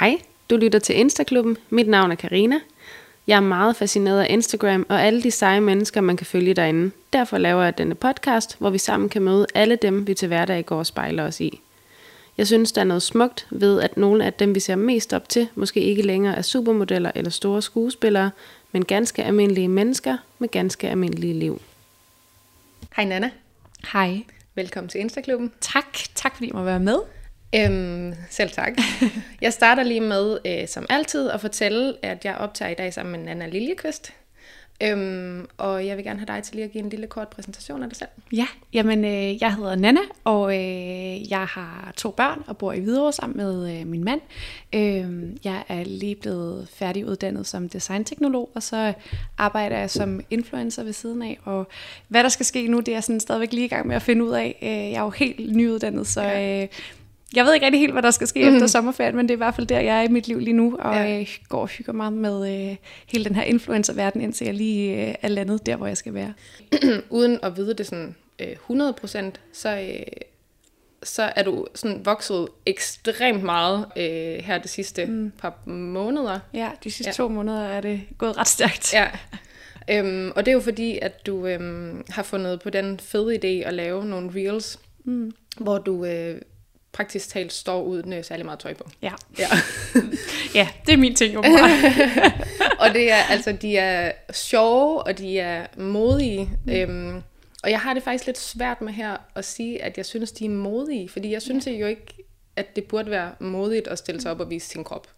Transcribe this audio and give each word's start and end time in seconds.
Hej, 0.00 0.18
du 0.50 0.56
lytter 0.56 0.78
til 0.78 0.96
Instaklubben. 0.96 1.56
Mit 1.70 1.88
navn 1.88 2.10
er 2.10 2.14
Karina. 2.14 2.60
Jeg 3.26 3.36
er 3.36 3.40
meget 3.40 3.76
fascineret 3.76 4.20
af 4.20 4.26
Instagram 4.30 4.86
og 4.88 5.02
alle 5.02 5.22
de 5.22 5.30
seje 5.30 5.60
mennesker, 5.60 6.00
man 6.00 6.16
kan 6.16 6.26
følge 6.26 6.54
derinde. 6.54 6.90
Derfor 7.12 7.38
laver 7.38 7.62
jeg 7.62 7.78
denne 7.78 7.94
podcast, 7.94 8.56
hvor 8.58 8.70
vi 8.70 8.78
sammen 8.78 9.08
kan 9.08 9.22
møde 9.22 9.46
alle 9.54 9.76
dem, 9.76 10.06
vi 10.06 10.14
til 10.14 10.28
hverdag 10.28 10.66
går 10.66 10.78
og 10.78 10.86
spejler 10.86 11.24
os 11.24 11.40
i. 11.40 11.60
Jeg 12.38 12.46
synes, 12.46 12.72
der 12.72 12.80
er 12.80 12.84
noget 12.84 13.02
smukt 13.02 13.46
ved, 13.50 13.80
at 13.80 13.96
nogle 13.96 14.24
af 14.24 14.32
dem, 14.32 14.54
vi 14.54 14.60
ser 14.60 14.76
mest 14.76 15.12
op 15.12 15.28
til, 15.28 15.48
måske 15.54 15.80
ikke 15.80 16.02
længere 16.02 16.36
er 16.36 16.42
supermodeller 16.42 17.12
eller 17.14 17.30
store 17.30 17.62
skuespillere, 17.62 18.30
men 18.72 18.84
ganske 18.84 19.24
almindelige 19.24 19.68
mennesker 19.68 20.16
med 20.38 20.48
ganske 20.48 20.88
almindelige 20.88 21.34
liv. 21.34 21.60
Hej 22.96 23.04
Nana. 23.04 23.30
Hej. 23.92 24.18
Velkommen 24.54 24.88
til 24.88 25.00
Instaklubben. 25.00 25.52
Tak. 25.60 25.98
Tak 26.14 26.34
fordi 26.34 26.46
jeg 26.46 26.54
må 26.54 26.64
være 26.64 26.80
med. 26.80 27.19
Øhm, 27.54 28.14
selv 28.30 28.50
tak. 28.50 28.72
Jeg 29.40 29.52
starter 29.52 29.82
lige 29.82 30.00
med, 30.00 30.38
øh, 30.46 30.68
som 30.68 30.86
altid, 30.88 31.30
at 31.30 31.40
fortælle, 31.40 31.94
at 32.02 32.24
jeg 32.24 32.34
optager 32.34 32.70
i 32.70 32.74
dag 32.74 32.94
sammen 32.94 33.12
med 33.12 33.34
Nana 33.34 33.46
Liljeqvist. 33.46 34.12
Øhm, 34.82 35.46
og 35.58 35.86
jeg 35.86 35.96
vil 35.96 36.04
gerne 36.04 36.18
have 36.18 36.26
dig 36.26 36.42
til 36.42 36.54
lige 36.54 36.64
at 36.64 36.72
give 36.72 36.84
en 36.84 36.90
lille 36.90 37.06
kort 37.06 37.28
præsentation 37.28 37.82
af 37.82 37.88
dig 37.88 37.96
selv. 37.96 38.08
Ja, 38.32 38.46
jamen 38.72 39.04
øh, 39.04 39.42
jeg 39.42 39.54
hedder 39.54 39.74
Nana, 39.74 40.00
og 40.24 40.54
øh, 40.54 41.30
jeg 41.30 41.46
har 41.46 41.92
to 41.96 42.10
børn 42.10 42.42
og 42.46 42.56
bor 42.56 42.72
i 42.72 42.80
Hvidovre 42.80 43.12
sammen 43.12 43.36
med 43.36 43.80
øh, 43.80 43.86
min 43.86 44.04
mand. 44.04 44.20
Øh, 44.74 45.36
jeg 45.44 45.64
er 45.68 45.84
lige 45.84 46.14
blevet 46.14 46.68
færdiguddannet 46.74 47.46
som 47.46 47.68
designteknolog, 47.68 48.50
og 48.54 48.62
så 48.62 48.92
arbejder 49.38 49.78
jeg 49.78 49.90
som 49.90 50.20
influencer 50.30 50.82
ved 50.82 50.92
siden 50.92 51.22
af. 51.22 51.38
Og 51.44 51.68
hvad 52.08 52.22
der 52.22 52.28
skal 52.28 52.46
ske 52.46 52.68
nu, 52.68 52.80
det 52.80 52.88
er 52.88 52.92
jeg 52.92 53.04
sådan 53.04 53.20
stadigvæk 53.20 53.52
lige 53.52 53.64
i 53.64 53.68
gang 53.68 53.86
med 53.86 53.96
at 53.96 54.02
finde 54.02 54.24
ud 54.24 54.30
af. 54.30 54.58
Øh, 54.62 54.68
jeg 54.68 54.92
er 54.92 55.02
jo 55.02 55.10
helt 55.10 55.56
nyuddannet, 55.56 56.06
så... 56.06 56.22
Øh, 56.22 56.68
jeg 57.36 57.44
ved 57.44 57.54
ikke 57.54 57.66
rigtig 57.66 57.80
helt, 57.80 57.92
hvad 57.92 58.02
der 58.02 58.10
skal 58.10 58.26
ske 58.26 58.48
mm. 58.48 58.54
efter 58.54 58.66
sommerferien, 58.66 59.16
men 59.16 59.28
det 59.28 59.30
er 59.34 59.36
i 59.36 59.44
hvert 59.44 59.54
fald 59.54 59.66
der, 59.66 59.80
jeg 59.80 59.98
er 59.98 60.02
i 60.02 60.08
mit 60.08 60.28
liv 60.28 60.38
lige 60.38 60.52
nu, 60.52 60.76
og 60.78 60.94
ja. 60.94 61.00
jeg 61.00 61.28
går 61.48 61.60
og 61.60 61.68
hygger 61.68 61.92
meget 61.92 62.12
med 62.12 62.70
øh, 62.70 62.76
hele 63.06 63.24
den 63.24 63.34
her 63.34 63.42
influencer-verden, 63.42 64.20
indtil 64.20 64.44
jeg 64.44 64.54
lige 64.54 65.08
øh, 65.08 65.14
er 65.22 65.28
landet 65.28 65.66
der, 65.66 65.76
hvor 65.76 65.86
jeg 65.86 65.96
skal 65.96 66.14
være. 66.14 66.32
Uden 67.10 67.38
at 67.42 67.56
vide 67.56 67.74
det 67.74 67.86
sådan 67.86 68.14
øh, 68.38 68.56
100%, 68.70 69.30
så, 69.52 69.78
øh, 69.78 70.06
så 71.02 71.32
er 71.36 71.42
du 71.42 71.66
sådan 71.74 72.00
vokset 72.04 72.48
ekstremt 72.66 73.42
meget 73.42 73.86
øh, 73.96 74.44
her 74.44 74.58
de 74.58 74.68
sidste 74.68 75.04
mm. 75.04 75.32
par 75.38 75.68
måneder. 75.68 76.38
Ja, 76.54 76.70
de 76.84 76.90
sidste 76.90 77.08
ja. 77.08 77.12
to 77.12 77.28
måneder 77.28 77.62
er 77.64 77.80
det 77.80 78.00
gået 78.18 78.36
ret 78.36 78.48
stærkt. 78.48 78.94
Ja. 78.94 79.08
Øhm, 79.90 80.32
og 80.36 80.46
det 80.46 80.50
er 80.50 80.54
jo 80.54 80.60
fordi, 80.60 80.98
at 81.02 81.26
du 81.26 81.46
øhm, 81.46 82.04
har 82.08 82.22
fundet 82.22 82.60
på 82.60 82.70
den 82.70 83.00
fede 83.00 83.34
idé 83.34 83.66
at 83.68 83.74
lave 83.74 84.04
nogle 84.04 84.30
reels, 84.34 84.78
mm. 85.04 85.32
hvor 85.56 85.78
du 85.78 86.04
øh, 86.04 86.40
praktisk 86.92 87.28
talt 87.28 87.52
står 87.52 87.82
uden 87.82 88.12
øh, 88.12 88.24
særlig 88.24 88.44
meget 88.44 88.58
tøj 88.58 88.74
på. 88.74 88.90
Ja. 89.02 89.12
Ja, 89.38 89.48
ja 90.58 90.68
det 90.86 90.92
er 90.92 90.96
min 90.96 91.14
ting, 91.14 91.38
og 92.82 92.90
det 92.92 93.12
er, 93.12 93.22
altså, 93.30 93.52
de 93.52 93.76
er 93.76 94.12
sjove, 94.32 95.02
og 95.02 95.18
de 95.18 95.38
er 95.38 95.66
modige. 95.76 96.50
Mm. 96.66 96.72
Øhm, 96.72 97.22
og 97.62 97.70
jeg 97.70 97.80
har 97.80 97.94
det 97.94 98.02
faktisk 98.02 98.26
lidt 98.26 98.38
svært 98.38 98.80
med 98.80 98.92
her 98.92 99.16
at 99.34 99.44
sige, 99.44 99.82
at 99.82 99.96
jeg 99.96 100.06
synes, 100.06 100.32
de 100.32 100.44
er 100.44 100.50
modige. 100.50 101.08
Fordi 101.08 101.32
jeg 101.32 101.42
synes 101.42 101.66
ja. 101.66 101.72
jo 101.72 101.86
ikke, 101.86 102.14
at 102.56 102.76
det 102.76 102.84
burde 102.84 103.10
være 103.10 103.32
modigt 103.40 103.88
at 103.88 103.98
stille 103.98 104.20
sig 104.20 104.30
op 104.30 104.40
og 104.40 104.50
vise 104.50 104.68
sin 104.68 104.84
krop. 104.84 105.08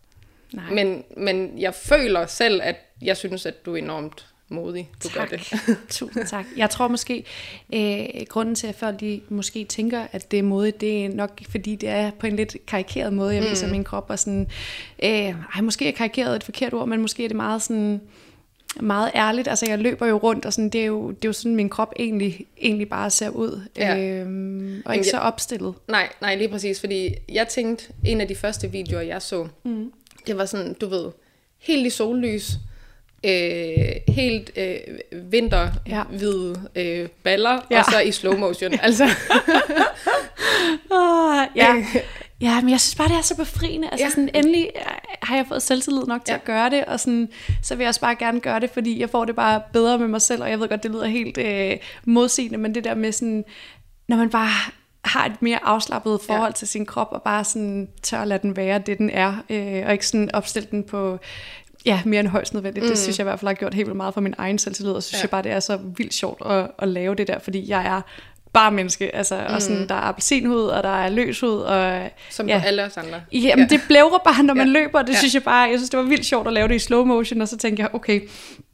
Nej. 0.52 0.70
Men, 0.70 1.04
men 1.16 1.58
jeg 1.58 1.74
føler 1.74 2.26
selv, 2.26 2.60
at 2.62 2.76
jeg 3.02 3.16
synes, 3.16 3.46
at 3.46 3.66
du 3.66 3.72
er 3.72 3.76
enormt 3.76 4.31
modig, 4.52 4.90
du 5.02 5.08
tak. 5.08 5.30
gør 5.30 5.36
det. 5.36 5.52
Tusind 5.88 6.26
tak. 6.26 6.46
Jeg 6.56 6.70
tror 6.70 6.88
måske, 6.88 7.24
øh, 7.74 8.06
grunden 8.28 8.54
til, 8.54 8.66
at 8.66 8.74
folk 8.74 9.00
de 9.00 9.20
måske 9.28 9.64
tænker, 9.64 10.06
at 10.12 10.30
det 10.30 10.38
er 10.38 10.42
modigt, 10.42 10.80
det 10.80 11.04
er 11.04 11.08
nok, 11.08 11.40
fordi 11.50 11.76
det 11.76 11.88
er 11.88 12.10
på 12.10 12.26
en 12.26 12.36
lidt 12.36 12.56
karikeret 12.66 13.12
måde, 13.12 13.34
jeg 13.34 13.50
viser 13.50 13.66
mm. 13.66 13.72
min 13.72 13.84
krop, 13.84 14.06
og 14.08 14.18
sådan, 14.18 14.46
øh, 15.02 15.10
ej, 15.10 15.60
måske 15.62 15.88
er 15.88 15.92
karikeret 15.92 16.36
et 16.36 16.44
forkert 16.44 16.74
ord, 16.74 16.88
men 16.88 17.00
måske 17.00 17.24
er 17.24 17.28
det 17.28 17.36
meget 17.36 17.62
sådan, 17.62 18.00
meget 18.80 19.10
ærligt. 19.14 19.48
Altså, 19.48 19.66
jeg 19.68 19.78
løber 19.78 20.06
jo 20.06 20.16
rundt, 20.16 20.46
og 20.46 20.52
sådan, 20.52 20.68
det, 20.68 20.80
er 20.80 20.86
jo, 20.86 21.10
det 21.10 21.24
er 21.24 21.28
jo 21.28 21.32
sådan, 21.32 21.56
min 21.56 21.68
krop 21.68 21.92
egentlig, 21.98 22.46
egentlig 22.60 22.88
bare 22.88 23.10
ser 23.10 23.28
ud. 23.28 23.60
Ja. 23.76 23.98
Øhm, 23.98 24.82
og 24.84 24.94
ikke 24.94 25.08
så 25.08 25.18
opstillet. 25.18 25.74
Nej, 25.88 26.08
nej, 26.20 26.36
lige 26.36 26.48
præcis. 26.48 26.80
Fordi 26.80 27.14
jeg 27.28 27.48
tænkte, 27.48 27.92
en 28.04 28.20
af 28.20 28.28
de 28.28 28.34
første 28.34 28.70
videoer, 28.70 29.02
jeg 29.02 29.22
så, 29.22 29.48
mm. 29.64 29.92
det 30.26 30.38
var 30.38 30.44
sådan, 30.44 30.74
du 30.74 30.88
ved, 30.88 31.10
helt 31.58 31.86
i 31.86 31.90
sollys, 31.90 32.50
øh, 33.24 34.14
helt 34.14 34.50
øh, 34.56 34.76
vinterhvide 35.30 36.70
øh, 36.74 37.08
baller, 37.22 37.60
ja. 37.70 37.78
og 37.78 37.84
så 37.84 38.00
i 38.00 38.12
slow 38.12 38.38
motion. 38.38 38.72
altså. 38.82 39.04
oh, 40.90 41.46
ja. 41.56 41.84
ja, 42.40 42.60
men 42.60 42.70
jeg 42.70 42.80
synes 42.80 42.94
bare, 42.94 43.08
det 43.08 43.16
er 43.16 43.22
så 43.22 43.36
befriende. 43.36 43.88
Altså 43.92 44.06
ja. 44.06 44.10
sådan, 44.10 44.30
endelig 44.34 44.70
har 45.22 45.36
jeg 45.36 45.46
fået 45.48 45.62
selvtillid 45.62 46.04
nok 46.06 46.24
til 46.24 46.32
ja. 46.32 46.36
at 46.36 46.44
gøre 46.44 46.70
det, 46.70 46.84
og 46.84 47.00
sådan, 47.00 47.28
så 47.62 47.74
vil 47.74 47.84
jeg 47.84 47.88
også 47.88 48.00
bare 48.00 48.16
gerne 48.16 48.40
gøre 48.40 48.60
det, 48.60 48.70
fordi 48.70 49.00
jeg 49.00 49.10
får 49.10 49.24
det 49.24 49.36
bare 49.36 49.62
bedre 49.72 49.98
med 49.98 50.08
mig 50.08 50.22
selv, 50.22 50.42
og 50.42 50.50
jeg 50.50 50.60
ved 50.60 50.68
godt, 50.68 50.82
det 50.82 50.90
lyder 50.90 51.06
helt 51.06 51.38
øh, 51.38 51.76
modsigende, 52.04 52.58
men 52.58 52.74
det 52.74 52.84
der 52.84 52.94
med 52.94 53.12
sådan, 53.12 53.44
når 54.08 54.16
man 54.16 54.30
bare 54.30 54.72
har 55.04 55.26
et 55.26 55.42
mere 55.42 55.58
afslappet 55.64 56.20
forhold 56.26 56.52
ja. 56.52 56.56
til 56.56 56.68
sin 56.68 56.86
krop, 56.86 57.08
og 57.10 57.22
bare 57.22 57.44
sådan 57.44 57.88
tør 58.02 58.18
at 58.18 58.28
lade 58.28 58.42
den 58.42 58.56
være 58.56 58.78
det, 58.78 58.98
den 58.98 59.10
er, 59.10 59.36
øh, 59.50 59.82
og 59.86 59.92
ikke 59.92 60.06
sådan 60.06 60.34
opstille 60.34 60.68
den 60.70 60.84
på 60.84 61.18
Ja, 61.86 62.00
mere 62.04 62.20
end 62.20 62.28
højst 62.28 62.54
nødvendigt. 62.54 62.84
Mm. 62.84 62.90
Det 62.90 62.98
synes 62.98 63.18
jeg 63.18 63.24
i 63.24 63.28
hvert 63.28 63.40
fald 63.40 63.48
har 63.48 63.54
gjort 63.54 63.74
helt 63.74 63.86
vildt 63.86 63.96
meget 63.96 64.14
for 64.14 64.20
min 64.20 64.34
egen 64.38 64.58
selvtillid, 64.58 64.92
og 64.92 65.02
synes 65.02 65.20
ja. 65.20 65.22
jeg 65.22 65.30
bare, 65.30 65.42
det 65.42 65.52
er 65.52 65.60
så 65.60 65.78
vildt 65.96 66.14
sjovt 66.14 66.42
at, 66.46 66.70
at 66.78 66.88
lave 66.88 67.14
det 67.14 67.26
der, 67.26 67.38
fordi 67.38 67.70
jeg 67.70 67.86
er 67.86 68.00
bare 68.52 68.72
menneske, 68.72 69.16
altså, 69.16 69.36
mm. 69.48 69.54
og 69.54 69.62
sådan, 69.62 69.88
der 69.88 69.94
er 69.94 70.00
appelsinhud, 70.00 70.62
og 70.62 70.82
der 70.82 71.04
er 71.04 71.08
løshud, 71.08 71.58
og... 71.58 72.10
Som 72.30 72.48
ja. 72.48 72.58
på 72.58 72.66
alle 72.66 72.84
os 72.84 72.96
andre. 72.96 73.20
Jamen, 73.32 73.66
ja. 73.70 73.76
det 73.76 73.80
blævrer 73.88 74.18
bare, 74.24 74.42
når 74.42 74.54
man 74.54 74.66
ja. 74.66 74.72
løber, 74.72 74.98
og 74.98 75.06
det 75.06 75.12
ja. 75.12 75.18
synes 75.18 75.34
jeg 75.34 75.42
bare, 75.42 75.68
jeg 75.70 75.78
synes, 75.78 75.90
det 75.90 75.98
var 75.98 76.04
vildt 76.04 76.26
sjovt 76.26 76.46
at 76.46 76.52
lave 76.52 76.68
det 76.68 76.74
i 76.74 76.78
slow 76.78 77.04
motion, 77.04 77.40
og 77.40 77.48
så 77.48 77.56
tænkte 77.56 77.82
jeg, 77.82 77.94
okay, 77.94 78.20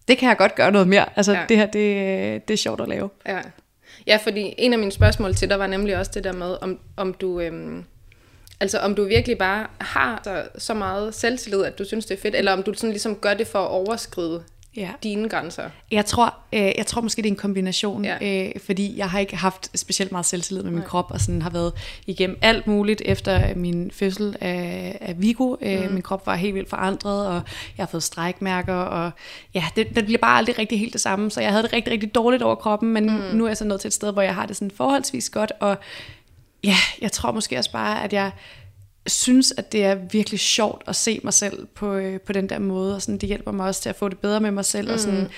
det 0.09 0.19
kan 0.19 0.29
jeg 0.29 0.37
godt 0.37 0.55
gøre 0.55 0.73
noget 0.73 0.89
mere. 0.89 1.05
Altså, 1.17 1.33
ja. 1.33 1.41
det 1.49 1.57
her, 1.57 1.67
det, 1.67 2.49
det 2.49 2.55
er 2.55 2.59
sjovt 2.59 2.81
at 2.81 2.89
lave. 2.89 3.11
Ja. 3.27 3.39
ja, 4.07 4.19
fordi 4.23 4.55
en 4.59 4.73
af 4.73 4.79
mine 4.79 4.93
spørgsmål 4.93 5.35
til 5.35 5.51
dig 5.51 5.59
var 5.59 5.67
nemlig 5.67 5.97
også 5.99 6.11
det 6.15 6.25
der 6.25 6.33
med, 6.33 6.57
om, 6.61 6.79
om 6.97 7.13
du... 7.13 7.41
Øhm 7.41 7.85
Altså 8.61 8.79
om 8.79 8.95
du 8.95 9.05
virkelig 9.05 9.39
bare 9.39 9.67
har 9.79 10.21
så, 10.25 10.49
så 10.59 10.75
meget 10.75 11.15
selvtillid, 11.15 11.63
at 11.63 11.79
du 11.79 11.85
synes, 11.85 12.07
det 12.07 12.17
er 12.17 12.21
fedt, 12.21 12.35
eller 12.35 12.53
om 12.53 12.63
du 12.63 12.75
sådan 12.75 12.91
ligesom 12.91 13.17
gør 13.17 13.35
det 13.35 13.47
for 13.47 13.59
at 13.59 13.69
overskride 13.69 14.43
ja. 14.77 14.91
dine 15.03 15.29
grænser? 15.29 15.71
Jeg 15.91 16.05
tror, 16.05 16.35
øh, 16.53 16.73
jeg 16.79 16.87
tror 16.87 17.01
måske, 17.01 17.23
det 17.23 17.29
er 17.29 17.33
en 17.33 17.37
kombination, 17.37 18.05
ja. 18.05 18.47
øh, 18.47 18.61
fordi 18.67 18.99
jeg 18.99 19.11
har 19.11 19.19
ikke 19.19 19.37
haft 19.37 19.79
specielt 19.79 20.13
meget 20.13 20.27
selvtillid 20.27 20.63
med 20.63 20.71
min 20.71 20.79
Nej. 20.79 20.89
krop, 20.89 21.11
og 21.11 21.21
sådan 21.21 21.43
har 21.43 21.51
været 21.51 21.73
igennem 22.07 22.39
alt 22.43 22.67
muligt 22.67 23.03
efter 23.05 23.55
min 23.55 23.91
fødsel 23.91 24.37
af, 24.41 24.99
af 25.01 25.23
Vigo. 25.23 25.57
Øh, 25.61 25.85
mm. 25.85 25.93
Min 25.93 26.03
krop 26.03 26.27
var 26.27 26.35
helt 26.35 26.55
vildt 26.55 26.69
forandret, 26.69 27.27
og 27.27 27.35
jeg 27.77 27.85
har 27.85 27.87
fået 27.87 28.03
strækmærker, 28.03 28.75
og 28.75 29.11
ja, 29.55 29.65
det, 29.77 29.97
det 29.97 30.05
bliver 30.05 30.19
bare 30.19 30.39
aldrig 30.39 30.59
rigtig 30.59 30.79
helt 30.79 30.93
det 30.93 31.01
samme, 31.01 31.31
så 31.31 31.41
jeg 31.41 31.51
havde 31.51 31.63
det 31.63 31.73
rigtig, 31.73 31.93
rigtig 31.93 32.15
dårligt 32.15 32.43
over 32.43 32.55
kroppen, 32.55 32.93
men 32.93 33.05
mm. 33.05 33.37
nu 33.37 33.45
er 33.45 33.49
jeg 33.49 33.57
så 33.57 33.65
nået 33.65 33.81
til 33.81 33.89
et 33.89 33.95
sted, 33.95 34.13
hvor 34.13 34.23
jeg 34.23 34.35
har 34.35 34.47
det 34.47 34.57
sådan 34.57 34.71
forholdsvis 34.71 35.31
godt, 35.31 35.53
og 35.61 35.77
ja, 36.65 36.77
jeg 37.01 37.13
tror 37.13 37.33
måske 37.33 37.59
også 37.59 37.73
bare, 37.73 38.05
at 38.05 38.13
jeg 38.13 38.33
synes, 39.07 39.55
at 39.57 39.73
det 39.73 39.85
er 39.85 39.95
virkelig 39.95 40.41
sjovt 40.41 40.83
at 40.87 40.97
se 40.97 41.21
mig 41.25 41.35
selv 41.35 41.67
på, 41.67 41.95
øh, 41.95 42.21
på 42.21 42.33
den 42.33 42.49
der 42.49 42.59
måde, 42.59 42.95
og 42.95 43.03
sådan, 43.03 43.19
det 43.19 43.29
hjælper 43.29 43.53
mig 43.53 43.67
også 43.67 43.83
til 43.83 43.89
at 43.89 43.97
få 43.97 44.09
det 44.09 44.19
bedre 44.19 44.41
med 44.41 44.51
mig 44.51 44.65
selv, 44.65 44.89
mm. 44.89 44.95
og 44.95 45.01
sådan, 45.01 45.29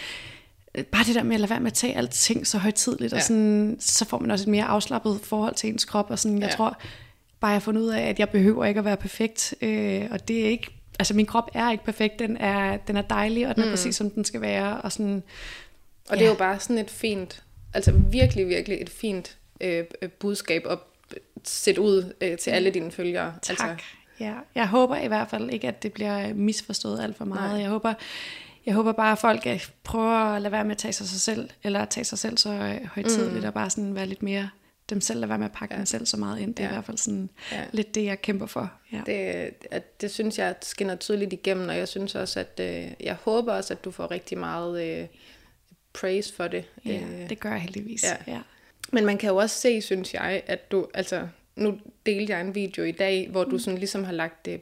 øh, 0.74 0.84
bare 0.84 1.04
det 1.04 1.14
der 1.14 1.22
med 1.22 1.34
at 1.34 1.40
lade 1.40 1.50
være 1.50 1.60
med 1.60 1.70
at 1.70 1.74
tage 1.74 1.96
alting 1.96 2.46
så 2.46 2.58
højtidligt, 2.58 3.12
ja. 3.12 3.16
og 3.16 3.22
sådan, 3.22 3.76
så 3.80 4.04
får 4.04 4.18
man 4.18 4.30
også 4.30 4.44
et 4.44 4.48
mere 4.48 4.64
afslappet 4.64 5.20
forhold 5.22 5.54
til 5.54 5.68
ens 5.70 5.84
krop, 5.84 6.10
og 6.10 6.18
sådan, 6.18 6.38
jeg 6.38 6.50
ja. 6.50 6.56
tror 6.56 6.78
bare, 7.40 7.50
jeg 7.50 7.54
har 7.54 7.60
fundet 7.60 7.82
ud 7.82 7.88
af, 7.88 8.02
at 8.02 8.18
jeg 8.18 8.28
behøver 8.28 8.64
ikke 8.64 8.78
at 8.78 8.84
være 8.84 8.96
perfekt, 8.96 9.54
øh, 9.60 10.06
og 10.10 10.28
det 10.28 10.40
er 10.40 10.48
ikke, 10.48 10.70
altså 10.98 11.14
min 11.14 11.26
krop 11.26 11.50
er 11.54 11.70
ikke 11.70 11.84
perfekt, 11.84 12.18
den 12.18 12.36
er, 12.36 12.76
den 12.76 12.96
er 12.96 13.02
dejlig, 13.02 13.48
og 13.48 13.54
den 13.54 13.62
er 13.62 13.66
mm. 13.66 13.72
præcis 13.72 13.96
som 13.96 14.10
den 14.10 14.24
skal 14.24 14.40
være, 14.40 14.80
og 14.80 14.92
sådan, 14.92 15.22
og 16.08 16.16
det 16.16 16.20
ja. 16.20 16.26
er 16.26 16.30
jo 16.30 16.36
bare 16.36 16.60
sådan 16.60 16.78
et 16.78 16.90
fint, 16.90 17.42
altså 17.74 17.92
virkelig, 17.92 18.48
virkelig 18.48 18.78
et 18.80 18.90
fint 18.90 19.36
øh, 19.60 19.84
budskab 20.18 20.66
at 20.70 20.78
sætte 21.44 21.80
ud 21.80 22.12
øh, 22.20 22.38
til 22.38 22.50
alle 22.50 22.70
dine 22.70 22.90
følgere. 22.90 23.34
Tak. 23.42 23.60
Altså. 23.60 23.84
Ja, 24.20 24.34
jeg 24.54 24.68
håber 24.68 24.96
i 24.96 25.06
hvert 25.06 25.30
fald 25.30 25.50
ikke, 25.50 25.68
at 25.68 25.82
det 25.82 25.92
bliver 25.92 26.34
misforstået 26.34 27.00
alt 27.00 27.16
for 27.16 27.24
meget. 27.24 27.50
Nej. 27.50 27.60
Jeg 27.60 27.68
håber, 27.70 27.94
jeg 28.66 28.74
håber 28.74 28.92
bare, 28.92 29.12
at 29.12 29.18
folk 29.18 29.46
øh, 29.46 29.66
prøver 29.84 30.34
at 30.34 30.42
lade 30.42 30.52
være 30.52 30.64
med 30.64 30.70
at 30.70 30.78
tage 30.78 30.92
sig, 30.92 31.08
sig 31.08 31.20
selv, 31.20 31.50
eller 31.62 31.84
tage 31.84 32.04
sig 32.04 32.18
selv 32.18 32.38
så 32.38 32.50
øh, 32.50 32.86
højtidligt, 32.86 33.40
mm. 33.40 33.46
og 33.46 33.54
bare 33.54 33.70
sådan 33.70 33.94
være 33.94 34.06
lidt 34.06 34.22
mere 34.22 34.50
dem 34.90 35.00
selv, 35.00 35.20
lade 35.20 35.28
være 35.28 35.38
med 35.38 35.46
at 35.46 35.52
pakke 35.52 35.74
ja. 35.74 35.78
dem 35.78 35.86
selv 35.86 36.06
så 36.06 36.16
meget 36.16 36.40
ind. 36.40 36.54
Det 36.54 36.62
er 36.62 36.64
ja. 36.64 36.70
i 36.70 36.74
hvert 36.74 36.84
fald 36.84 36.98
sådan 36.98 37.30
ja. 37.52 37.64
lidt 37.72 37.94
det, 37.94 38.04
jeg 38.04 38.22
kæmper 38.22 38.46
for. 38.46 38.72
Ja. 38.92 39.02
Det, 39.06 39.50
at, 39.70 40.00
det 40.00 40.10
synes 40.10 40.38
jeg 40.38 40.54
skinner 40.62 40.96
tydeligt 40.96 41.32
igennem, 41.32 41.68
og 41.68 41.76
jeg 41.76 41.88
synes 41.88 42.14
også, 42.14 42.40
at 42.40 42.60
øh, 42.60 42.92
jeg 43.00 43.14
håber 43.14 43.52
også, 43.52 43.74
at 43.74 43.84
du 43.84 43.90
får 43.90 44.10
rigtig 44.10 44.38
meget 44.38 44.84
øh, 44.84 45.06
praise 45.92 46.34
for 46.34 46.48
det. 46.48 46.64
Ja, 46.84 47.00
øh, 47.00 47.28
det 47.28 47.40
gør 47.40 47.50
jeg 47.50 47.60
heldigvis. 47.60 48.04
Ja. 48.04 48.32
Ja. 48.32 48.40
Men 48.92 49.06
man 49.06 49.18
kan 49.18 49.28
jo 49.28 49.36
også 49.36 49.60
se, 49.60 49.80
synes 49.80 50.14
jeg, 50.14 50.42
at 50.46 50.70
du, 50.70 50.88
altså, 50.94 51.28
nu 51.60 51.78
delte 52.06 52.32
jeg 52.32 52.40
en 52.40 52.54
video 52.54 52.84
i 52.84 52.92
dag, 52.92 53.28
hvor 53.30 53.44
du 53.44 53.50
mm. 53.50 53.58
sådan 53.58 53.78
ligesom 53.78 54.04
har 54.04 54.12
lagt 54.12 54.46
det 54.46 54.60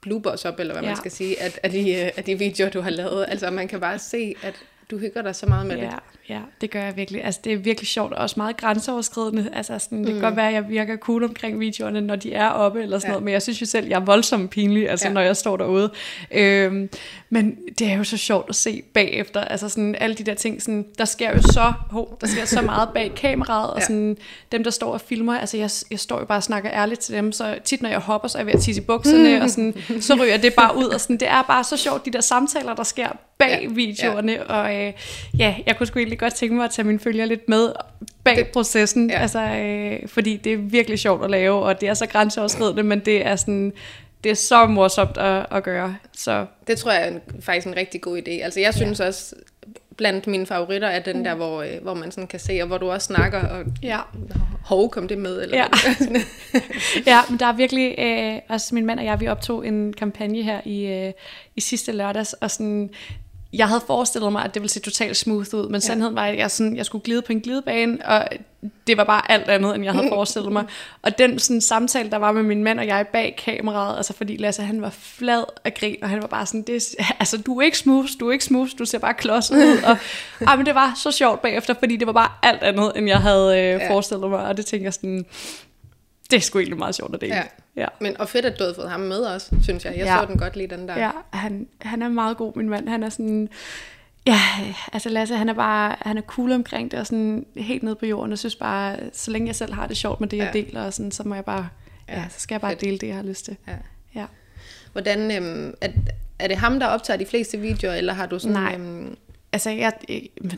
bloopers 0.00 0.44
op, 0.44 0.60
eller 0.60 0.74
hvad 0.74 0.82
ja. 0.82 0.88
man 0.88 0.96
skal 0.96 1.10
sige, 1.10 1.42
at, 1.42 1.60
at, 1.62 1.72
de, 1.72 1.94
af 1.96 2.24
de 2.24 2.38
videoer, 2.38 2.70
du 2.70 2.80
har 2.80 2.90
lavet. 2.90 3.26
Altså 3.28 3.50
man 3.50 3.68
kan 3.68 3.80
bare 3.80 3.98
se, 3.98 4.34
at 4.42 4.54
du 4.90 4.98
hygger 4.98 5.22
dig 5.22 5.34
så 5.34 5.46
meget 5.46 5.66
med 5.66 5.76
ja, 5.76 5.84
det. 5.84 5.92
Ja, 6.28 6.40
det 6.60 6.70
gør 6.70 6.82
jeg 6.82 6.96
virkelig. 6.96 7.24
Altså, 7.24 7.40
det 7.44 7.52
er 7.52 7.56
virkelig 7.56 7.88
sjovt 7.88 8.12
og 8.12 8.18
også 8.18 8.34
meget 8.36 8.56
grænseoverskridende. 8.56 9.50
Altså, 9.52 9.78
sådan, 9.78 9.98
det 9.98 10.06
kan 10.06 10.14
mm. 10.14 10.20
godt 10.20 10.36
være, 10.36 10.48
at 10.48 10.54
jeg 10.54 10.68
virker 10.68 10.96
cool 10.96 11.24
omkring 11.24 11.60
videoerne, 11.60 12.00
når 12.00 12.16
de 12.16 12.32
er 12.32 12.48
oppe 12.48 12.82
eller 12.82 12.98
sådan 12.98 13.08
ja. 13.08 13.12
noget, 13.12 13.24
men 13.24 13.32
jeg 13.32 13.42
synes 13.42 13.60
jo 13.60 13.66
selv, 13.66 13.88
jeg 13.88 13.96
er 13.96 14.04
voldsomt 14.04 14.50
pinlig, 14.50 14.90
altså, 14.90 15.08
ja. 15.08 15.12
når 15.12 15.20
jeg 15.20 15.36
står 15.36 15.56
derude. 15.56 15.90
Øhm, 16.30 16.88
men 17.30 17.56
det 17.78 17.90
er 17.90 17.96
jo 17.96 18.04
så 18.04 18.16
sjovt 18.16 18.48
at 18.48 18.54
se 18.54 18.82
bagefter. 18.94 19.40
Altså, 19.40 19.68
sådan, 19.68 19.94
alle 19.94 20.16
de 20.16 20.24
der 20.24 20.34
ting, 20.34 20.62
sådan, 20.62 20.86
der 20.98 21.04
sker 21.04 21.30
jo 21.36 21.42
så, 21.42 21.72
oh, 21.92 22.06
der 22.20 22.26
sker 22.26 22.44
så 22.44 22.62
meget 22.62 22.88
bag 22.94 23.12
kameraet, 23.22 23.70
og 23.70 23.82
sådan, 23.82 24.16
dem, 24.52 24.64
der 24.64 24.70
står 24.70 24.92
og 24.92 25.00
filmer, 25.00 25.38
altså, 25.38 25.56
jeg, 25.56 25.70
jeg 25.90 25.98
står 25.98 26.18
jo 26.18 26.24
bare 26.24 26.38
og 26.38 26.42
snakker 26.42 26.70
ærligt 26.72 27.00
til 27.00 27.14
dem, 27.14 27.32
så 27.32 27.58
tit, 27.64 27.82
når 27.82 27.88
jeg 27.88 27.98
hopper, 27.98 28.28
så 28.28 28.38
er 28.38 28.40
jeg 28.40 28.46
ved 28.46 28.54
at 28.54 28.60
tisse 28.60 28.82
i 28.82 28.84
bukserne, 28.84 29.36
mm. 29.36 29.42
og 29.42 29.50
sådan, 29.50 29.74
så 30.00 30.14
ryger 30.14 30.36
det 30.36 30.54
bare 30.54 30.76
ud, 30.76 30.84
og 30.84 31.00
sådan, 31.00 31.16
det 31.16 31.28
er 31.28 31.42
bare 31.42 31.64
så 31.64 31.76
sjovt, 31.76 32.04
de 32.04 32.10
der 32.10 32.20
samtaler, 32.20 32.74
der 32.74 32.84
sker 32.84 33.08
bag 33.38 33.58
ja, 33.62 33.68
videoerne, 33.68 34.32
ja. 34.32 34.42
og 34.42 34.74
øh, 34.86 34.92
ja, 35.38 35.54
jeg 35.66 35.76
kunne 35.76 35.86
sgu 35.86 35.98
egentlig 35.98 36.18
godt 36.18 36.34
tænke 36.34 36.54
mig 36.54 36.64
at 36.64 36.70
tage 36.70 36.86
mine 36.86 37.00
følgere 37.00 37.26
lidt 37.26 37.48
med 37.48 37.72
bag 38.24 38.36
det, 38.36 38.48
processen, 38.48 39.10
ja. 39.10 39.18
altså, 39.18 39.40
øh, 39.40 40.08
fordi 40.08 40.36
det 40.36 40.52
er 40.52 40.56
virkelig 40.56 40.98
sjovt 40.98 41.24
at 41.24 41.30
lave, 41.30 41.62
og 41.62 41.80
det 41.80 41.88
er 41.88 41.94
så 41.94 42.06
grænseoverskridende, 42.06 42.82
men 42.82 43.00
det 43.00 43.26
er 43.26 43.36
sådan, 43.36 43.72
det 44.24 44.30
er 44.30 44.34
så 44.34 44.66
morsomt 44.66 45.16
at, 45.16 45.46
at 45.50 45.62
gøre. 45.62 45.96
Så. 46.16 46.46
Det 46.66 46.78
tror 46.78 46.92
jeg 46.92 47.02
er 47.02 47.10
en, 47.10 47.20
faktisk 47.40 47.66
en 47.66 47.76
rigtig 47.76 48.00
god 48.00 48.18
idé. 48.18 48.30
Altså 48.30 48.60
jeg 48.60 48.74
synes 48.74 49.00
ja. 49.00 49.06
også, 49.06 49.34
blandt 50.00 50.26
mine 50.26 50.46
favoritter 50.46 50.88
er 50.88 50.98
den 50.98 51.16
mm. 51.16 51.24
der, 51.24 51.34
hvor, 51.34 51.62
øh, 51.62 51.82
hvor 51.82 51.94
man 51.94 52.10
sådan 52.10 52.26
kan 52.26 52.40
se, 52.40 52.58
og 52.60 52.66
hvor 52.66 52.78
du 52.78 52.90
også 52.90 53.06
snakker, 53.06 53.38
og 53.48 53.64
ja. 53.82 53.98
hov, 54.64 54.90
kom 54.90 55.08
det 55.08 55.18
med? 55.18 55.42
Eller 55.42 55.56
ja. 55.56 55.66
ja, 57.12 57.20
men 57.30 57.38
der 57.38 57.46
er 57.46 57.52
virkelig, 57.52 57.94
øh, 57.98 58.38
altså 58.48 58.74
min 58.74 58.86
mand 58.86 58.98
og 58.98 59.04
jeg, 59.04 59.20
vi 59.20 59.28
optog 59.28 59.66
en 59.66 59.92
kampagne 59.92 60.42
her 60.42 60.60
i, 60.64 60.86
øh, 60.86 61.12
i 61.56 61.60
sidste 61.60 61.92
lørdags, 61.92 62.32
og 62.32 62.50
sådan, 62.50 62.90
jeg 63.52 63.68
havde 63.68 63.82
forestillet 63.86 64.32
mig, 64.32 64.44
at 64.44 64.54
det 64.54 64.62
ville 64.62 64.72
se 64.72 64.80
totalt 64.80 65.16
smooth 65.16 65.54
ud, 65.54 65.64
men 65.64 65.74
ja. 65.74 65.78
sandheden 65.78 66.14
var, 66.14 66.26
at 66.26 66.38
jeg, 66.38 66.50
sådan, 66.50 66.76
jeg 66.76 66.86
skulle 66.86 67.04
glide 67.04 67.22
på 67.22 67.32
en 67.32 67.40
glidebane, 67.40 67.98
og 68.06 68.28
det 68.86 68.96
var 68.96 69.04
bare 69.04 69.30
alt 69.32 69.48
andet, 69.48 69.74
end 69.74 69.84
jeg 69.84 69.92
havde 69.92 70.08
forestillet 70.14 70.52
mig. 70.52 70.64
Og 71.02 71.18
den 71.18 71.38
sådan, 71.38 71.60
samtale, 71.60 72.10
der 72.10 72.16
var 72.16 72.32
med 72.32 72.42
min 72.42 72.64
mand 72.64 72.78
og 72.78 72.86
jeg 72.86 73.06
bag 73.12 73.36
kameraet, 73.44 73.96
altså 73.96 74.12
fordi 74.12 74.36
Lasse, 74.36 74.62
han 74.62 74.82
var 74.82 74.90
flad 74.90 75.44
af 75.64 75.74
grin, 75.74 75.96
og 76.02 76.08
han 76.08 76.20
var 76.22 76.26
bare 76.26 76.46
sådan, 76.46 76.62
det, 76.62 76.82
altså 77.20 77.38
du 77.38 77.58
er 77.58 77.64
ikke 77.64 77.78
smooth, 77.78 78.08
du 78.20 78.28
er 78.28 78.32
ikke 78.32 78.44
smooth, 78.44 78.70
du 78.78 78.84
ser 78.84 78.98
bare 78.98 79.14
klodset 79.14 79.56
ud. 79.56 79.82
Og, 79.84 79.96
ah, 80.50 80.58
men 80.58 80.66
det 80.66 80.74
var 80.74 80.92
så 80.96 81.10
sjovt 81.10 81.42
bagefter, 81.42 81.74
fordi 81.78 81.96
det 81.96 82.06
var 82.06 82.12
bare 82.12 82.32
alt 82.42 82.62
andet, 82.62 82.92
end 82.96 83.08
jeg 83.08 83.18
havde 83.18 83.58
øh, 83.58 83.64
ja. 83.64 83.90
forestillet 83.90 84.30
mig, 84.30 84.46
og 84.46 84.56
det 84.56 84.66
tænker 84.66 84.86
jeg 84.86 84.94
sådan, 84.94 85.26
det 86.30 86.36
er 86.36 86.40
sgu 86.40 86.58
egentlig 86.58 86.78
meget 86.78 86.94
sjovt 86.94 87.14
at 87.14 87.20
dele. 87.20 87.34
Ja. 87.34 87.42
Ja. 87.76 87.86
Men, 88.00 88.20
og 88.20 88.28
fedt, 88.28 88.44
at 88.44 88.58
du 88.58 88.64
havde 88.64 88.74
fået 88.74 88.90
ham 88.90 89.00
med 89.00 89.18
også, 89.18 89.54
synes 89.62 89.84
jeg. 89.84 89.96
Jeg 89.96 90.06
ja. 90.06 90.18
så 90.20 90.26
den 90.26 90.38
godt 90.38 90.56
lige, 90.56 90.66
den 90.66 90.88
der. 90.88 90.98
Ja, 90.98 91.10
han, 91.30 91.66
han 91.80 92.02
er 92.02 92.08
meget 92.08 92.36
god, 92.36 92.52
min 92.56 92.68
mand. 92.68 92.88
Han 92.88 93.02
er 93.02 93.08
sådan... 93.08 93.48
Ja, 94.26 94.40
altså 94.92 95.08
Lasse, 95.08 95.36
han 95.36 95.48
er 95.48 95.54
bare, 95.54 95.96
han 96.00 96.18
er 96.18 96.22
cool 96.22 96.52
omkring 96.52 96.90
det, 96.90 97.00
og 97.00 97.06
sådan 97.06 97.46
helt 97.56 97.82
nede 97.82 97.94
på 97.94 98.06
jorden, 98.06 98.32
og 98.32 98.38
synes 98.38 98.56
bare, 98.56 98.96
så 99.12 99.30
længe 99.30 99.46
jeg 99.46 99.56
selv 99.56 99.72
har 99.72 99.86
det 99.86 99.96
sjovt 99.96 100.20
med 100.20 100.28
det, 100.28 100.36
ja. 100.36 100.44
jeg 100.44 100.52
deler, 100.52 100.82
og 100.82 100.94
sådan, 100.94 101.10
så 101.10 101.22
må 101.24 101.34
jeg 101.34 101.44
bare, 101.44 101.68
ja, 102.08 102.20
ja 102.20 102.24
så 102.28 102.40
skal 102.40 102.54
jeg 102.54 102.60
bare 102.60 102.70
fedt. 102.70 102.80
dele 102.80 102.98
det, 102.98 103.06
jeg 103.06 103.16
har 103.16 103.22
lyst 103.22 103.44
til. 103.44 103.56
Ja. 103.68 103.76
ja. 104.14 104.26
Hvordan, 104.92 105.30
øhm, 105.30 105.74
er, 105.80 105.88
er 106.38 106.48
det 106.48 106.56
ham, 106.56 106.80
der 106.80 106.86
optager 106.86 107.16
de 107.16 107.26
fleste 107.26 107.58
videoer, 107.58 107.94
eller 107.94 108.12
har 108.12 108.26
du 108.26 108.38
sådan... 108.38 108.52
Nej, 108.52 108.74
øhm, 108.74 109.16
altså 109.52 109.70
jeg, 109.70 109.92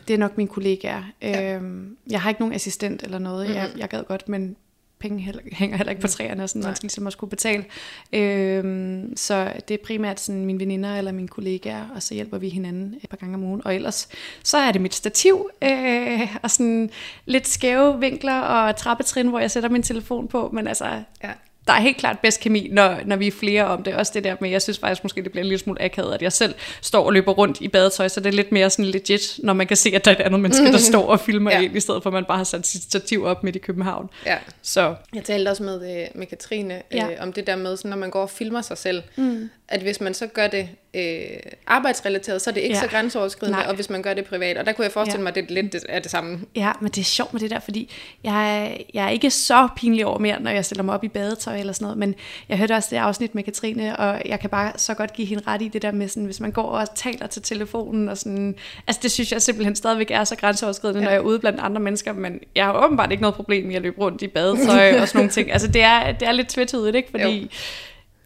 det 0.07 0.13
er 0.13 0.17
nok 0.17 0.37
mine 0.37 0.47
kollegaer. 0.47 1.03
Ja. 1.21 1.55
Øhm, 1.55 1.97
jeg 2.09 2.21
har 2.21 2.29
ikke 2.29 2.41
nogen 2.41 2.55
assistent 2.55 3.03
eller 3.03 3.19
noget, 3.19 3.47
mm-hmm. 3.47 3.61
jeg, 3.61 3.69
jeg 3.77 3.89
gad 3.89 4.03
godt, 4.03 4.29
men 4.29 4.55
penge 5.03 5.21
heller, 5.21 5.41
hænger 5.51 5.77
heller 5.77 5.91
ikke 5.91 6.01
på 6.01 6.07
træerne, 6.07 6.47
sådan, 6.47 6.63
man 6.63 6.75
skal 6.75 6.87
ligesom 6.87 7.05
også 7.05 7.17
kunne 7.17 7.29
betale. 7.29 7.65
Øhm, 8.13 9.13
så 9.15 9.53
det 9.67 9.73
er 9.73 9.83
primært 9.85 10.19
sådan 10.19 10.45
mine 10.45 10.59
veninder 10.59 10.95
eller 10.95 11.11
mine 11.11 11.27
kollegaer, 11.27 11.85
og 11.95 12.03
så 12.03 12.13
hjælper 12.13 12.37
vi 12.37 12.49
hinanden 12.49 12.95
et 13.03 13.09
par 13.09 13.17
gange 13.17 13.35
om 13.35 13.43
ugen. 13.43 13.61
Og 13.65 13.75
ellers, 13.75 14.09
så 14.43 14.57
er 14.57 14.71
det 14.71 14.81
mit 14.81 14.93
stativ, 14.93 15.49
øh, 15.63 16.35
og 16.43 16.51
sådan 16.51 16.89
lidt 17.25 17.47
skæve 17.47 17.99
vinkler 17.99 18.39
og 18.39 18.75
trappetrin, 18.75 19.27
hvor 19.27 19.39
jeg 19.39 19.51
sætter 19.51 19.69
min 19.69 19.83
telefon 19.83 20.27
på, 20.27 20.49
men 20.53 20.67
altså, 20.67 21.03
ja 21.23 21.31
der 21.67 21.73
er 21.73 21.81
helt 21.81 21.97
klart 21.97 22.19
bedst 22.19 22.39
kemi, 22.39 22.69
når, 22.71 22.97
når 23.05 23.15
vi 23.15 23.27
er 23.27 23.31
flere 23.31 23.65
om 23.65 23.83
det. 23.83 23.95
Også 23.95 24.11
det 24.15 24.23
der 24.23 24.35
med, 24.41 24.49
jeg 24.49 24.61
synes 24.61 24.79
faktisk 24.79 25.03
måske, 25.03 25.23
det 25.23 25.31
bliver 25.31 25.43
en 25.43 25.47
lille 25.47 25.59
smule 25.59 25.81
akavet, 25.81 26.13
at 26.13 26.21
jeg 26.21 26.31
selv 26.33 26.55
står 26.81 27.05
og 27.05 27.13
løber 27.13 27.31
rundt 27.31 27.61
i 27.61 27.67
badetøj, 27.67 28.07
så 28.07 28.19
det 28.19 28.27
er 28.27 28.31
lidt 28.31 28.51
mere 28.51 28.69
sådan 28.69 28.85
legit, 28.85 29.39
når 29.43 29.53
man 29.53 29.67
kan 29.67 29.77
se, 29.77 29.91
at 29.95 30.05
der 30.05 30.11
er 30.11 30.15
et 30.15 30.21
andet 30.21 30.39
menneske, 30.39 30.65
der 30.71 30.77
står 30.77 31.05
og 31.07 31.19
filmer 31.19 31.51
ja. 31.51 31.61
ind, 31.61 31.75
i 31.75 31.79
stedet 31.79 32.03
for 32.03 32.09
at 32.09 32.13
man 32.13 32.25
bare 32.25 32.37
har 32.37 32.43
sat 32.43 32.67
sit 32.67 32.83
stativ 32.83 33.25
op 33.25 33.43
midt 33.43 33.55
i 33.55 33.59
København. 33.59 34.09
Ja. 34.25 34.37
Så. 34.61 34.95
Jeg 35.15 35.23
talte 35.23 35.49
også 35.49 35.63
med, 35.63 36.01
øh, 36.01 36.07
med 36.15 36.27
Katrine 36.27 36.81
ja. 36.91 37.11
øh, 37.11 37.17
om 37.19 37.33
det 37.33 37.47
der 37.47 37.55
med, 37.55 37.77
sådan, 37.77 37.89
når 37.89 37.97
man 37.97 38.09
går 38.09 38.21
og 38.21 38.29
filmer 38.29 38.61
sig 38.61 38.77
selv, 38.77 39.03
mm. 39.15 39.49
at 39.67 39.81
hvis 39.81 40.01
man 40.01 40.13
så 40.13 40.27
gør 40.27 40.47
det 40.47 40.69
øh, 40.93 41.37
arbejdsrelateret, 41.67 42.41
så 42.41 42.49
er 42.49 42.53
det 42.53 42.61
ikke 42.61 42.75
ja. 42.75 42.81
så 42.81 42.87
grænseoverskridende, 42.87 43.59
Nej. 43.59 43.67
og 43.69 43.75
hvis 43.75 43.89
man 43.89 44.01
gør 44.01 44.13
det 44.13 44.25
privat. 44.25 44.57
Og 44.57 44.65
der 44.65 44.71
kunne 44.71 44.85
jeg 44.85 44.91
forestille 44.91 45.19
ja. 45.19 45.23
mig, 45.23 45.29
at 45.29 45.35
det 45.35 45.51
lidt 45.51 45.73
det 45.73 45.83
er 45.89 45.99
det 45.99 46.11
samme. 46.11 46.39
Ja, 46.55 46.71
men 46.79 46.91
det 46.91 47.01
er 47.01 47.05
sjovt 47.05 47.33
med 47.33 47.41
det 47.41 47.51
der, 47.51 47.59
fordi 47.59 47.91
jeg, 48.23 48.77
jeg 48.93 49.05
er 49.05 49.09
ikke 49.09 49.31
så 49.31 49.67
pinlig 49.75 50.05
over 50.05 50.19
mere, 50.19 50.39
når 50.39 50.51
jeg 50.51 50.65
stiller 50.65 50.83
mig 50.83 50.95
op 50.95 51.03
i 51.03 51.07
badetøj 51.07 51.57
eller 51.57 51.73
sådan 51.73 51.85
noget, 51.85 51.97
men 51.97 52.15
jeg 52.49 52.57
hørte 52.57 52.73
også 52.73 52.87
det 52.91 52.97
afsnit 52.97 53.35
med 53.35 53.43
Katrine, 53.43 53.97
og 53.97 54.21
jeg 54.25 54.39
kan 54.39 54.49
bare 54.49 54.71
så 54.75 54.93
godt 54.93 55.13
give 55.13 55.27
hende 55.27 55.43
ret 55.47 55.61
i 55.61 55.67
det 55.67 55.81
der 55.81 55.91
med, 55.91 56.07
sådan, 56.07 56.25
hvis 56.25 56.39
man 56.39 56.51
går 56.51 56.69
og 56.69 56.95
taler 56.95 57.27
til 57.27 57.41
telefonen, 57.41 58.09
og 58.09 58.17
sådan, 58.17 58.55
altså 58.87 58.99
det 59.03 59.11
synes 59.11 59.31
jeg 59.31 59.41
simpelthen 59.41 59.75
stadigvæk 59.75 60.11
er 60.11 60.23
så 60.23 60.35
grænseoverskridende, 60.35 60.99
ja. 60.99 61.05
når 61.05 61.11
jeg 61.11 61.17
er 61.17 61.23
ude 61.23 61.39
blandt 61.39 61.59
andre 61.59 61.81
mennesker, 61.81 62.13
men 62.13 62.39
jeg 62.55 62.65
har 62.65 62.85
åbenbart 62.85 63.11
ikke 63.11 63.21
noget 63.21 63.35
problem 63.35 63.65
med 63.65 63.75
at 63.75 63.81
løbe 63.81 64.01
rundt 64.01 64.21
i 64.21 64.27
badetøj 64.27 65.01
og 65.01 65.07
sådan 65.07 65.19
nogle 65.19 65.31
ting. 65.37 65.51
Altså 65.51 65.67
det 65.67 65.81
er, 65.81 66.11
det 66.11 66.27
er 66.27 66.31
lidt 66.31 66.47
tvetydigt, 66.47 66.95
ikke? 66.95 67.11
Fordi 67.11 67.41
jo 67.41 67.47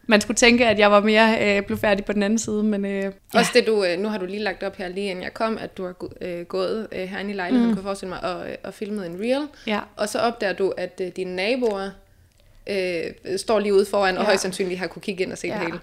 man 0.08 0.20
skulle 0.20 0.36
tænke, 0.36 0.66
at 0.66 0.78
jeg 0.78 0.90
var 0.90 1.00
mere 1.00 1.56
øh, 1.56 1.62
blev 1.62 1.78
færdig 1.78 2.04
på 2.04 2.12
den 2.12 2.22
anden 2.22 2.38
side. 2.38 2.62
Men, 2.62 2.84
øh, 2.84 3.12
Også 3.34 3.50
det, 3.54 3.66
du, 3.66 3.84
øh, 3.84 3.98
nu 3.98 4.08
har 4.08 4.18
du 4.18 4.26
lige 4.26 4.38
lagt 4.38 4.62
op 4.62 4.76
her, 4.76 4.88
lige 4.88 5.10
inden 5.10 5.24
jeg 5.24 5.34
kom, 5.34 5.58
at 5.58 5.76
du 5.76 5.84
har 5.84 5.94
øh, 6.20 6.44
gået 6.46 6.88
øh, 6.92 7.08
herinde 7.08 7.30
i 7.30 7.34
lejligheden, 7.34 7.70
mm. 7.70 7.76
kunne 7.76 7.82
forestille 7.82 8.08
mig, 8.08 8.24
og, 8.24 8.50
øh, 8.50 8.56
og 8.64 8.74
filmet 8.74 9.06
en 9.06 9.20
reel. 9.20 9.46
Ja. 9.66 9.80
Og 9.96 10.08
så 10.08 10.18
opdager 10.18 10.52
du, 10.52 10.74
at 10.76 11.00
øh, 11.04 11.08
dine 11.16 11.36
naboer 11.36 11.90
øh, 12.66 13.02
står 13.36 13.58
lige 13.58 13.74
ude 13.74 13.86
foran, 13.86 14.14
ja. 14.14 14.20
og 14.20 14.26
højst 14.26 14.42
sandsynligt 14.42 14.80
har 14.80 14.86
kunne 14.86 15.02
kigge 15.02 15.22
ind 15.22 15.32
og 15.32 15.38
se 15.38 15.48
ja. 15.48 15.54
det 15.54 15.62
hele. 15.62 15.80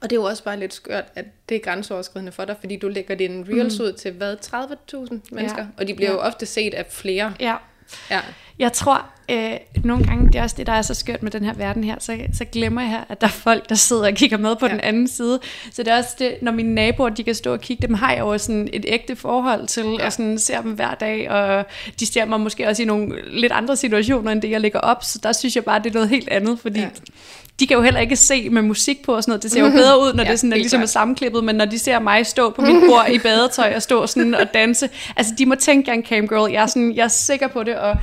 Og 0.00 0.10
det 0.10 0.16
er 0.16 0.20
jo 0.20 0.24
også 0.24 0.44
bare 0.44 0.58
lidt 0.58 0.74
skørt, 0.74 1.04
at 1.14 1.24
det 1.48 1.54
er 1.54 1.60
grænseoverskridende 1.60 2.32
for 2.32 2.44
dig, 2.44 2.56
fordi 2.60 2.76
du 2.76 2.88
lægger 2.88 3.14
dine 3.14 3.44
reels 3.48 3.78
mm. 3.78 3.84
ud 3.84 3.92
til, 3.92 4.12
hvad, 4.12 4.36
30.000 4.46 5.18
mennesker? 5.30 5.62
Ja. 5.62 5.66
Og 5.78 5.88
de 5.88 5.94
bliver 5.94 6.10
ja. 6.10 6.16
jo 6.16 6.20
ofte 6.22 6.46
set 6.46 6.74
af 6.74 6.86
flere. 6.90 7.34
Ja. 7.40 7.56
ja. 8.10 8.20
Jeg 8.62 8.72
tror, 8.72 9.04
øh, 9.30 9.52
nogle 9.84 10.04
gange, 10.04 10.26
det 10.26 10.34
er 10.34 10.42
også 10.42 10.56
det, 10.58 10.66
der 10.66 10.72
er 10.72 10.82
så 10.82 10.94
skørt 10.94 11.22
med 11.22 11.30
den 11.30 11.44
her 11.44 11.54
verden 11.54 11.84
her, 11.84 11.96
så, 11.98 12.18
så 12.34 12.44
glemmer 12.44 12.82
jeg, 12.82 13.04
at 13.08 13.20
der 13.20 13.26
er 13.26 13.30
folk, 13.30 13.68
der 13.68 13.74
sidder 13.74 14.06
og 14.06 14.14
kigger 14.14 14.36
med 14.36 14.56
på 14.56 14.66
ja. 14.66 14.72
den 14.72 14.80
anden 14.80 15.08
side. 15.08 15.40
Så 15.72 15.82
det 15.82 15.92
er 15.92 15.98
også 15.98 16.14
det, 16.18 16.34
når 16.42 16.52
mine 16.52 16.74
naboer, 16.74 17.08
de 17.08 17.24
kan 17.24 17.34
stå 17.34 17.52
og 17.52 17.60
kigge, 17.60 17.86
dem 17.86 17.94
har 17.94 18.12
jeg 18.12 18.20
jo 18.20 18.38
sådan 18.38 18.68
et 18.72 18.84
ægte 18.88 19.16
forhold 19.16 19.66
til, 19.66 19.84
ja. 19.98 20.06
og 20.06 20.12
sådan 20.12 20.38
ser 20.38 20.60
dem 20.60 20.72
hver 20.72 20.94
dag, 20.94 21.30
og 21.30 21.66
de 22.00 22.06
ser 22.06 22.24
mig 22.24 22.40
måske 22.40 22.68
også 22.68 22.82
i 22.82 22.86
nogle 22.86 23.14
lidt 23.26 23.52
andre 23.52 23.76
situationer, 23.76 24.32
end 24.32 24.42
det, 24.42 24.50
jeg 24.50 24.60
lægger 24.60 24.80
op, 24.80 25.04
så 25.04 25.18
der 25.22 25.32
synes 25.32 25.56
jeg 25.56 25.64
bare, 25.64 25.78
det 25.78 25.90
er 25.90 25.94
noget 25.94 26.08
helt 26.08 26.28
andet, 26.28 26.58
fordi 26.58 26.80
ja 26.80 26.88
de 27.60 27.66
kan 27.66 27.76
jo 27.76 27.82
heller 27.82 28.00
ikke 28.00 28.16
se 28.16 28.50
med 28.50 28.62
musik 28.62 29.02
på 29.02 29.14
og 29.14 29.22
sådan 29.22 29.30
noget. 29.30 29.42
Det 29.42 29.50
ser 29.50 29.60
jo 29.60 29.70
bedre 29.70 30.00
ud, 30.00 30.12
når 30.14 30.24
ja, 30.26 30.30
det 30.30 30.38
sådan 30.38 30.52
er 30.52 30.56
ligesom 30.56 30.82
er 30.82 30.86
sammenklippet, 30.86 31.44
men 31.44 31.56
når 31.56 31.64
de 31.64 31.78
ser 31.78 31.98
mig 31.98 32.26
stå 32.26 32.50
på 32.50 32.62
mit 32.62 32.82
bord 32.88 33.06
i 33.10 33.18
badetøj 33.18 33.72
og 33.76 33.82
stå 33.82 34.06
sådan 34.06 34.34
og 34.34 34.54
danse, 34.54 34.88
altså 35.16 35.34
de 35.38 35.46
må 35.46 35.54
tænke, 35.54 35.90
jeg 35.90 35.94
er 35.94 35.98
en 35.98 36.06
camgirl. 36.06 36.50
Jeg 36.50 36.62
er, 36.62 36.66
sådan, 36.66 36.96
jeg 36.96 37.04
er 37.04 37.08
sikker 37.08 37.48
på 37.48 37.62
det, 37.62 37.76
og 37.76 37.96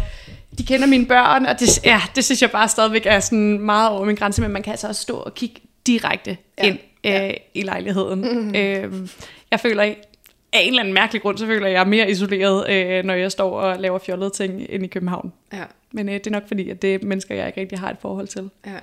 de 0.60 0.66
kender 0.66 0.88
mine 0.88 1.06
børn, 1.06 1.46
og 1.46 1.60
det, 1.60 1.86
ja, 1.86 2.02
det 2.16 2.26
synes 2.26 2.42
jeg 2.42 2.52
bare 2.52 2.68
stadigvæk 2.68 3.06
er 3.06 3.20
sådan 3.20 3.60
meget 3.60 3.90
over 3.90 4.06
min 4.06 4.16
grænse, 4.16 4.42
men 4.42 4.52
man 4.52 4.64
kan 4.64 4.72
altså 4.72 4.88
også 4.88 5.02
stå 5.02 5.18
og 5.18 5.34
kigge 5.34 5.62
direkte 5.88 6.38
ja. 6.58 6.64
ind 6.64 6.78
ja. 7.04 7.28
Øh, 7.28 7.34
i 7.54 7.62
lejligheden. 7.62 8.22
Mm-hmm. 8.22 8.56
Øh, 8.56 9.10
jeg 9.52 9.60
føler, 9.60 9.84
af 9.84 9.98
en 10.54 10.68
eller 10.68 10.80
anden 10.80 10.94
mærkelig 10.94 11.22
grund, 11.22 11.38
så 11.38 11.46
føler 11.46 11.68
jeg, 11.68 11.74
jeg 11.74 11.82
er 11.82 11.86
mere 11.86 12.12
isoleret, 12.12 12.70
øh, 12.70 13.04
når 13.04 13.14
jeg 13.14 13.32
står 13.32 13.60
og 13.60 13.80
laver 13.80 14.00
fjollede 14.00 14.30
ting 14.30 14.74
ind 14.74 14.84
i 14.84 14.88
København. 14.88 15.34
Ja. 15.54 15.64
Men 15.92 16.10
øh, 16.10 16.14
det 16.14 16.28
er 16.28 16.32
nok 16.32 16.48
fordi, 16.48 16.70
at 16.70 16.82
det 16.82 16.96
er 16.96 17.00
mennesker, 17.02 17.36
jeg 17.36 17.48
ikke 17.48 17.62
rigtig 17.62 17.80
har 17.80 17.90
et 17.90 17.98
forhold 18.02 18.28
til. 18.28 18.50
Ja. 18.66 18.80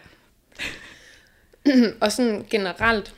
og 2.01 2.13
sådan 2.13 2.45
generelt 2.51 3.15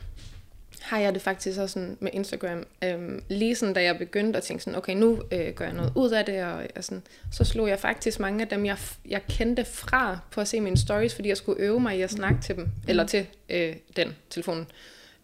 har 0.89 0.99
jeg 0.99 1.13
det 1.13 1.21
faktisk 1.21 1.59
også 1.59 1.73
sådan 1.73 1.97
med 1.99 2.11
Instagram. 2.13 2.63
Øhm, 2.83 3.23
lige 3.29 3.55
sådan, 3.55 3.73
da 3.73 3.83
jeg 3.83 3.97
begyndte 3.97 4.37
at 4.37 4.43
tænke 4.43 4.63
sådan, 4.63 4.77
okay, 4.77 4.93
nu 4.93 5.21
øh, 5.31 5.53
gør 5.53 5.65
jeg 5.65 5.73
noget 5.73 5.91
ud 5.95 6.09
af 6.09 6.25
det, 6.25 6.43
og, 6.43 6.63
og 6.75 6.83
sådan, 6.83 7.03
så 7.31 7.43
slog 7.43 7.69
jeg 7.69 7.79
faktisk 7.79 8.19
mange 8.19 8.41
af 8.41 8.47
dem, 8.47 8.65
jeg, 8.65 8.77
jeg 9.05 9.21
kendte 9.27 9.65
fra 9.65 10.19
på 10.31 10.41
at 10.41 10.47
se 10.47 10.61
mine 10.61 10.77
stories, 10.77 11.15
fordi 11.15 11.29
jeg 11.29 11.37
skulle 11.37 11.61
øve 11.61 11.79
mig 11.79 11.97
i 11.97 12.01
at 12.01 12.11
snakke 12.11 12.41
til 12.41 12.55
dem, 12.55 12.63
mm. 12.63 12.71
eller 12.87 13.05
til 13.05 13.27
øh, 13.49 13.75
den 13.95 14.15
telefonen. 14.29 14.67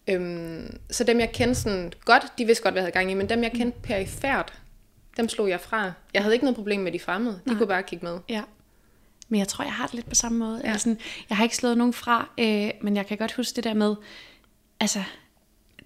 Øhm, 0.07 0.77
så 0.89 1.03
dem, 1.03 1.19
jeg 1.19 1.31
kendte 1.31 1.55
sådan 1.61 1.93
godt, 2.05 2.23
de 2.37 2.45
vidste 2.45 2.63
godt, 2.63 2.73
hvad 2.73 2.81
jeg 2.81 2.85
havde 2.85 2.93
gang 2.93 3.11
i, 3.11 3.13
men 3.13 3.29
dem, 3.29 3.43
jeg 3.43 3.51
kendte 3.51 3.79
perifært, 3.83 4.53
dem 5.17 5.29
slog 5.29 5.49
jeg 5.49 5.59
fra. 5.59 5.91
Jeg 6.13 6.21
havde 6.21 6.35
ikke 6.35 6.45
noget 6.45 6.55
problem 6.55 6.81
med 6.81 6.91
de 6.91 6.99
fremmede. 6.99 7.35
De 7.45 7.49
Nej. 7.49 7.57
kunne 7.57 7.67
bare 7.67 7.83
kigge 7.83 8.05
med. 8.05 8.19
Ja. 8.29 8.41
Men 9.29 9.39
jeg 9.39 9.47
tror, 9.47 9.63
jeg 9.63 9.73
har 9.73 9.85
det 9.85 9.95
lidt 9.95 10.09
på 10.09 10.15
samme 10.15 10.37
måde. 10.37 10.57
Ja. 10.57 10.67
Eller 10.67 10.77
sådan, 10.77 10.99
jeg 11.29 11.37
har 11.37 11.43
ikke 11.43 11.55
slået 11.55 11.77
nogen 11.77 11.93
fra, 11.93 12.29
øh, 12.37 12.71
men 12.81 12.95
jeg 12.95 13.07
kan 13.07 13.17
godt 13.17 13.33
huske 13.33 13.55
det 13.55 13.63
der 13.63 13.73
med, 13.73 13.95
altså, 14.79 15.03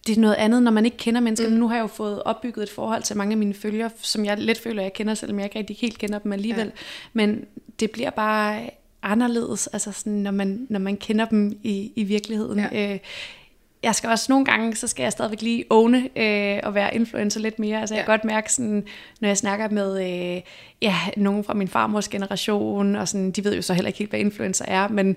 det 0.07 0.17
er 0.17 0.21
noget 0.21 0.35
andet, 0.35 0.63
når 0.63 0.71
man 0.71 0.85
ikke 0.85 0.97
kender 0.97 1.21
mennesker. 1.21 1.49
Mm. 1.49 1.55
Nu 1.55 1.67
har 1.67 1.75
jeg 1.75 1.81
jo 1.81 1.87
fået 1.87 2.23
opbygget 2.23 2.63
et 2.63 2.69
forhold 2.69 3.03
til 3.03 3.17
mange 3.17 3.31
af 3.31 3.37
mine 3.37 3.53
følgere, 3.53 3.89
som 4.01 4.25
jeg 4.25 4.37
let 4.37 4.57
føler, 4.57 4.81
jeg 4.81 4.93
kender, 4.93 5.13
selvom 5.13 5.39
jeg 5.39 5.45
ikke 5.45 5.59
rigtig 5.59 5.75
helt 5.75 5.97
kender 5.97 6.19
dem 6.19 6.33
alligevel. 6.33 6.65
Ja. 6.65 6.71
Men 7.13 7.45
det 7.79 7.91
bliver 7.91 8.09
bare 8.09 8.69
anderledes, 9.03 9.67
altså 9.67 9.91
sådan, 9.91 10.13
når, 10.13 10.31
man, 10.31 10.67
når 10.69 10.79
man 10.79 10.97
kender 10.97 11.25
dem 11.25 11.59
i, 11.63 11.91
i 11.95 12.03
virkeligheden. 12.03 12.59
Ja. 12.59 12.93
Øh, 12.93 12.99
jeg 13.83 13.95
skal 13.95 14.09
også 14.09 14.25
nogle 14.29 14.45
gange, 14.45 14.75
så 14.75 14.87
skal 14.87 15.03
jeg 15.03 15.11
stadigvæk 15.11 15.41
lige 15.41 15.65
åne 15.69 16.09
øh, 16.15 16.59
og 16.63 16.75
være 16.75 16.95
influencer 16.95 17.39
lidt 17.39 17.59
mere. 17.59 17.79
Altså 17.79 17.95
ja. 17.95 17.97
jeg 17.97 18.05
kan 18.05 18.13
godt 18.13 18.25
mærke, 18.25 18.53
sådan, 18.53 18.85
når 19.21 19.27
jeg 19.27 19.37
snakker 19.37 19.69
med 19.69 20.01
øh, 20.01 20.41
ja, 20.81 20.95
nogen 21.17 21.43
fra 21.43 21.53
min 21.53 21.67
farmors 21.67 22.07
generation, 22.07 22.95
og 22.95 23.07
sådan, 23.07 23.31
de 23.31 23.43
ved 23.43 23.55
jo 23.55 23.61
så 23.61 23.73
heller 23.73 23.87
ikke 23.87 23.99
helt, 23.99 24.09
hvad 24.09 24.19
influencer 24.19 24.65
er, 24.67 24.87
men 24.87 25.15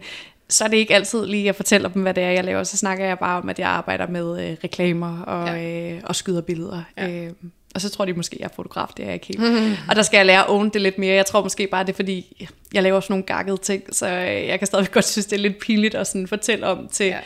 så 0.49 0.65
er 0.65 0.69
det 0.69 0.77
ikke 0.77 0.95
altid 0.95 1.27
lige 1.27 1.49
at 1.49 1.57
fortælle 1.57 1.91
dem, 1.95 2.03
hvad 2.03 2.15
det 2.15 2.23
er, 2.23 2.31
jeg 2.31 2.45
laver. 2.45 2.65
Så 2.65 2.77
snakker 2.77 3.05
jeg 3.05 3.19
bare 3.19 3.39
om, 3.39 3.49
at 3.49 3.59
jeg 3.59 3.69
arbejder 3.69 4.07
med 4.07 4.51
øh, 4.51 4.57
reklamer 4.65 5.21
og, 5.23 5.47
ja. 5.49 5.93
øh, 5.93 6.01
og 6.05 6.17
skyder 6.17 6.41
billeder. 6.41 6.83
Ja. 6.97 7.11
Øh, 7.11 7.33
og 7.75 7.81
så 7.81 7.91
tror 7.91 8.05
de 8.05 8.13
måske, 8.13 8.35
at 8.35 8.41
jeg 8.41 8.45
er 8.45 8.53
fotograf, 8.57 8.89
det 8.97 9.03
er 9.03 9.07
jeg 9.07 9.15
ikke 9.15 9.27
helt. 9.27 9.41
Og 9.89 9.97
der 9.97 10.03
skal 10.03 10.17
jeg 10.17 10.27
lære 10.27 10.41
at 10.41 10.51
own 10.51 10.69
det 10.69 10.81
lidt 10.81 10.99
mere. 10.99 11.15
Jeg 11.15 11.27
tror 11.27 11.43
måske 11.43 11.67
bare, 11.67 11.85
det 11.85 11.93
er 11.93 11.97
fordi, 11.97 12.47
jeg 12.75 12.83
laver 12.83 13.01
sådan 13.01 13.13
nogle 13.13 13.25
gakkede 13.25 13.57
ting, 13.57 13.83
så 13.95 14.07
jeg 14.07 14.59
kan 14.59 14.67
stadig 14.67 14.91
godt 14.91 15.05
synes, 15.05 15.27
det 15.27 15.37
er 15.37 15.41
lidt 15.41 15.59
pinligt 15.59 15.95
at 15.95 16.07
sådan 16.07 16.29
fortælle 16.29 16.67
om 16.67 16.89
til, 16.89 17.07
ja. 17.07 17.19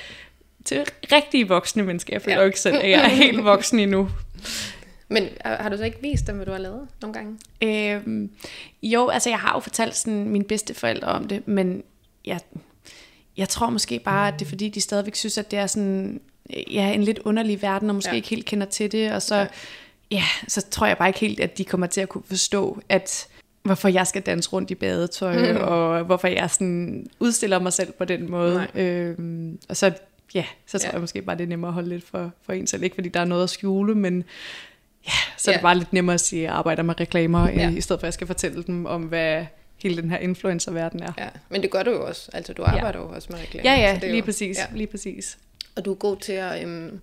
til 0.65 0.85
rigtige 1.13 1.49
voksne 1.49 1.83
mennesker. 1.83 2.15
Jeg 2.15 2.23
føler 2.23 2.37
ja. 2.37 2.41
jo 2.41 2.47
ikke 2.47 2.61
selv, 2.61 2.77
at 2.77 2.91
jeg 2.91 3.05
er 3.05 3.09
helt 3.25 3.45
voksen 3.45 3.79
endnu. 3.79 4.11
Men 5.09 5.29
har 5.45 5.69
du 5.69 5.77
så 5.77 5.85
ikke 5.85 5.99
vist 6.03 6.27
dem, 6.27 6.37
hvad 6.37 6.47
du 6.47 6.53
har 6.53 6.59
lavet 6.59 6.89
nogle 7.03 7.15
gange? 7.15 7.39
Øhm, 7.63 8.31
jo, 8.83 9.09
altså 9.09 9.31
jeg 9.31 9.39
har 9.39 9.55
jo 9.55 9.61
fortalt 9.61 9.97
sådan 9.97 10.29
mine 10.29 10.45
bedste 10.45 10.75
forældre 10.75 11.09
om 11.09 11.29
det, 11.29 11.49
men 11.49 11.83
jeg, 12.25 12.41
jeg 13.37 13.49
tror 13.49 13.71
måske 13.71 13.99
bare, 13.99 14.29
at 14.29 14.35
det 14.39 14.45
er 14.45 14.49
fordi, 14.49 14.69
de 14.69 14.81
stadigvæk 14.81 15.15
synes, 15.15 15.39
at 15.39 15.51
det 15.51 15.59
er 15.59 15.67
sådan 15.67 16.21
ja, 16.71 16.93
en 16.93 17.03
lidt 17.03 17.19
underlig 17.19 17.63
verden, 17.63 17.89
og 17.89 17.95
måske 17.95 18.11
ja. 18.11 18.17
ikke 18.17 18.29
helt 18.29 18.47
kender 18.47 18.67
til 18.67 18.93
det, 18.93 19.13
og 19.13 19.23
så... 19.23 19.37
Ja 19.37 19.47
ja, 20.11 20.23
så 20.49 20.67
tror 20.71 20.87
jeg 20.87 20.99
bare 20.99 21.09
ikke 21.09 21.21
helt, 21.21 21.41
at 21.41 21.59
de 21.59 21.65
kommer 21.65 21.87
til 21.87 22.01
at 22.01 22.09
kunne 22.09 22.25
forstå, 22.29 22.81
at 22.89 23.29
hvorfor 23.63 23.89
jeg 23.89 24.07
skal 24.07 24.23
danse 24.23 24.51
rundt 24.51 24.71
i 24.71 24.75
badetøj, 24.75 25.53
mm. 25.53 25.59
og 25.61 26.05
hvorfor 26.05 26.29
jeg 26.29 26.51
sådan 26.51 27.07
udstiller 27.21 27.59
mig 27.59 27.73
selv 27.73 27.93
på 27.93 28.05
den 28.05 28.31
måde. 28.31 28.67
Øhm, 28.75 29.59
og 29.69 29.77
så, 29.77 29.93
ja, 30.35 30.45
så 30.67 30.79
tror 30.79 30.87
ja. 30.87 30.93
jeg 30.93 31.01
måske 31.01 31.23
bare, 31.23 31.37
det 31.37 31.45
er 31.45 31.49
nemmere 31.49 31.69
at 31.69 31.75
holde 31.75 31.89
lidt 31.89 32.05
for, 32.05 32.31
for 32.43 32.53
en 32.53 32.67
selv. 32.67 32.83
Ikke 32.83 32.95
fordi 32.95 33.09
der 33.09 33.21
er 33.21 33.25
noget 33.25 33.43
at 33.43 33.51
skjule, 33.51 33.95
men 33.95 34.25
ja, 35.07 35.13
så 35.37 35.51
ja. 35.51 35.53
er 35.53 35.59
det 35.59 35.63
bare 35.63 35.79
lidt 35.79 35.93
nemmere 35.93 36.15
at 36.15 36.21
sige, 36.21 36.43
at 36.43 36.45
jeg 36.45 36.53
arbejder 36.53 36.83
med 36.83 37.01
reklamer, 37.01 37.51
ja. 37.51 37.71
i 37.71 37.81
stedet 37.81 38.01
for 38.01 38.05
at 38.05 38.09
jeg 38.09 38.15
skal 38.15 38.27
fortælle 38.27 38.63
dem 38.63 38.87
om, 38.87 39.03
hvad 39.03 39.47
hele 39.89 40.03
den 40.03 40.11
her 40.11 40.19
influencer-verden 40.19 41.03
er. 41.03 41.13
Ja, 41.19 41.29
men 41.49 41.63
det 41.63 41.71
gør 41.71 41.83
du 41.83 41.91
jo 41.91 42.07
også. 42.07 42.31
Altså, 42.33 42.53
du 42.53 42.63
arbejder 42.63 42.99
ja. 42.99 43.05
jo 43.05 43.11
også 43.15 43.29
med 43.31 43.41
reklamer. 43.41 43.71
Ja, 43.71 43.77
ja, 43.77 43.99
lige 44.03 44.19
jo, 44.19 44.25
præcis. 44.25 44.59
Ja. 44.59 44.67
Lige 44.75 44.87
præcis. 44.87 45.39
Og 45.77 45.85
du 45.85 45.91
er 45.91 45.97
god 45.97 46.17
til 46.17 46.33
at, 46.33 46.63
øhm, 46.63 47.01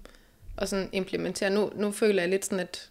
at 0.58 0.70
sådan 0.70 0.90
implementere. 0.92 1.50
Nu, 1.50 1.72
nu 1.76 1.92
føler 1.92 2.22
jeg 2.22 2.30
lidt 2.30 2.46
sådan, 2.46 2.60
at 2.60 2.90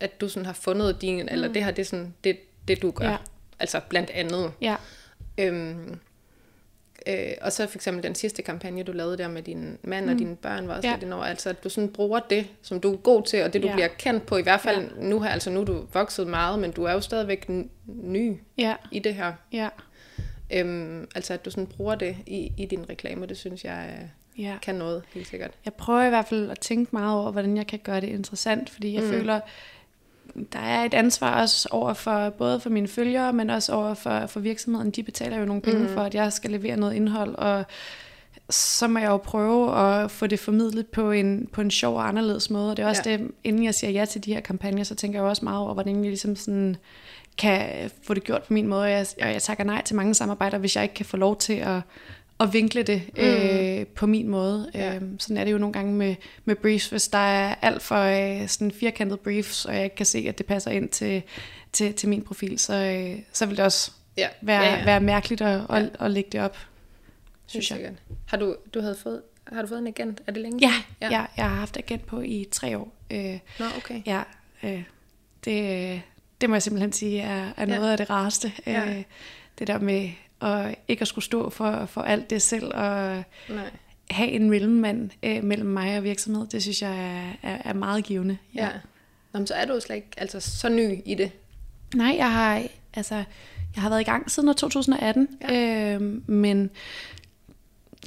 at 0.00 0.20
du 0.20 0.28
sådan 0.28 0.46
har 0.46 0.52
fundet 0.52 1.02
din, 1.02 1.22
mm. 1.22 1.28
eller 1.30 1.52
det 1.52 1.64
her, 1.64 1.70
det 1.70 1.82
er 1.82 1.86
sådan, 1.86 2.14
det, 2.24 2.38
det 2.68 2.82
du 2.82 2.90
gør. 2.90 3.08
Ja. 3.08 3.16
Altså 3.58 3.80
blandt 3.88 4.10
andet. 4.10 4.52
Ja. 4.60 4.76
Øhm, 5.38 5.98
øh, 7.06 7.32
og 7.40 7.52
så 7.52 7.66
for 7.66 7.78
eksempel 7.78 8.02
den 8.02 8.14
sidste 8.14 8.42
kampagne, 8.42 8.82
du 8.82 8.92
lavede 8.92 9.18
der 9.18 9.28
med 9.28 9.42
din 9.42 9.78
mand 9.82 10.06
mm. 10.06 10.12
og 10.12 10.18
dine 10.18 10.36
børn, 10.36 10.68
var 10.68 10.76
også 10.76 10.88
ja. 10.88 10.96
lidt 11.00 11.12
over, 11.12 11.24
altså 11.24 11.50
at 11.50 11.64
du 11.64 11.68
sådan 11.68 11.92
bruger 11.92 12.20
det, 12.20 12.46
som 12.62 12.80
du 12.80 12.92
er 12.92 12.96
god 12.96 13.22
til, 13.22 13.42
og 13.42 13.52
det 13.52 13.62
du 13.62 13.68
ja. 13.68 13.74
bliver 13.74 13.88
kendt 13.88 14.26
på, 14.26 14.36
i 14.36 14.42
hvert 14.42 14.60
fald 14.60 14.90
ja. 14.96 15.02
nu 15.02 15.20
her, 15.20 15.30
altså 15.30 15.50
nu 15.50 15.60
er 15.60 15.64
du 15.64 15.86
vokset 15.92 16.26
meget, 16.26 16.58
men 16.58 16.70
du 16.70 16.84
er 16.84 16.92
jo 16.92 17.00
stadigvæk 17.00 17.50
ny 17.86 18.36
ja. 18.58 18.74
i 18.92 18.98
det 18.98 19.14
her. 19.14 19.32
Ja. 19.52 19.68
Øhm, 20.52 21.08
altså 21.14 21.34
at 21.34 21.44
du 21.44 21.50
sådan 21.50 21.66
bruger 21.66 21.94
det 21.94 22.16
i, 22.26 22.52
i 22.56 22.66
din 22.66 22.88
reklame, 22.90 23.26
det 23.26 23.36
synes 23.36 23.64
jeg 23.64 24.10
ja. 24.38 24.58
kan 24.62 24.74
noget, 24.74 25.02
helt 25.14 25.26
sikkert. 25.26 25.50
Jeg 25.64 25.74
prøver 25.74 26.04
i 26.04 26.08
hvert 26.08 26.26
fald 26.26 26.50
at 26.50 26.60
tænke 26.60 26.88
meget 26.92 27.20
over, 27.20 27.32
hvordan 27.32 27.56
jeg 27.56 27.66
kan 27.66 27.78
gøre 27.78 28.00
det 28.00 28.08
interessant, 28.08 28.70
fordi 28.70 28.94
jeg 28.94 29.02
mm. 29.02 29.08
føler, 29.08 29.40
der 30.52 30.58
er 30.58 30.84
et 30.84 30.94
ansvar 30.94 31.42
også 31.42 31.68
over 31.70 31.94
for 31.94 32.30
både 32.30 32.60
for 32.60 32.70
mine 32.70 32.88
følgere, 32.88 33.32
men 33.32 33.50
også 33.50 33.72
over 33.72 33.94
for, 33.94 34.26
for 34.26 34.40
virksomheden. 34.40 34.90
De 34.90 35.02
betaler 35.02 35.38
jo 35.38 35.44
nogle 35.44 35.62
penge 35.62 35.82
mm. 35.82 35.88
for, 35.88 36.00
at 36.00 36.14
jeg 36.14 36.32
skal 36.32 36.50
levere 36.50 36.76
noget 36.76 36.94
indhold, 36.94 37.34
og 37.34 37.64
så 38.50 38.88
må 38.88 38.98
jeg 38.98 39.08
jo 39.08 39.16
prøve 39.16 39.76
at 39.76 40.10
få 40.10 40.26
det 40.26 40.38
formidlet 40.38 40.86
på 40.86 41.10
en, 41.10 41.48
på 41.52 41.60
en 41.60 41.70
sjov 41.70 41.96
og 41.96 42.08
anderledes 42.08 42.50
måde. 42.50 42.70
Og 42.70 42.76
det 42.76 42.82
er 42.82 42.88
også 42.88 43.02
ja. 43.06 43.12
det, 43.16 43.30
inden 43.44 43.64
jeg 43.64 43.74
siger 43.74 43.90
ja 43.90 44.04
til 44.04 44.24
de 44.24 44.34
her 44.34 44.40
kampagner, 44.40 44.84
så 44.84 44.94
tænker 44.94 45.18
jeg 45.18 45.28
også 45.28 45.44
meget 45.44 45.58
over, 45.58 45.74
hvordan 45.74 45.94
jeg 45.94 46.10
ligesom 46.10 46.36
sådan 46.36 46.76
kan 47.38 47.90
få 48.02 48.14
det 48.14 48.24
gjort 48.24 48.42
på 48.42 48.52
min 48.52 48.66
måde. 48.66 48.82
Og 48.82 48.90
jeg, 48.90 49.06
og 49.22 49.32
jeg 49.32 49.42
takker 49.42 49.64
nej 49.64 49.82
til 49.82 49.96
mange 49.96 50.14
samarbejder, 50.14 50.58
hvis 50.58 50.76
jeg 50.76 50.82
ikke 50.82 50.94
kan 50.94 51.06
få 51.06 51.16
lov 51.16 51.36
til 51.36 51.52
at 51.52 51.80
at 52.40 52.52
vinkle 52.52 52.82
det 52.82 53.02
mm. 53.16 53.22
øh, 53.22 53.86
på 53.86 54.06
min 54.06 54.28
måde. 54.28 54.70
Ja. 54.74 54.94
Øh, 54.94 55.02
sådan 55.18 55.36
er 55.36 55.44
det 55.44 55.52
jo 55.52 55.58
nogle 55.58 55.72
gange 55.72 55.92
med, 55.92 56.14
med 56.44 56.56
briefs. 56.56 56.88
Hvis 56.88 57.08
der 57.08 57.18
er 57.18 57.54
alt 57.62 57.82
for 57.82 57.96
øh, 57.96 58.48
sådan 58.48 58.70
firkantet 58.70 59.20
briefs, 59.20 59.64
og 59.64 59.74
jeg 59.74 59.84
ikke 59.84 59.96
kan 59.96 60.06
se, 60.06 60.24
at 60.28 60.38
det 60.38 60.46
passer 60.46 60.70
ind 60.70 60.88
til, 60.88 61.22
til, 61.72 61.94
til 61.94 62.08
min 62.08 62.22
profil, 62.22 62.58
så, 62.58 62.74
øh, 62.74 63.22
så 63.32 63.46
vil 63.46 63.56
det 63.56 63.64
også 63.64 63.90
ja. 64.16 64.28
Være, 64.42 64.62
ja, 64.62 64.78
ja. 64.78 64.84
være 64.84 65.00
mærkeligt 65.00 65.40
at, 65.40 65.62
ja. 65.70 65.76
at, 65.76 65.90
at 66.00 66.10
lægge 66.10 66.30
det 66.32 66.40
op, 66.40 66.56
synes 67.46 67.70
jeg. 67.70 67.92
Har 68.26 68.36
du, 68.36 68.56
du 68.74 68.80
havde 68.80 68.96
fået, 69.02 69.22
har 69.52 69.62
du 69.62 69.68
fået 69.68 69.78
en 69.78 69.86
agent? 69.86 70.20
Er 70.26 70.32
det 70.32 70.42
længe? 70.42 70.58
Ja, 70.60 70.72
ja. 71.00 71.18
ja 71.18 71.26
jeg 71.36 71.48
har 71.48 71.56
haft 71.56 71.76
agent 71.76 72.06
på 72.06 72.20
i 72.20 72.46
tre 72.50 72.78
år. 72.78 72.92
Øh, 73.10 73.38
Nå, 73.58 73.64
okay. 73.76 74.02
Ja, 74.06 74.22
øh, 74.62 74.82
det, 75.44 76.02
det 76.40 76.48
må 76.48 76.54
jeg 76.54 76.62
simpelthen 76.62 76.92
sige 76.92 77.20
er, 77.20 77.52
er 77.56 77.66
noget 77.66 77.86
ja. 77.86 77.92
af 77.92 77.96
det 77.96 78.10
rareste. 78.10 78.52
Ja. 78.66 78.90
Øh, 78.90 79.02
det 79.58 79.66
der 79.66 79.78
med 79.78 80.10
og 80.40 80.74
ikke 80.88 81.02
at 81.02 81.08
skulle 81.08 81.24
stå 81.24 81.50
for, 81.50 81.86
for 81.86 82.00
alt 82.00 82.30
det 82.30 82.42
selv, 82.42 82.64
og 82.74 83.22
Nej. 83.48 83.70
have 84.10 84.30
en 84.30 84.50
mellemmand 84.50 85.10
øh, 85.22 85.44
mellem 85.44 85.68
mig 85.68 85.96
og 85.96 86.04
virksomhed, 86.04 86.46
det 86.46 86.62
synes 86.62 86.82
jeg 86.82 86.98
er, 86.98 87.50
er, 87.50 87.58
er 87.64 87.72
meget 87.72 88.04
givende. 88.04 88.38
Ja. 88.54 88.64
ja. 88.64 88.70
Nå, 89.32 89.46
så 89.46 89.54
er 89.54 89.64
du 89.64 89.80
slet 89.80 89.96
ikke 89.96 90.08
altså, 90.16 90.40
så 90.40 90.68
ny 90.68 90.98
i 91.04 91.14
det? 91.14 91.32
Nej, 91.94 92.14
jeg 92.16 92.32
har, 92.32 92.62
altså, 92.94 93.14
jeg 93.74 93.82
har 93.82 93.88
været 93.88 94.00
i 94.00 94.04
gang 94.04 94.30
siden 94.30 94.54
2018, 94.54 95.28
ja. 95.42 95.94
øh, 95.94 96.30
men 96.30 96.70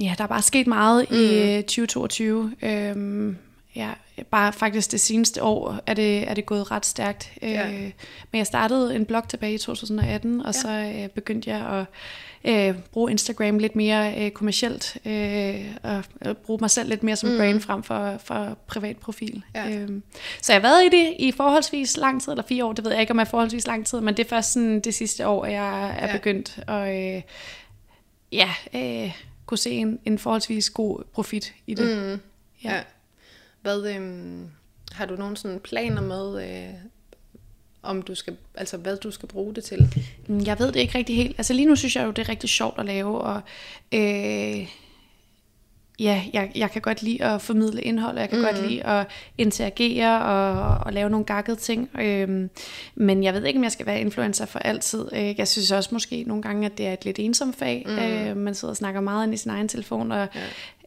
ja, 0.00 0.14
der 0.18 0.24
er 0.24 0.28
bare 0.28 0.42
sket 0.42 0.66
meget 0.66 1.10
mm. 1.10 1.16
i 1.16 1.62
2022. 1.62 2.54
Øh, 2.62 3.34
ja, 3.76 3.90
bare 4.30 4.52
faktisk 4.52 4.92
det 4.92 5.00
seneste 5.00 5.42
år 5.42 5.80
er 5.86 5.94
det, 5.94 6.30
er 6.30 6.34
det 6.34 6.46
gået 6.46 6.70
ret 6.70 6.86
stærkt. 6.86 7.32
Ja. 7.42 7.68
Øh, 7.68 7.90
men 8.32 8.38
jeg 8.38 8.46
startede 8.46 8.96
en 8.96 9.06
blog 9.06 9.28
tilbage 9.28 9.54
i 9.54 9.58
2018, 9.58 10.40
og 10.40 10.46
ja. 10.46 10.52
så 10.52 10.68
øh, 10.68 11.08
begyndte 11.08 11.50
jeg 11.50 11.66
at 11.68 11.86
øh, 12.44 12.78
bruge 12.92 13.10
Instagram 13.10 13.58
lidt 13.58 13.76
mere 13.76 14.24
øh, 14.24 14.30
kommercielt, 14.30 14.96
øh, 15.04 15.64
og 15.82 16.04
øh, 16.26 16.34
bruge 16.34 16.58
mig 16.60 16.70
selv 16.70 16.88
lidt 16.88 17.02
mere 17.02 17.16
som 17.16 17.30
mm. 17.30 17.36
brand 17.36 17.60
frem 17.60 17.82
for, 17.82 18.16
for 18.24 18.58
privat 18.66 18.96
profil. 18.96 19.42
Ja. 19.54 19.70
Øh, 19.70 19.88
så 20.42 20.52
jeg 20.52 20.62
har 20.62 20.68
været 20.68 20.84
i 20.84 20.96
det 20.96 21.14
i 21.18 21.32
forholdsvis 21.32 21.96
lang 21.96 22.22
tid, 22.22 22.32
eller 22.32 22.44
fire 22.48 22.64
år, 22.64 22.72
det 22.72 22.84
ved 22.84 22.92
jeg 22.92 23.00
ikke, 23.00 23.10
om 23.10 23.18
jeg 23.18 23.24
er 23.24 23.30
forholdsvis 23.30 23.66
lang 23.66 23.86
tid, 23.86 24.00
men 24.00 24.16
det 24.16 24.24
er 24.24 24.28
først 24.28 24.52
sådan 24.52 24.80
det 24.80 24.94
sidste 24.94 25.28
år, 25.28 25.46
jeg 25.46 25.90
er 25.98 26.06
ja. 26.06 26.12
begyndt 26.12 26.58
at 26.68 27.16
øh, 27.16 27.22
ja, 28.32 28.50
øh, 28.74 29.12
kunne 29.46 29.58
se 29.58 29.70
en, 29.70 29.98
en 30.04 30.18
forholdsvis 30.18 30.70
god 30.70 31.04
profit 31.12 31.54
i 31.66 31.74
det. 31.74 31.96
Mm. 31.96 32.20
Ja. 32.64 32.74
ja. 32.74 32.80
Hvad, 33.64 33.94
øhm, 33.94 34.50
har 34.92 35.06
du 35.06 35.16
nogle 35.16 35.36
sådan 35.36 35.60
planer 35.60 36.02
med, 36.02 36.48
øh, 36.48 36.74
om 37.82 38.02
du 38.02 38.14
skal, 38.14 38.36
altså 38.54 38.76
hvad 38.76 38.96
du 38.96 39.10
skal 39.10 39.28
bruge 39.28 39.54
det 39.54 39.64
til? 39.64 39.94
Mm, 40.26 40.40
jeg 40.46 40.58
ved 40.58 40.66
det 40.72 40.80
ikke 40.80 40.98
rigtig 40.98 41.16
helt. 41.16 41.38
Altså 41.38 41.52
lige 41.52 41.66
nu 41.66 41.76
synes 41.76 41.96
jeg 41.96 42.04
jo, 42.04 42.10
det 42.10 42.22
er 42.22 42.28
rigtig 42.28 42.50
sjovt 42.50 42.78
at 42.78 42.86
lave, 42.86 43.20
og 43.20 43.40
øh, 43.92 44.68
ja, 45.98 46.22
jeg, 46.32 46.52
jeg 46.54 46.70
kan 46.70 46.82
godt 46.82 47.02
lide 47.02 47.24
at 47.24 47.42
formidle 47.42 47.82
indhold, 47.82 48.14
og 48.14 48.20
jeg 48.20 48.30
kan 48.30 48.38
mm. 48.38 48.44
godt 48.44 48.68
lide 48.68 48.86
at 48.86 49.06
interagere 49.38 50.22
og, 50.22 50.84
og 50.86 50.92
lave 50.92 51.10
nogle 51.10 51.26
gakkede 51.26 51.56
ting. 51.56 51.90
Øhm, 52.00 52.50
men 52.94 53.24
jeg 53.24 53.34
ved 53.34 53.44
ikke, 53.44 53.58
om 53.58 53.64
jeg 53.64 53.72
skal 53.72 53.86
være 53.86 54.00
influencer 54.00 54.46
for 54.46 54.58
altid. 54.58 55.08
Øh, 55.12 55.38
jeg 55.38 55.48
synes 55.48 55.70
også 55.70 55.90
måske 55.92 56.24
nogle 56.26 56.42
gange, 56.42 56.66
at 56.66 56.78
det 56.78 56.86
er 56.86 56.92
et 56.92 57.04
lidt 57.04 57.18
ensomt 57.18 57.56
fag. 57.56 57.84
Mm. 57.86 57.98
Øh, 57.98 58.36
man 58.36 58.54
sidder 58.54 58.72
og 58.72 58.76
snakker 58.76 59.00
meget 59.00 59.26
ind 59.26 59.34
i 59.34 59.36
sin 59.36 59.50
egen 59.50 59.68
telefon, 59.68 60.12
og. 60.12 60.28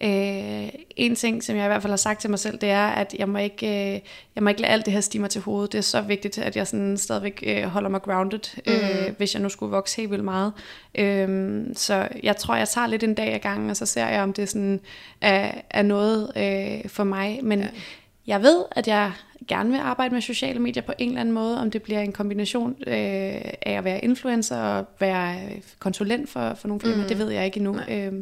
Øh, 0.01 0.69
en 0.95 1.15
ting, 1.15 1.43
som 1.43 1.55
jeg 1.55 1.65
i 1.65 1.67
hvert 1.67 1.81
fald 1.81 1.91
har 1.91 1.97
sagt 1.97 2.21
til 2.21 2.29
mig 2.29 2.39
selv, 2.39 2.57
det 2.57 2.69
er, 2.69 2.87
at 2.87 3.15
jeg 3.19 3.29
må 3.29 3.37
ikke, 3.37 3.67
øh, 3.67 3.99
jeg 4.35 4.43
må 4.43 4.49
ikke 4.49 4.61
lade 4.61 4.73
alt 4.73 4.85
det 4.85 4.93
her 4.93 5.01
stige 5.01 5.27
til 5.27 5.41
hovedet. 5.41 5.71
Det 5.71 5.77
er 5.77 5.81
så 5.81 6.01
vigtigt, 6.01 6.37
at 6.37 6.55
jeg 6.55 6.67
sådan 6.67 6.97
stadigvæk 6.97 7.43
øh, 7.47 7.63
holder 7.63 7.89
mig 7.89 8.01
grounded, 8.01 8.39
øh, 8.67 9.07
mm. 9.07 9.15
hvis 9.17 9.33
jeg 9.33 9.43
nu 9.43 9.49
skulle 9.49 9.71
vokse 9.71 9.97
helt 9.97 10.11
vildt 10.11 10.23
meget. 10.23 10.53
Øh, 10.95 11.65
så 11.73 12.07
jeg 12.23 12.37
tror, 12.37 12.55
jeg 12.55 12.67
tager 12.67 12.87
lidt 12.87 13.03
en 13.03 13.13
dag 13.13 13.33
ad 13.33 13.39
gangen, 13.39 13.69
og 13.69 13.77
så 13.77 13.85
ser 13.85 14.07
jeg, 14.07 14.21
om 14.21 14.33
det 14.33 14.49
sådan 14.49 14.79
er, 15.21 15.51
er 15.69 15.81
noget 15.81 16.31
øh, 16.35 16.89
for 16.89 17.03
mig. 17.03 17.39
Men 17.43 17.59
ja. 17.59 17.67
jeg 18.27 18.41
ved, 18.41 18.63
at 18.71 18.87
jeg 18.87 19.11
gerne 19.47 19.69
vil 19.69 19.79
arbejde 19.79 20.13
med 20.13 20.21
sociale 20.21 20.59
medier 20.59 20.83
på 20.83 20.93
en 20.97 21.09
eller 21.09 21.21
anden 21.21 21.35
måde, 21.35 21.61
om 21.61 21.71
det 21.71 21.81
bliver 21.81 21.99
en 21.99 22.11
kombination 22.11 22.75
øh, 22.87 22.93
af 23.61 23.71
at 23.77 23.83
være 23.83 24.03
influencer 24.03 24.57
og 24.57 24.85
være 24.99 25.35
konsulent 25.79 26.29
for, 26.29 26.53
for 26.53 26.67
nogle 26.67 26.81
firmaer, 26.81 27.01
mm. 27.01 27.07
det 27.07 27.19
ved 27.19 27.29
jeg 27.29 27.45
ikke 27.45 27.57
endnu. 27.57 27.79
Øh, 27.89 28.13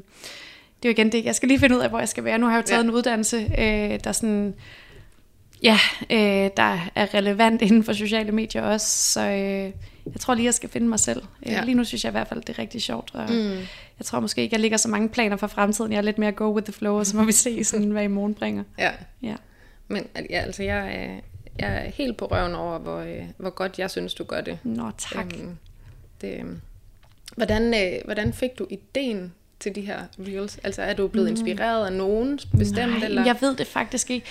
det 0.84 0.90
er 0.90 0.90
jo 0.90 0.92
igen 0.92 1.12
det, 1.12 1.26
jeg 1.26 1.36
skal 1.36 1.48
lige 1.48 1.60
finde 1.60 1.76
ud 1.76 1.82
af, 1.82 1.90
hvor 1.90 2.00
jeg 2.00 2.10
skal 2.10 2.24
være. 2.24 2.38
Nu 2.38 2.46
har 2.46 2.54
jeg 2.54 2.62
jo 2.62 2.68
taget 2.68 2.84
ja. 2.84 2.90
en 2.90 2.96
uddannelse, 2.96 3.38
øh, 3.38 4.00
der 4.04 4.12
sådan, 4.12 4.54
ja, 5.64 5.78
øh, 6.10 6.50
der 6.58 6.80
er 6.96 7.14
relevant 7.14 7.62
inden 7.62 7.84
for 7.84 7.94
sociale 7.94 8.32
medier 8.32 8.62
også, 8.62 8.88
så 8.88 9.22
øh, 9.22 9.72
jeg 10.06 10.20
tror 10.20 10.34
lige, 10.34 10.46
jeg 10.46 10.54
skal 10.54 10.70
finde 10.70 10.88
mig 10.88 11.00
selv. 11.00 11.24
Øh, 11.46 11.52
ja. 11.52 11.64
Lige 11.64 11.76
nu 11.76 11.84
synes 11.84 12.04
jeg 12.04 12.10
i 12.10 12.12
hvert 12.12 12.28
fald, 12.28 12.42
det 12.42 12.50
er 12.50 12.60
rigtig 12.60 12.82
sjovt, 12.82 13.12
og 13.14 13.32
mm. 13.32 13.52
jeg 14.00 14.06
tror 14.06 14.20
måske 14.20 14.42
ikke, 14.42 14.54
jeg 14.54 14.62
ligger 14.62 14.78
så 14.78 14.90
mange 14.90 15.10
planer 15.10 15.38
for 15.38 15.48
fremtiden. 15.48 15.92
Jeg 15.92 15.98
er 15.98 16.02
lidt 16.02 16.18
mere 16.18 16.32
go 16.32 16.54
with 16.54 16.66
the 16.66 16.74
flow, 16.74 16.98
og 16.98 17.06
så 17.06 17.18
må 17.18 17.24
vi 17.24 17.32
se, 17.32 17.64
sådan, 17.64 17.92
hvad 17.92 18.04
i 18.04 18.08
morgen 18.08 18.34
bringer. 18.34 18.64
Ja. 18.78 18.92
ja. 19.22 19.36
Men 19.88 20.08
ja, 20.30 20.40
altså, 20.40 20.64
jeg 20.64 20.96
er, 20.96 21.20
jeg 21.60 21.86
er 21.86 21.90
helt 21.90 22.18
på 22.18 22.26
røven 22.26 22.56
over, 22.56 22.78
hvor, 22.78 23.00
øh, 23.00 23.24
hvor 23.38 23.50
godt 23.50 23.80
jeg 23.80 23.92
synes, 23.92 24.14
du 24.14 24.24
gør 24.24 24.42
det. 24.42 24.58
Nå, 24.64 24.92
tak. 24.98 25.26
Um, 25.26 25.58
det, 26.22 26.60
hvordan, 27.36 27.74
øh, 27.74 28.02
hvordan 28.06 28.34
fik 28.34 28.50
du 28.60 28.68
ideen 28.70 29.34
til 29.60 29.76
de 29.76 29.82
her 29.82 30.00
reels? 30.20 30.60
Altså 30.64 30.82
er 30.82 30.94
du 30.94 31.08
blevet 31.08 31.30
mm. 31.30 31.32
inspireret 31.32 31.86
af 31.86 31.94
nogen 31.94 32.40
bestemt? 32.58 32.92
Nej, 32.92 33.06
eller? 33.06 33.26
jeg 33.26 33.36
ved 33.42 33.56
det 33.56 33.68
faktisk 33.68 34.12
ikke. 34.12 34.26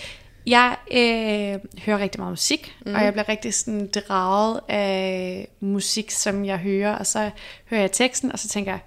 Jeg 0.47 0.76
øh, 0.93 1.81
hører 1.85 1.99
rigtig 1.99 2.21
meget 2.21 2.33
musik, 2.33 2.76
mm. 2.87 2.95
og 2.95 3.04
jeg 3.04 3.12
bliver 3.12 3.28
rigtig 3.28 3.54
sådan 3.54 3.90
draget 3.95 4.61
af 4.69 5.49
musik, 5.61 6.11
som 6.11 6.45
jeg 6.45 6.59
hører, 6.59 6.95
og 6.95 7.07
så 7.07 7.31
hører 7.71 7.81
jeg 7.81 7.93
teksten, 7.93 8.33
og 8.33 8.38
så 8.38 8.49
tænker 8.49 8.73
jeg, 8.73 8.81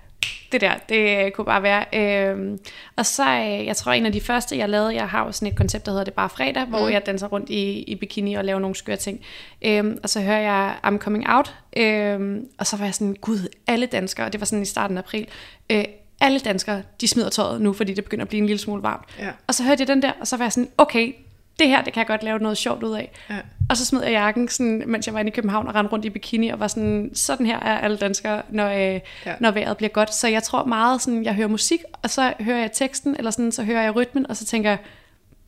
det 0.51 0.61
der, 0.61 0.73
det 0.89 1.33
kunne 1.33 1.45
bare 1.45 1.63
være. 1.63 1.85
Øh, 1.93 2.57
og 2.95 3.05
så, 3.05 3.29
øh, 3.29 3.65
jeg 3.65 3.75
tror, 3.75 3.91
en 3.91 4.05
af 4.05 4.11
de 4.11 4.21
første, 4.21 4.57
jeg 4.57 4.69
lavede, 4.69 4.95
jeg 4.95 5.09
har 5.09 5.25
jo 5.25 5.31
sådan 5.31 5.47
et 5.47 5.57
koncept, 5.57 5.85
der 5.85 5.91
hedder 5.91 6.03
Det 6.03 6.13
Bare 6.13 6.29
Fredag, 6.29 6.63
mm. 6.63 6.69
hvor 6.69 6.87
jeg 6.87 7.05
danser 7.05 7.27
rundt 7.27 7.49
i, 7.49 7.83
i 7.83 7.95
bikini 7.95 8.33
og 8.33 8.45
laver 8.45 8.59
nogle 8.59 8.75
skøre 8.75 8.95
ting. 8.95 9.21
Øh, 9.61 9.95
og 10.03 10.09
så 10.09 10.21
hører 10.21 10.39
jeg 10.39 10.75
I'm 10.85 10.97
Coming 10.97 11.29
Out, 11.29 11.55
øh, 11.77 12.37
og 12.57 12.67
så 12.67 12.77
var 12.77 12.85
jeg 12.85 12.93
sådan, 12.93 13.15
gud, 13.21 13.47
alle 13.67 13.85
danskere, 13.85 14.29
det 14.29 14.39
var 14.39 14.45
sådan 14.45 14.63
i 14.63 14.65
starten 14.65 14.97
af 14.97 15.01
april, 15.01 15.27
øh, 15.69 15.85
alle 16.21 16.39
danskere, 16.39 16.81
de 17.01 17.07
smider 17.07 17.29
tøjet 17.29 17.61
nu, 17.61 17.73
fordi 17.73 17.93
det 17.93 18.03
begynder 18.03 18.25
at 18.25 18.29
blive 18.29 18.39
en 18.39 18.45
lille 18.45 18.59
smule 18.59 18.83
varmt. 18.83 19.05
Ja. 19.19 19.29
Og 19.47 19.55
så 19.55 19.63
hørte 19.63 19.81
jeg 19.81 19.87
den 19.87 20.01
der, 20.01 20.11
og 20.19 20.27
så 20.27 20.37
var 20.37 20.45
jeg 20.45 20.51
sådan, 20.51 20.69
okay, 20.77 21.13
det 21.59 21.67
her, 21.67 21.81
det 21.81 21.93
kan 21.93 21.99
jeg 21.99 22.07
godt 22.07 22.23
lave 22.23 22.39
noget 22.39 22.57
sjovt 22.57 22.83
ud 22.83 22.93
af. 22.93 23.11
Ja. 23.29 23.35
Og 23.69 23.77
så 23.77 23.85
smed 23.85 24.03
jeg 24.03 24.11
jakken, 24.11 24.49
sådan, 24.49 24.83
mens 24.87 25.07
jeg 25.07 25.13
var 25.13 25.19
inde 25.19 25.31
i 25.31 25.35
København 25.35 25.67
og 25.67 25.75
rendte 25.75 25.91
rundt 25.91 26.05
i 26.05 26.09
bikini, 26.09 26.47
og 26.47 26.59
var 26.59 26.67
sådan, 26.67 27.11
sådan 27.13 27.45
her 27.45 27.59
er 27.59 27.77
alle 27.77 27.97
danskere, 27.97 28.41
når, 28.49 28.67
øh, 28.67 28.99
ja. 29.25 29.33
når 29.39 29.51
vejret 29.51 29.77
bliver 29.77 29.89
godt. 29.89 30.13
Så 30.13 30.27
jeg 30.27 30.43
tror 30.43 30.65
meget, 30.65 31.01
sådan, 31.01 31.23
jeg 31.23 31.33
hører 31.33 31.47
musik, 31.47 31.79
og 32.03 32.09
så 32.09 32.33
hører 32.39 32.59
jeg 32.59 32.71
teksten, 32.71 33.15
eller 33.17 33.31
sådan, 33.31 33.51
så 33.51 33.63
hører 33.63 33.81
jeg 33.81 33.95
rytmen, 33.95 34.27
og 34.29 34.37
så 34.37 34.45
tænker 34.45 34.69
jeg, 34.69 34.79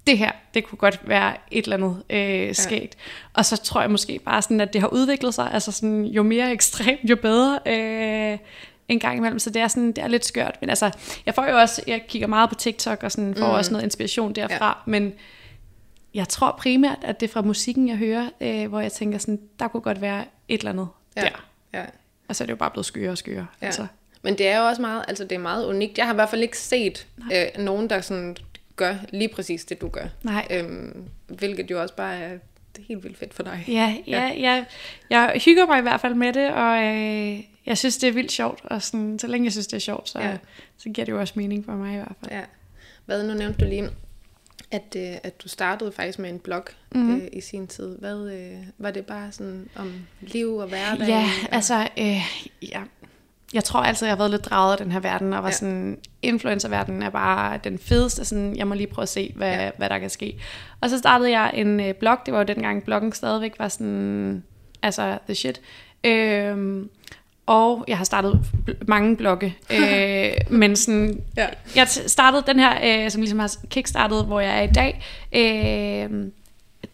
det 0.07 0.17
her, 0.17 0.31
det 0.53 0.63
kunne 0.63 0.77
godt 0.77 0.99
være 1.05 1.33
et 1.51 1.63
eller 1.63 1.77
andet 1.77 2.03
øh, 2.09 2.55
skægt. 2.55 2.95
Ja. 2.95 3.29
Og 3.33 3.45
så 3.45 3.57
tror 3.57 3.81
jeg 3.81 3.91
måske 3.91 4.19
bare 4.25 4.41
sådan, 4.41 4.61
at 4.61 4.73
det 4.73 4.81
har 4.81 4.87
udviklet 4.87 5.33
sig, 5.33 5.49
altså 5.53 5.71
sådan, 5.71 6.05
jo 6.05 6.23
mere 6.23 6.51
ekstremt, 6.51 7.09
jo 7.09 7.15
bedre. 7.15 7.59
Øh, 7.65 8.37
en 8.89 8.99
gang 8.99 9.17
imellem, 9.17 9.39
så 9.39 9.49
det 9.49 9.61
er, 9.61 9.67
sådan, 9.67 9.87
det 9.87 9.97
er 9.97 10.07
lidt 10.07 10.25
skørt. 10.25 10.57
Men 10.61 10.69
altså, 10.69 10.91
jeg 11.25 11.35
får 11.35 11.45
jo 11.45 11.57
også, 11.57 11.83
jeg 11.87 12.01
kigger 12.07 12.27
meget 12.27 12.49
på 12.49 12.55
TikTok, 12.55 13.03
og 13.03 13.11
sådan, 13.11 13.35
får 13.35 13.47
mm. 13.47 13.53
også 13.53 13.71
noget 13.71 13.83
inspiration 13.83 14.33
derfra, 14.33 14.67
ja. 14.67 14.91
men 14.91 15.13
jeg 16.13 16.27
tror 16.27 16.55
primært, 16.59 16.97
at 17.01 17.19
det 17.19 17.29
er 17.29 17.33
fra 17.33 17.41
musikken, 17.41 17.87
jeg 17.87 17.97
hører, 17.97 18.29
øh, 18.41 18.67
hvor 18.67 18.79
jeg 18.79 18.91
tænker 18.91 19.17
sådan, 19.17 19.39
der 19.59 19.67
kunne 19.67 19.81
godt 19.81 20.01
være 20.01 20.25
et 20.47 20.59
eller 20.59 20.71
andet 20.71 20.87
ja. 21.15 21.21
der. 21.21 21.47
Ja. 21.73 21.85
Og 22.27 22.35
så 22.35 22.43
er 22.43 22.45
det 22.45 22.51
jo 22.51 22.57
bare 22.57 22.71
blevet 22.71 22.85
skøre 22.85 23.11
og 23.11 23.17
skøre. 23.17 23.47
Ja. 23.61 23.65
Altså. 23.65 23.87
Men 24.21 24.37
det 24.37 24.47
er 24.47 24.59
jo 24.59 24.67
også 24.67 24.81
meget, 24.81 25.05
altså 25.07 25.23
det 25.23 25.31
er 25.31 25.39
meget 25.39 25.65
unikt. 25.65 25.97
Jeg 25.97 26.05
har 26.05 26.13
i 26.13 26.15
hvert 26.15 26.29
fald 26.29 26.41
ikke 26.41 26.57
set 26.57 27.07
øh, 27.33 27.63
nogen, 27.63 27.89
der 27.89 28.01
sådan 28.01 28.37
gør 28.75 28.95
lige 29.09 29.29
præcis 29.29 29.65
det, 29.65 29.81
du 29.81 29.89
gør. 29.89 30.05
Nej. 30.23 30.47
Øhm, 30.51 31.03
hvilket 31.27 31.71
jo 31.71 31.81
også 31.81 31.95
bare 31.95 32.17
er 32.17 32.37
er 32.79 32.83
helt 32.87 33.03
vildt 33.03 33.17
fedt 33.17 33.33
for 33.33 33.43
dig. 33.43 33.63
Ja, 33.67 33.95
ja, 34.07 34.21
ja. 34.27 34.41
Jeg, 34.41 34.65
jeg 35.09 35.41
hygger 35.45 35.65
mig 35.65 35.79
i 35.79 35.81
hvert 35.81 36.01
fald 36.01 36.13
med 36.13 36.33
det, 36.33 36.51
og 36.51 36.83
øh, 36.83 37.39
jeg 37.69 37.77
synes, 37.77 37.97
det 37.97 38.09
er 38.09 38.13
vildt 38.13 38.31
sjovt. 38.31 38.59
Og 38.63 38.81
sådan, 38.81 39.19
så 39.19 39.27
længe 39.27 39.45
jeg 39.45 39.51
synes, 39.51 39.67
det 39.67 39.75
er 39.75 39.79
sjovt, 39.79 40.09
så, 40.09 40.19
ja. 40.19 40.37
så 40.77 40.89
giver 40.89 41.05
det 41.05 41.11
jo 41.11 41.19
også 41.19 41.33
mening 41.35 41.65
for 41.65 41.71
mig 41.71 41.93
i 41.93 41.95
hvert 41.95 42.15
fald. 42.19 42.31
Ja. 42.31 42.43
Hvad 43.05 43.23
nu 43.23 43.33
nævnte 43.33 43.65
du 43.65 43.69
lige 43.69 43.89
at, 44.71 44.95
øh, 44.97 45.17
at 45.23 45.43
du 45.43 45.49
startede 45.49 45.91
faktisk 45.91 46.19
med 46.19 46.29
en 46.29 46.39
blog 46.39 46.63
mm-hmm. 46.95 47.15
øh, 47.15 47.27
i 47.33 47.41
sin 47.41 47.67
tid. 47.67 47.97
Hvad 47.99 48.31
øh, 48.31 48.63
var 48.77 48.91
det 48.91 49.05
bare 49.05 49.31
sådan 49.31 49.69
om 49.75 49.93
liv 50.21 50.55
og 50.55 50.67
hverdag? 50.67 51.07
Ja, 51.07 51.23
og... 51.43 51.55
altså, 51.55 51.87
øh, 51.97 52.21
ja. 52.71 52.81
jeg 53.53 53.63
tror 53.63 53.79
altid, 53.79 54.07
jeg 54.07 54.11
har 54.11 54.17
været 54.17 54.31
lidt 54.31 54.45
draget 54.45 54.71
af 54.71 54.77
den 54.77 54.91
her 54.91 54.99
verden, 54.99 55.33
og 55.33 55.43
var 55.43 55.49
ja. 55.49 55.55
sådan, 55.55 55.99
influencerverdenen 56.21 57.01
er 57.01 57.09
bare 57.09 57.59
den 57.63 57.79
fedeste, 57.79 58.25
sådan, 58.25 58.55
jeg 58.55 58.67
må 58.67 58.73
lige 58.73 58.87
prøve 58.87 59.03
at 59.03 59.09
se, 59.09 59.33
hvad, 59.35 59.53
ja. 59.53 59.71
hvad 59.77 59.89
der 59.89 59.99
kan 59.99 60.09
ske. 60.09 60.39
Og 60.81 60.89
så 60.89 60.97
startede 60.97 61.31
jeg 61.31 61.51
en 61.53 61.79
øh, 61.79 61.93
blog, 61.93 62.17
det 62.25 62.33
var 62.33 62.39
jo 62.39 62.45
dengang 62.45 62.83
bloggen 62.83 63.11
stadigvæk 63.11 63.53
var 63.59 63.67
sådan, 63.67 64.43
altså 64.81 65.17
the 65.25 65.35
shit. 65.35 65.61
Øh, 66.03 66.85
og 67.49 67.85
jeg 67.87 67.97
har 67.97 68.05
startet 68.05 68.39
mange 68.87 69.15
blogge, 69.17 69.57
øh, 69.75 70.31
men 70.49 70.75
sådan, 70.75 71.21
ja. 71.37 71.47
jeg 71.75 71.87
startede 71.87 72.43
den 72.47 72.59
her, 72.59 73.03
øh, 73.05 73.11
som 73.11 73.21
ligesom 73.21 73.39
har 73.39 73.55
kickstartet, 73.69 74.25
hvor 74.25 74.39
jeg 74.39 74.57
er 74.57 74.61
i 74.61 74.67
dag, 74.67 75.01
øh, 75.35 76.29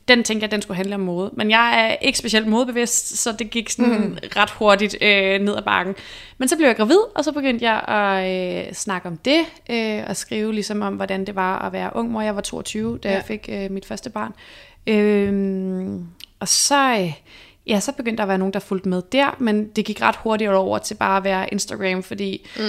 den 0.07 0.23
tænkte 0.23 0.43
jeg, 0.43 0.51
den 0.51 0.61
skulle 0.61 0.77
handle 0.77 0.95
om 0.95 1.01
mode. 1.01 1.31
Men 1.33 1.49
jeg 1.49 1.85
er 1.85 1.95
ikke 2.05 2.17
specielt 2.17 2.47
modebevidst, 2.47 3.17
så 3.17 3.31
det 3.31 3.49
gik 3.49 3.69
sådan 3.69 3.91
mm. 3.91 4.17
ret 4.35 4.49
hurtigt 4.49 4.95
øh, 5.01 5.41
ned 5.41 5.55
ad 5.57 5.61
bakken. 5.61 5.95
Men 6.37 6.47
så 6.47 6.57
blev 6.57 6.67
jeg 6.67 6.75
gravid, 6.75 6.99
og 7.15 7.23
så 7.23 7.31
begyndte 7.31 7.65
jeg 7.65 7.81
at 7.87 8.67
øh, 8.67 8.73
snakke 8.73 9.07
om 9.07 9.17
det, 9.17 9.39
øh, 9.69 10.03
og 10.07 10.15
skrive 10.15 10.53
ligesom 10.53 10.81
om, 10.81 10.95
hvordan 10.95 11.25
det 11.25 11.35
var 11.35 11.59
at 11.59 11.73
være 11.73 11.91
ung 11.95 12.11
mor. 12.11 12.21
Jeg 12.21 12.35
var 12.35 12.41
22, 12.41 12.97
da 12.97 13.09
ja. 13.09 13.15
jeg 13.15 13.23
fik 13.25 13.49
øh, 13.51 13.71
mit 13.71 13.85
første 13.85 14.09
barn. 14.09 14.33
Øh, 14.87 15.99
og 16.39 16.47
så... 16.47 16.97
Øh, 16.99 17.11
ja, 17.67 17.79
så 17.79 17.91
begyndte 17.91 18.17
der 18.17 18.23
at 18.23 18.27
være 18.29 18.37
nogen, 18.37 18.53
der 18.53 18.59
fulgte 18.59 18.89
med 18.89 19.01
der, 19.11 19.35
men 19.39 19.67
det 19.67 19.85
gik 19.85 20.01
ret 20.01 20.15
hurtigt 20.15 20.51
over 20.51 20.77
til 20.77 20.95
bare 20.95 21.17
at 21.17 21.23
være 21.23 21.53
Instagram, 21.53 22.03
fordi 22.03 22.47
mm. 22.57 22.63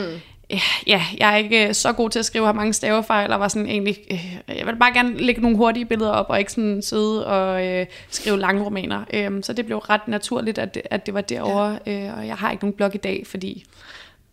ja, 0.87 1.03
jeg 1.19 1.33
er 1.33 1.37
ikke 1.37 1.75
så 1.75 1.93
god 1.93 2.11
til 2.11 2.19
at 2.19 2.25
skrive, 2.25 2.47
har 2.47 2.53
mange 2.53 2.73
stavefejl, 2.73 3.33
og 3.33 3.41
var 3.41 3.49
sådan 3.49 3.69
egentlig, 3.69 3.99
øh, 4.11 4.57
jeg 4.59 4.67
vil 4.67 4.77
bare 4.77 4.93
gerne 4.93 5.17
lægge 5.17 5.41
nogle 5.41 5.57
hurtige 5.57 5.85
billeder 5.85 6.11
op, 6.11 6.27
og 6.29 6.39
ikke 6.39 6.53
sådan 6.53 6.83
sidde 6.83 7.27
og 7.27 7.67
øh, 7.67 7.87
skrive 8.11 8.39
lange 8.39 8.65
romaner. 8.65 9.05
Øh, 9.15 9.43
så 9.43 9.53
det 9.53 9.67
blev 9.67 9.79
ret 9.79 10.09
naturligt, 10.09 10.59
at 10.59 10.75
det, 10.75 10.83
at 10.91 11.07
det 11.07 11.15
var 11.15 11.21
derovre, 11.21 11.79
ja. 11.87 12.07
øh, 12.07 12.19
og 12.19 12.27
jeg 12.27 12.37
har 12.37 12.51
ikke 12.51 12.65
nogen 12.65 12.77
blog 12.77 12.95
i 12.95 12.99
dag, 12.99 13.23
fordi 13.27 13.65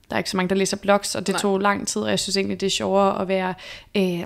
der 0.10 0.16
er 0.16 0.18
ikke 0.18 0.30
så 0.30 0.38
mange, 0.38 0.50
der 0.50 0.56
læser 0.56 0.78
blogs, 0.78 1.16
og 1.16 1.28
det 1.28 1.34
Nej. 1.34 1.42
tog 1.42 1.60
lang 1.60 1.88
tid, 1.88 2.02
og 2.02 2.10
jeg 2.10 2.20
synes 2.20 2.38
egentlig, 2.38 2.62
det 2.62 2.68
er 2.68 2.72
sjovere 2.72 3.22
at 3.22 3.28
være... 3.28 3.54
Øh, 3.98 4.26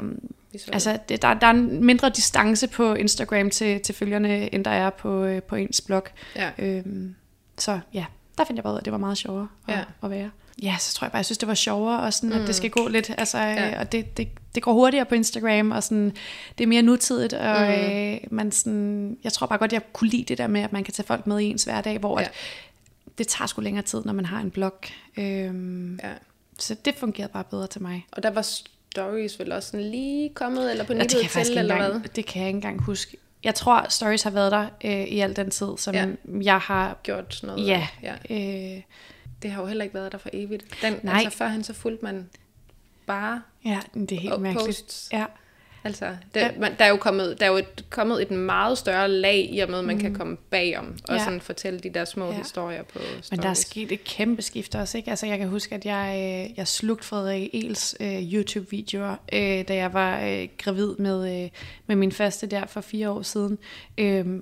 visuelt. 0.52 0.74
Altså, 0.74 1.00
det, 1.10 1.22
der, 1.22 1.34
der 1.34 1.48
er 1.48 1.52
en 1.52 1.86
mindre 1.86 2.10
distance 2.10 2.68
på 2.68 2.94
Instagram 2.94 3.50
til, 3.50 3.80
til 3.82 3.96
følgerne, 3.96 4.54
end 4.54 4.66
der 4.66 4.72
er 4.72 4.90
på, 4.90 5.24
øh, 5.24 5.44
på 5.44 5.56
ens 5.56 5.82
blog. 5.82 6.04
Ja. 6.36 6.52
Øhm, 6.58 7.16
så 7.58 7.80
ja, 7.94 8.06
der 8.38 8.44
fandt 8.44 8.56
jeg 8.58 8.64
bare 8.64 8.74
ud 8.74 8.78
af, 8.78 8.82
at 8.82 8.86
det 8.86 8.92
var 8.94 9.00
meget 9.00 9.18
sjovere 9.18 9.48
at, 9.68 9.74
ja. 9.74 9.84
at 10.04 10.12
være. 10.12 10.30
Ja, 10.64 10.76
så 10.80 10.94
tror 10.94 11.06
jeg 11.06 11.12
bare, 11.12 11.18
jeg 11.18 11.26
synes, 11.26 11.38
det 11.38 11.48
var 11.48 11.54
sjovere, 11.54 12.00
og 12.00 12.14
sådan, 12.14 12.30
mm. 12.30 12.42
at 12.42 12.48
det 12.48 12.56
skal 12.56 12.70
gå 12.70 12.88
lidt, 12.88 13.12
altså, 13.18 13.38
ja. 13.38 13.72
Øh, 13.72 13.80
og 13.80 13.92
det, 13.92 14.18
det, 14.18 14.28
det 14.56 14.64
går 14.64 14.74
hurtigere 14.74 15.06
på 15.06 15.16
Instagram, 15.16 15.72
og 15.72 15.84
sådan, 15.84 16.14
det 16.58 16.64
er 16.64 16.68
mere 16.68 16.82
nutidigt, 16.82 17.34
og 17.34 17.68
mm. 17.68 17.74
øh, 17.74 18.18
man 18.32 18.52
sådan, 18.52 19.18
jeg 19.24 19.34
tror 19.34 19.48
bare 19.48 19.60
godt, 19.60 19.74
jeg 19.74 19.82
kunne 19.94 20.10
lide 20.10 20.24
det 20.24 20.38
der 20.38 20.48
med, 20.48 20.62
at 20.62 20.74
man 20.74 20.84
kan 20.84 20.94
tage 20.94 21.06
folk 21.06 21.28
med 21.28 21.40
i 21.40 21.46
ens 21.46 21.64
hverdag, 21.64 22.00
hvor 22.00 22.20
ja. 22.20 22.26
at, 22.26 22.32
det 23.18 23.28
tager 23.28 23.48
sgu 23.48 23.62
længere 23.62 23.84
tid, 23.84 24.02
når 24.06 24.14
man 24.14 24.26
har 24.26 24.40
en 24.40 24.52
blog. 24.52 24.80
Øhm, 25.18 26.00
ja. 26.04 26.10
Så 26.60 26.76
det 26.86 26.96
fungerede 26.96 27.32
bare 27.34 27.44
bedre 27.44 27.68
til 27.68 27.82
mig. 27.82 28.06
Og 28.12 28.24
der 28.24 28.30
var 28.30 28.48
stories 28.98 29.40
vel 29.40 29.52
også 29.52 29.70
sådan 29.70 29.92
lige 29.92 30.30
kommet, 30.30 30.72
eller 30.72 30.84
på 30.84 30.94
nippet 30.94 31.14
ja, 31.14 31.44
til, 31.44 31.58
eller 31.58 31.76
engang, 31.76 32.00
hvad? 32.00 32.10
Det 32.10 32.26
kan 32.26 32.42
jeg 32.42 32.50
ikke 32.50 32.58
engang 32.58 32.82
huske. 32.82 33.18
Jeg 33.44 33.56
tror, 33.56 33.86
stories 33.90 34.24
har 34.24 34.30
været 34.30 34.52
der 34.52 34.68
øh, 34.84 35.04
i 35.08 35.20
al 35.20 35.36
den 35.36 35.50
tid, 35.50 35.68
som 35.78 35.96
ja. 35.96 36.08
jeg 36.42 36.60
har... 36.60 36.98
Gjort 37.04 37.36
sådan 37.36 37.56
noget. 37.56 37.68
Ja. 37.68 37.88
ja. 38.04 38.14
Øh, 38.30 38.82
det 39.42 39.52
har 39.52 39.62
jo 39.62 39.68
heller 39.68 39.84
ikke 39.84 39.96
været 39.96 40.12
der 40.12 40.18
for 40.18 40.30
evigt. 40.34 40.66
Den, 40.82 41.00
Nej. 41.04 41.22
Altså 41.26 41.38
førhen 41.38 41.64
så 41.64 41.74
fulgte 41.74 42.06
man 42.06 42.30
bare 43.06 43.42
Ja, 43.66 43.80
det 43.94 44.12
er 44.12 44.20
helt 44.20 44.42
mærkeligt. 44.42 44.68
Posts. 44.68 45.10
Ja. 45.14 45.26
Altså, 45.88 46.15
det, 46.34 46.41
ja. 46.41 46.50
man, 46.60 46.71
der 46.80 46.86
er 46.86 46.89
jo 46.89 46.97
kommet, 46.97 47.39
der 47.39 47.45
er 47.45 47.50
jo 47.50 47.58
et, 47.58 47.86
kommet 47.89 48.21
et 48.21 48.32
meget 48.32 48.78
større 48.78 49.10
lag 49.10 49.50
i 49.52 49.60
og 49.60 49.69
med, 49.69 49.80
at 49.80 49.86
man 49.86 49.95
mm. 49.95 50.02
kan 50.02 50.13
komme 50.13 50.38
bagom 50.38 50.97
og 51.08 51.15
ja. 51.15 51.23
sådan 51.23 51.41
fortælle 51.41 51.80
de 51.80 51.89
der 51.89 52.06
små 52.06 52.32
ja. 52.32 52.38
historier 52.38 52.84
på 52.84 53.00
stories. 53.00 53.32
Men 53.32 53.39
der 53.39 53.50
er 53.50 53.54
sket 53.54 53.91
et 53.91 54.04
kæmpe 54.04 54.41
skift 54.41 54.76
også, 54.76 54.97
ikke? 54.97 55.10
Altså, 55.10 55.26
jeg 55.26 55.38
kan 55.38 55.47
huske, 55.47 55.76
at 55.76 55.86
jeg, 55.86 56.13
øh, 56.15 56.58
jeg 56.58 56.67
slugte 56.67 57.06
Frederik 57.06 57.50
Els 57.54 57.95
uh, 58.00 58.34
YouTube-videoer, 58.34 59.15
uh, 59.34 59.67
da 59.67 59.76
jeg 59.76 59.93
var 59.93 60.17
uh, 60.17 60.47
gravid 60.58 60.95
med, 60.95 61.43
uh, 61.43 61.50
med 61.88 61.95
min 61.95 62.12
første 62.12 62.47
der 62.47 62.65
for 62.65 62.82
fire 62.82 63.10
år 63.10 63.21
siden. 63.21 63.58
Uh, 64.02 64.41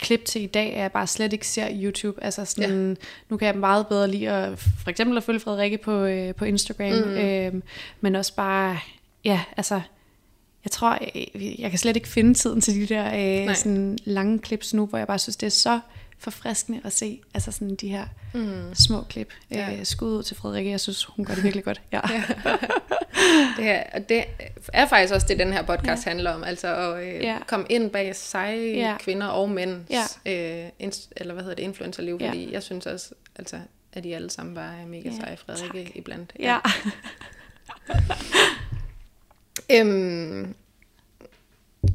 klip 0.00 0.24
til 0.24 0.42
i 0.42 0.46
dag, 0.46 0.74
at 0.74 0.80
jeg 0.80 0.92
bare 0.92 1.06
slet 1.06 1.32
ikke 1.32 1.46
ser 1.46 1.68
YouTube. 1.72 2.24
Altså 2.24 2.44
sådan, 2.44 2.90
ja. 2.90 3.06
nu 3.28 3.36
kan 3.36 3.46
jeg 3.46 3.56
meget 3.56 3.86
bedre 3.86 4.08
lide 4.08 4.30
at, 4.30 4.58
for 4.58 4.90
eksempel 4.90 5.16
at 5.16 5.22
følge 5.22 5.40
Frederikke 5.40 5.78
på, 5.78 6.04
øh, 6.04 6.34
på 6.34 6.44
Instagram, 6.44 6.92
mm. 6.92 7.10
øh, 7.10 7.54
men 8.00 8.14
også 8.14 8.34
bare, 8.34 8.78
ja, 9.24 9.40
altså, 9.56 9.80
jeg 10.64 10.70
tror, 10.70 10.98
jeg, 11.14 11.54
jeg 11.58 11.70
kan 11.70 11.78
slet 11.78 11.96
ikke 11.96 12.08
finde 12.08 12.34
tiden 12.34 12.60
til 12.60 12.74
de 12.74 12.94
der 12.94 13.46
øh, 13.48 13.56
sådan 13.56 13.98
lange 14.04 14.38
klips 14.38 14.74
nu, 14.74 14.86
hvor 14.86 14.98
jeg 14.98 15.06
bare 15.06 15.18
synes, 15.18 15.36
det 15.36 15.46
er 15.46 15.50
så 15.50 15.80
forfriskende 16.18 16.80
at 16.84 16.92
se 16.92 17.20
altså 17.34 17.52
sådan 17.52 17.74
de 17.74 17.88
her 17.88 18.06
mm. 18.34 18.74
små 18.74 19.02
klip. 19.02 19.32
Ja. 19.50 19.72
Øh, 19.72 19.84
skud 19.84 20.08
ud 20.08 20.22
til 20.22 20.36
Frederikke, 20.36 20.70
jeg 20.70 20.80
synes, 20.80 21.04
hun 21.04 21.24
gør 21.24 21.34
det 21.34 21.44
virkelig 21.44 21.64
godt. 21.64 21.80
Ja. 21.92 22.00
ja. 22.10 22.22
det, 23.56 23.64
her, 23.64 23.82
og 23.92 24.08
det 24.08 24.24
er 24.72 24.86
faktisk 24.86 25.14
også 25.14 25.26
det, 25.28 25.38
den 25.38 25.52
her 25.52 25.62
podcast 25.62 26.06
ja. 26.06 26.10
handler 26.10 26.30
om. 26.30 26.44
Altså 26.44 26.74
at 26.76 27.04
øh, 27.04 27.22
ja. 27.22 27.38
komme 27.46 27.66
ind 27.68 27.90
bag 27.90 28.16
sig 28.16 28.72
ja. 28.74 28.96
kvinder 29.00 29.26
og 29.26 29.50
mænd, 29.50 29.84
ja. 29.90 30.02
øh, 30.26 30.68
eller 31.16 31.34
hvad 31.34 31.42
hedder 31.42 31.56
det, 31.56 31.62
influencerliv, 31.62 32.18
ja. 32.20 32.28
fordi 32.28 32.52
jeg 32.52 32.62
synes 32.62 32.86
også, 32.86 33.14
altså, 33.36 33.58
at 33.92 34.04
de 34.04 34.16
alle 34.16 34.30
sammen 34.30 34.54
bare 34.54 34.80
er 34.82 34.86
mega 34.86 35.08
ja. 35.08 35.16
seje, 35.16 35.36
Frederikke, 35.36 35.84
tak. 35.84 35.96
iblandt. 35.96 36.32
Ja. 36.38 36.58
ja. 37.88 37.94
Øhm, 39.72 40.54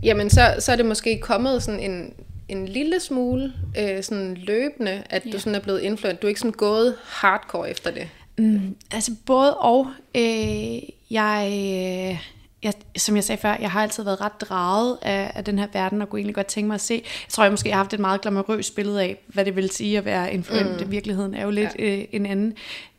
jamen, 0.04 0.30
så, 0.30 0.56
så 0.60 0.72
er 0.72 0.76
det 0.76 0.86
måske 0.86 1.20
kommet 1.20 1.64
sådan 1.64 1.80
en, 1.80 2.14
en 2.48 2.68
lille 2.68 3.00
smule 3.00 3.54
øh, 3.80 4.04
sådan 4.04 4.38
løbende, 4.38 5.04
at 5.10 5.26
ja. 5.26 5.32
du 5.32 5.40
sådan 5.40 5.56
er 5.56 5.60
blevet 5.60 5.82
influent. 5.82 6.22
Du 6.22 6.28
er 6.28 6.30
ikke 6.30 6.40
sådan 6.40 6.52
gået 6.52 6.96
hardcore 7.04 7.70
efter 7.70 7.92
det. 7.92 8.10
Mm, 8.38 8.76
altså 8.92 9.12
både 9.26 9.58
og. 9.58 9.88
Øh, 10.16 10.80
jeg, 11.10 11.48
øh, 11.48 12.20
jeg, 12.64 12.74
som 12.98 13.16
jeg 13.16 13.24
sagde 13.24 13.42
før, 13.42 13.58
jeg 13.60 13.72
har 13.72 13.82
altid 13.82 14.04
været 14.04 14.22
ret 14.22 14.42
draget 14.42 14.98
af, 15.02 15.32
af 15.36 15.44
den 15.44 15.60
her 15.60 15.68
verden, 15.74 16.02
og 16.02 16.10
kunne 16.10 16.20
egentlig 16.20 16.36
godt 16.36 16.48
tænke 16.48 16.68
mig 16.68 16.76
at 16.76 16.82
se. 16.82 16.94
Jeg 16.94 17.30
tror, 17.30 17.44
jeg 17.44 17.52
måske 17.52 17.70
har 17.70 17.78
haft 17.78 17.94
et 17.94 18.00
meget 18.00 18.22
glamourøst 18.22 18.76
billede 18.76 19.02
af, 19.02 19.18
hvad 19.28 19.46
det 19.46 19.56
vil 19.56 19.70
sige 19.70 19.98
at 19.98 20.06
være 20.06 20.34
influent. 20.34 20.86
Mm. 20.86 20.92
Virkeligheden 20.92 21.34
er 21.34 21.44
jo 21.44 21.50
lidt 21.50 21.76
ja. 21.80 21.84
øh, 21.84 22.06
en 22.12 22.26
anden. 22.26 22.54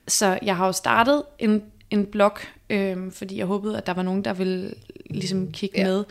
Så 0.08 0.38
jeg 0.42 0.56
har 0.56 0.66
jo 0.66 0.72
startet 0.72 1.22
en 1.38 1.62
en 1.90 2.06
blog, 2.06 2.38
øh, 2.70 3.12
fordi 3.12 3.38
jeg 3.38 3.46
håbede, 3.46 3.76
at 3.76 3.86
der 3.86 3.94
var 3.94 4.02
nogen, 4.02 4.24
der 4.24 4.32
ville 4.32 4.74
ligesom 5.10 5.52
kigge 5.52 5.80
ja. 5.80 5.86
med. 5.86 6.04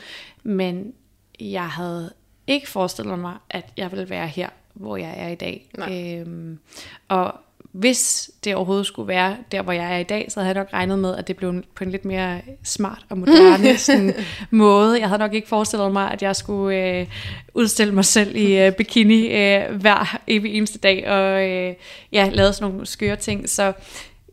Men 0.44 0.94
jeg 1.40 1.70
havde 1.70 2.14
ikke 2.48 2.70
forestillet 2.70 3.20
mig, 3.20 3.34
at 3.50 3.74
jeg 3.78 3.92
ville 3.92 4.10
være 4.10 4.28
her, 4.28 4.50
hvor 4.74 4.98
jeg 4.98 5.14
er 5.18 5.30
i 5.30 5.36
dag. 5.36 5.70
Øhm, 5.92 6.60
og 7.08 7.36
hvis 7.72 8.32
det 8.44 8.56
overhovedet 8.56 8.86
skulle 8.86 9.08
være 9.08 9.38
der, 9.52 9.62
hvor 9.62 9.72
jeg 9.74 9.94
er 9.94 9.98
i 9.98 10.04
dag, 10.04 10.26
så 10.30 10.40
havde 10.40 10.56
jeg 10.56 10.64
nok 10.64 10.74
regnet 10.74 11.00
med, 11.00 11.16
at 11.16 11.28
det 11.28 11.36
blev 11.36 11.64
på 11.76 11.84
en 11.84 11.92
lidt 11.92 12.06
mere 12.06 12.42
smart 12.64 13.06
og 13.10 13.18
moderne 13.18 13.78
sådan, 13.78 14.14
måde. 14.52 15.00
Jeg 15.00 15.08
havde 15.08 15.20
nok 15.20 15.34
ikke 15.34 15.48
forestillet 15.48 15.92
mig, 15.92 16.12
at 16.12 16.22
jeg 16.22 16.36
skulle 16.36 17.00
øh, 17.00 17.08
udstille 17.54 17.94
mig 17.94 18.06
selv 18.06 18.36
i 18.36 18.58
øh, 18.58 18.72
bikini 18.72 19.28
øh, 19.28 19.76
hver 19.76 20.18
evig 20.28 20.54
eneste 20.54 20.80
dag, 20.80 21.08
og 21.08 21.50
øh, 21.50 21.74
ja, 22.12 22.30
lave 22.34 22.54
sådan 22.54 22.72
nogle 22.72 22.86
skøre 22.86 23.16
ting. 23.16 23.50
Så 23.50 23.74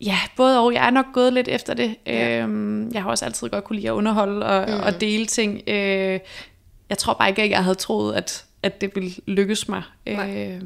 ja, 0.06 0.18
både 0.36 0.60
og. 0.60 0.74
Jeg 0.74 0.86
er 0.86 0.90
nok 0.90 1.06
gået 1.12 1.32
lidt 1.32 1.48
efter 1.48 1.74
det. 1.74 1.96
Ja. 2.06 2.42
Øhm, 2.42 2.90
jeg 2.92 3.02
har 3.02 3.10
også 3.10 3.24
altid 3.24 3.48
godt 3.48 3.64
kunne 3.64 3.76
lide 3.76 3.88
at 3.88 3.92
underholde 3.92 4.46
og, 4.46 4.68
mm. 4.68 4.80
og 4.82 5.00
dele 5.00 5.26
ting. 5.26 5.62
Øh, 5.66 6.20
jeg 6.88 6.98
tror 6.98 7.14
bare 7.14 7.28
ikke, 7.28 7.42
at 7.42 7.50
jeg 7.50 7.64
havde 7.64 7.74
troet, 7.74 8.14
at, 8.14 8.44
at 8.62 8.80
det 8.80 8.94
ville 8.94 9.10
lykkes 9.26 9.68
mig. 9.68 9.82
Øh, 10.06 10.62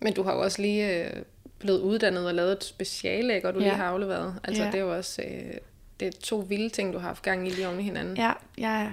Men 0.00 0.12
du 0.16 0.22
har 0.22 0.34
jo 0.34 0.40
også 0.40 0.62
lige 0.62 1.04
øh, 1.04 1.10
blevet 1.58 1.80
uddannet 1.80 2.26
og 2.26 2.34
lavet 2.34 2.52
et 2.52 2.64
speciale, 2.64 3.34
ikke? 3.34 3.48
og 3.48 3.54
du 3.54 3.58
ja. 3.58 3.64
lige 3.64 3.76
har 3.76 3.84
afleveret. 3.84 4.34
Altså 4.44 4.62
ja. 4.62 4.70
det 4.70 4.78
er 4.78 4.82
jo 4.82 4.96
også 4.96 5.22
øh, 5.22 5.54
det 6.00 6.08
er 6.08 6.12
to 6.22 6.36
vilde 6.36 6.68
ting, 6.68 6.92
du 6.92 6.98
har 6.98 7.08
haft 7.08 7.22
gang 7.22 7.48
i 7.48 7.50
lige 7.50 7.68
oven 7.68 7.80
i 7.80 7.82
hinanden. 7.82 8.16
Ja, 8.16 8.32
ja. 8.58 8.86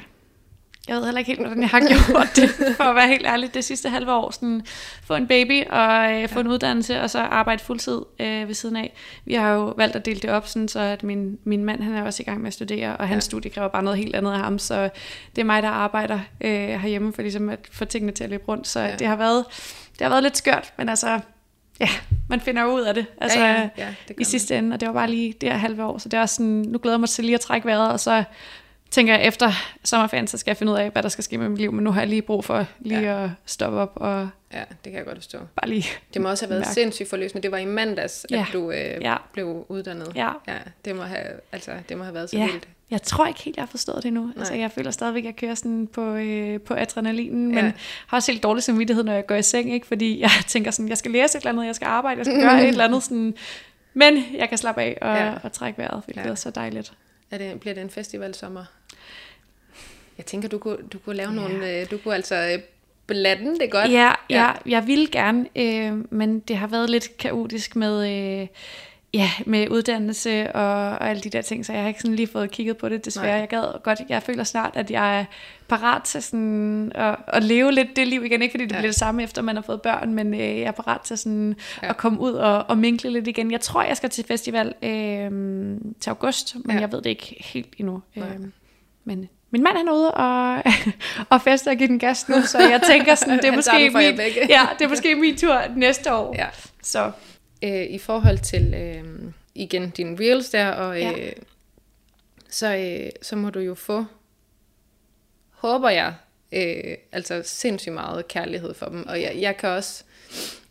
Jeg 0.88 0.95
ved 0.95 1.06
heller 1.06 1.19
ikke 1.19 1.28
helt, 1.28 1.39
hvordan 1.39 1.62
jeg 1.62 1.69
har 1.69 1.80
gjort 2.08 2.36
det, 2.36 2.76
for 2.76 2.84
at 2.84 2.95
være 2.95 3.08
helt 3.08 3.26
ærlig. 3.26 3.54
Det 3.54 3.63
sidste 3.63 3.89
halve 3.89 4.13
år, 4.13 4.32
sådan, 4.32 4.62
få 5.04 5.15
en 5.15 5.28
baby 5.28 5.63
og 5.69 6.13
øh, 6.13 6.30
få 6.30 6.39
ja. 6.39 6.41
en 6.41 6.47
uddannelse, 6.47 7.02
og 7.02 7.10
så 7.10 7.19
arbejde 7.19 7.63
fuldtid 7.63 8.02
øh, 8.19 8.47
ved 8.47 8.54
siden 8.54 8.76
af. 8.76 8.93
Vi 9.26 9.34
har 9.34 9.50
jo 9.50 9.73
valgt 9.78 9.95
at 9.95 10.06
dele 10.06 10.19
det 10.19 10.30
op, 10.30 10.47
sådan, 10.47 10.67
så 10.67 10.80
at 10.80 11.04
min, 11.04 11.38
min 11.43 11.63
mand 11.63 11.84
han 11.84 11.93
er 11.93 12.04
også 12.04 12.23
i 12.23 12.26
gang 12.26 12.41
med 12.41 12.47
at 12.47 12.54
studere, 12.54 12.97
og 12.97 13.08
hans 13.08 13.26
ja. 13.26 13.30
studie 13.30 13.52
kræver 13.52 13.67
bare 13.67 13.84
noget 13.84 14.00
helt 14.00 14.15
andet 14.15 14.32
af 14.32 14.39
ham, 14.39 14.60
så 14.60 14.89
det 15.36 15.41
er 15.41 15.45
mig, 15.45 15.63
der 15.63 15.69
arbejder 15.69 16.19
øh, 16.41 16.52
herhjemme 16.52 17.13
for 17.13 17.21
ligesom 17.21 17.50
at 17.50 17.60
få 17.71 17.86
tingene 17.86 18.12
til 18.12 18.23
at 18.23 18.30
løbe 18.30 18.43
rundt. 18.47 18.67
Så 18.67 18.80
ja. 18.80 18.95
det, 18.95 19.08
har 19.08 19.15
været, 19.15 19.45
det 19.91 20.02
har 20.02 20.10
været 20.10 20.23
lidt 20.23 20.38
skørt, 20.38 20.73
men 20.78 20.89
altså, 20.89 21.19
ja, 21.80 21.89
man 22.30 22.41
finder 22.41 22.65
ud 22.65 22.82
af 22.82 22.93
det, 22.93 23.06
altså 23.21 23.39
ja, 23.39 23.54
ja, 23.54 23.69
ja, 23.78 23.93
det 24.08 24.15
i 24.19 24.23
sidste 24.23 24.58
ende, 24.58 24.73
og 24.73 24.80
det 24.80 24.88
var 24.88 24.93
bare 24.93 25.10
lige 25.10 25.34
det 25.41 25.52
her 25.52 25.58
halve 25.58 25.84
år, 25.84 25.97
så 25.97 26.10
det 26.10 26.19
er 26.19 26.26
sådan, 26.26 26.65
nu 26.67 26.78
glæder 26.78 26.95
jeg 26.95 27.00
mig 27.00 27.10
til 27.10 27.23
lige 27.23 27.36
at 27.36 27.41
trække 27.41 27.67
vejret, 27.67 27.91
og 27.91 28.00
så 28.00 28.23
tænker 28.91 29.17
jeg, 29.17 29.28
efter 29.28 29.52
sommerferien, 29.84 30.28
så 30.28 30.38
skal 30.38 30.52
jeg 30.52 30.58
finde 30.58 30.73
ud 30.73 30.78
af, 30.78 30.89
hvad 30.89 31.04
der 31.04 31.10
skal 31.10 31.23
ske 31.23 31.38
med 31.38 31.50
mit 31.50 31.60
liv, 31.60 31.71
men 31.71 31.84
nu 31.84 31.91
har 31.91 32.02
jeg 32.02 32.10
lige 32.10 32.21
brug 32.21 32.45
for 32.45 32.65
lige 32.80 33.02
ja. 33.02 33.23
at 33.23 33.30
stoppe 33.45 33.80
op 33.80 33.91
og... 33.95 34.30
Ja, 34.54 34.60
det 34.60 34.84
kan 34.84 34.93
jeg 34.93 35.06
godt 35.06 35.17
forstå. 35.17 35.38
Bare 35.38 35.69
lige 35.69 35.86
Det 36.13 36.21
må 36.21 36.30
også 36.30 36.45
have 36.45 36.50
været 36.50 36.60
mærke. 36.60 36.73
sindssygt 36.73 37.10
forløsende. 37.10 37.43
Det 37.43 37.52
var 37.52 37.58
i 37.58 37.65
mandags, 37.65 38.26
ja. 38.32 38.45
at 38.47 38.54
du 38.54 38.71
øh, 38.71 39.02
ja. 39.02 39.15
blev 39.34 39.65
uddannet. 39.69 40.12
Ja. 40.15 40.32
ja. 40.47 40.58
det, 40.86 40.95
må 40.95 41.02
have, 41.02 41.26
altså, 41.52 41.71
det 41.89 41.97
må 41.97 42.04
have 42.04 42.13
været 42.13 42.30
så 42.30 42.38
ja. 42.38 42.45
vildt. 42.45 42.67
Jeg 42.91 43.02
tror 43.02 43.28
ikke 43.28 43.41
helt, 43.43 43.58
jeg 43.58 43.62
har 43.62 43.67
forstået 43.67 44.04
det 44.04 44.13
nu. 44.13 44.34
Altså, 44.38 44.54
jeg 44.54 44.71
føler 44.71 44.91
stadigvæk, 44.91 45.21
at 45.23 45.26
jeg 45.26 45.36
kører 45.36 45.56
sådan 45.56 45.88
på, 45.88 46.13
øh, 46.15 46.62
på 46.62 46.73
adrenalinen, 46.73 47.54
ja. 47.54 47.62
men 47.62 47.73
har 48.08 48.17
også 48.17 48.32
helt 48.32 48.43
dårlig 48.43 48.63
samvittighed, 48.63 49.04
når 49.04 49.13
jeg 49.13 49.28
går 49.28 49.36
i 49.36 49.41
seng, 49.41 49.73
ikke? 49.73 49.88
fordi 49.88 50.21
jeg 50.21 50.30
tænker 50.47 50.71
sådan, 50.71 50.89
jeg 50.89 50.97
skal 50.97 51.12
læse 51.12 51.38
et 51.38 51.41
eller 51.41 51.52
andet, 51.52 51.65
jeg 51.65 51.76
skal 51.76 51.86
arbejde, 51.86 52.17
jeg 52.17 52.26
skal 52.26 52.41
gøre 52.41 52.62
et 52.63 52.67
eller 52.67 52.84
andet 52.84 53.04
sådan, 53.04 53.36
men 53.93 54.26
jeg 54.34 54.50
kan 54.50 54.58
slappe 54.58 54.82
af 54.82 54.97
og, 55.02 55.15
ja. 55.15 55.34
og 55.43 55.52
trække 55.52 55.78
vejret, 55.78 56.04
hvilket 56.06 56.26
ja. 56.26 56.32
er 56.32 56.36
så 56.36 56.50
dejligt. 56.50 56.93
Er 57.32 57.38
det, 57.38 57.60
bliver 57.60 57.73
det 57.73 57.82
en 57.82 57.89
festival 57.89 58.36
sommer? 58.36 58.65
Jeg 60.17 60.25
tænker, 60.25 60.49
du 60.49 60.58
kunne, 60.58 60.77
du 60.93 60.99
kunne 60.99 61.15
lave 61.15 61.30
ja. 61.30 61.36
nogle, 61.36 61.71
øh, 61.71 61.91
du 61.91 61.97
kunne 61.97 62.15
altså 62.15 62.36
øh, 62.36 62.60
blande 63.08 63.60
det 63.60 63.71
godt. 63.71 63.91
Ja, 63.91 64.12
ja. 64.30 64.45
ja 64.45 64.51
jeg 64.65 64.88
ville 64.88 65.08
gerne, 65.08 65.45
øh, 65.56 66.13
men 66.13 66.39
det 66.39 66.58
har 66.58 66.67
været 66.67 66.89
lidt 66.89 67.17
kaotisk 67.17 67.75
med, 67.75 68.10
øh, 68.41 68.47
ja, 69.13 69.30
med 69.45 69.69
uddannelse 69.69 70.51
og, 70.56 70.89
og 70.89 71.10
alle 71.10 71.21
de 71.21 71.30
der 71.30 71.41
ting, 71.41 71.65
så 71.65 71.73
jeg 71.73 71.82
har 71.82 71.88
ikke 71.88 72.01
sådan 72.01 72.15
lige 72.15 72.27
fået 72.27 72.51
kigget 72.51 72.77
på 72.77 72.89
det 72.89 73.06
desværre. 73.06 73.27
Nej. 73.27 73.39
Jeg 73.39 73.47
gad 73.47 73.84
godt, 73.84 73.99
jeg 74.10 74.23
føler 74.23 74.43
snart, 74.43 74.71
at 74.75 74.91
jeg 74.91 75.19
er 75.19 75.25
parat 75.67 76.03
til 76.03 76.23
sådan 76.23 76.91
at, 76.95 77.15
at 77.27 77.43
leve 77.43 77.71
lidt 77.71 77.95
det 77.95 78.08
liv 78.08 78.25
igen, 78.25 78.41
ikke 78.41 78.53
fordi 78.53 78.63
det 78.63 78.71
ja. 78.71 78.77
bliver 78.77 78.91
det 78.91 78.99
samme 78.99 79.23
efter 79.23 79.41
man 79.41 79.56
har 79.56 79.63
fået 79.63 79.82
børn, 79.82 80.13
men 80.13 80.34
øh, 80.34 80.39
jeg 80.39 80.60
er 80.62 80.71
parat 80.71 81.01
til 81.01 81.17
sådan 81.17 81.56
ja. 81.84 81.89
at 81.89 81.97
komme 81.97 82.19
ud 82.19 82.34
og, 82.34 82.65
og 82.69 82.77
minkle 82.77 83.10
lidt 83.10 83.27
igen. 83.27 83.51
Jeg 83.51 83.62
tror, 83.62 83.84
jeg 83.84 83.97
skal 83.97 84.10
til 84.10 84.25
festival 84.25 84.73
øh, 84.82 85.32
til 85.99 86.10
august, 86.10 86.56
men 86.65 86.75
ja. 86.75 86.82
jeg 86.82 86.91
ved 86.91 87.01
det 87.01 87.10
ikke 87.10 87.36
helt 87.39 87.73
endnu. 87.77 88.01
Øh, 88.17 88.23
men 89.03 89.30
min 89.51 89.63
mand 89.63 89.77
er 89.77 89.91
ude 89.91 90.12
og, 90.12 90.63
og 91.29 91.41
fester 91.41 91.71
og 91.71 91.77
give 91.77 91.88
den 91.88 91.99
gas 91.99 92.29
nu, 92.29 92.41
så 92.41 92.60
jeg 92.60 92.81
tænker 92.91 93.15
sådan, 93.15 93.38
det 93.38 93.45
er, 93.45 93.55
måske 93.62 93.89
min, 93.89 94.19
ja, 94.49 94.67
det 94.79 94.86
er 94.86 94.89
måske 94.89 95.15
min 95.15 95.38
tur 95.38 95.62
næste 95.75 96.13
år. 96.13 96.36
Ja. 96.38 96.47
Så. 96.83 97.12
Øh, 97.63 97.83
I 97.83 97.97
forhold 97.97 98.38
til 98.38 98.73
øh, 98.73 99.31
igen 99.55 99.89
dine 99.89 100.17
reels 100.19 100.49
der, 100.49 100.69
og 100.71 100.95
øh, 100.95 101.01
ja. 101.01 101.29
så, 102.49 102.75
øh, 102.75 103.10
så 103.21 103.36
må 103.36 103.49
du 103.49 103.60
jo 103.60 103.75
få, 103.75 104.05
håber 105.51 105.89
jeg, 105.89 106.13
øh, 106.51 106.95
altså 107.12 107.41
sindssygt 107.45 107.93
meget 107.93 108.27
kærlighed 108.27 108.73
for 108.73 108.86
dem. 108.86 109.07
Og 109.07 109.21
jeg, 109.21 109.36
jeg 109.39 109.57
kan 109.57 109.69
også, 109.69 110.03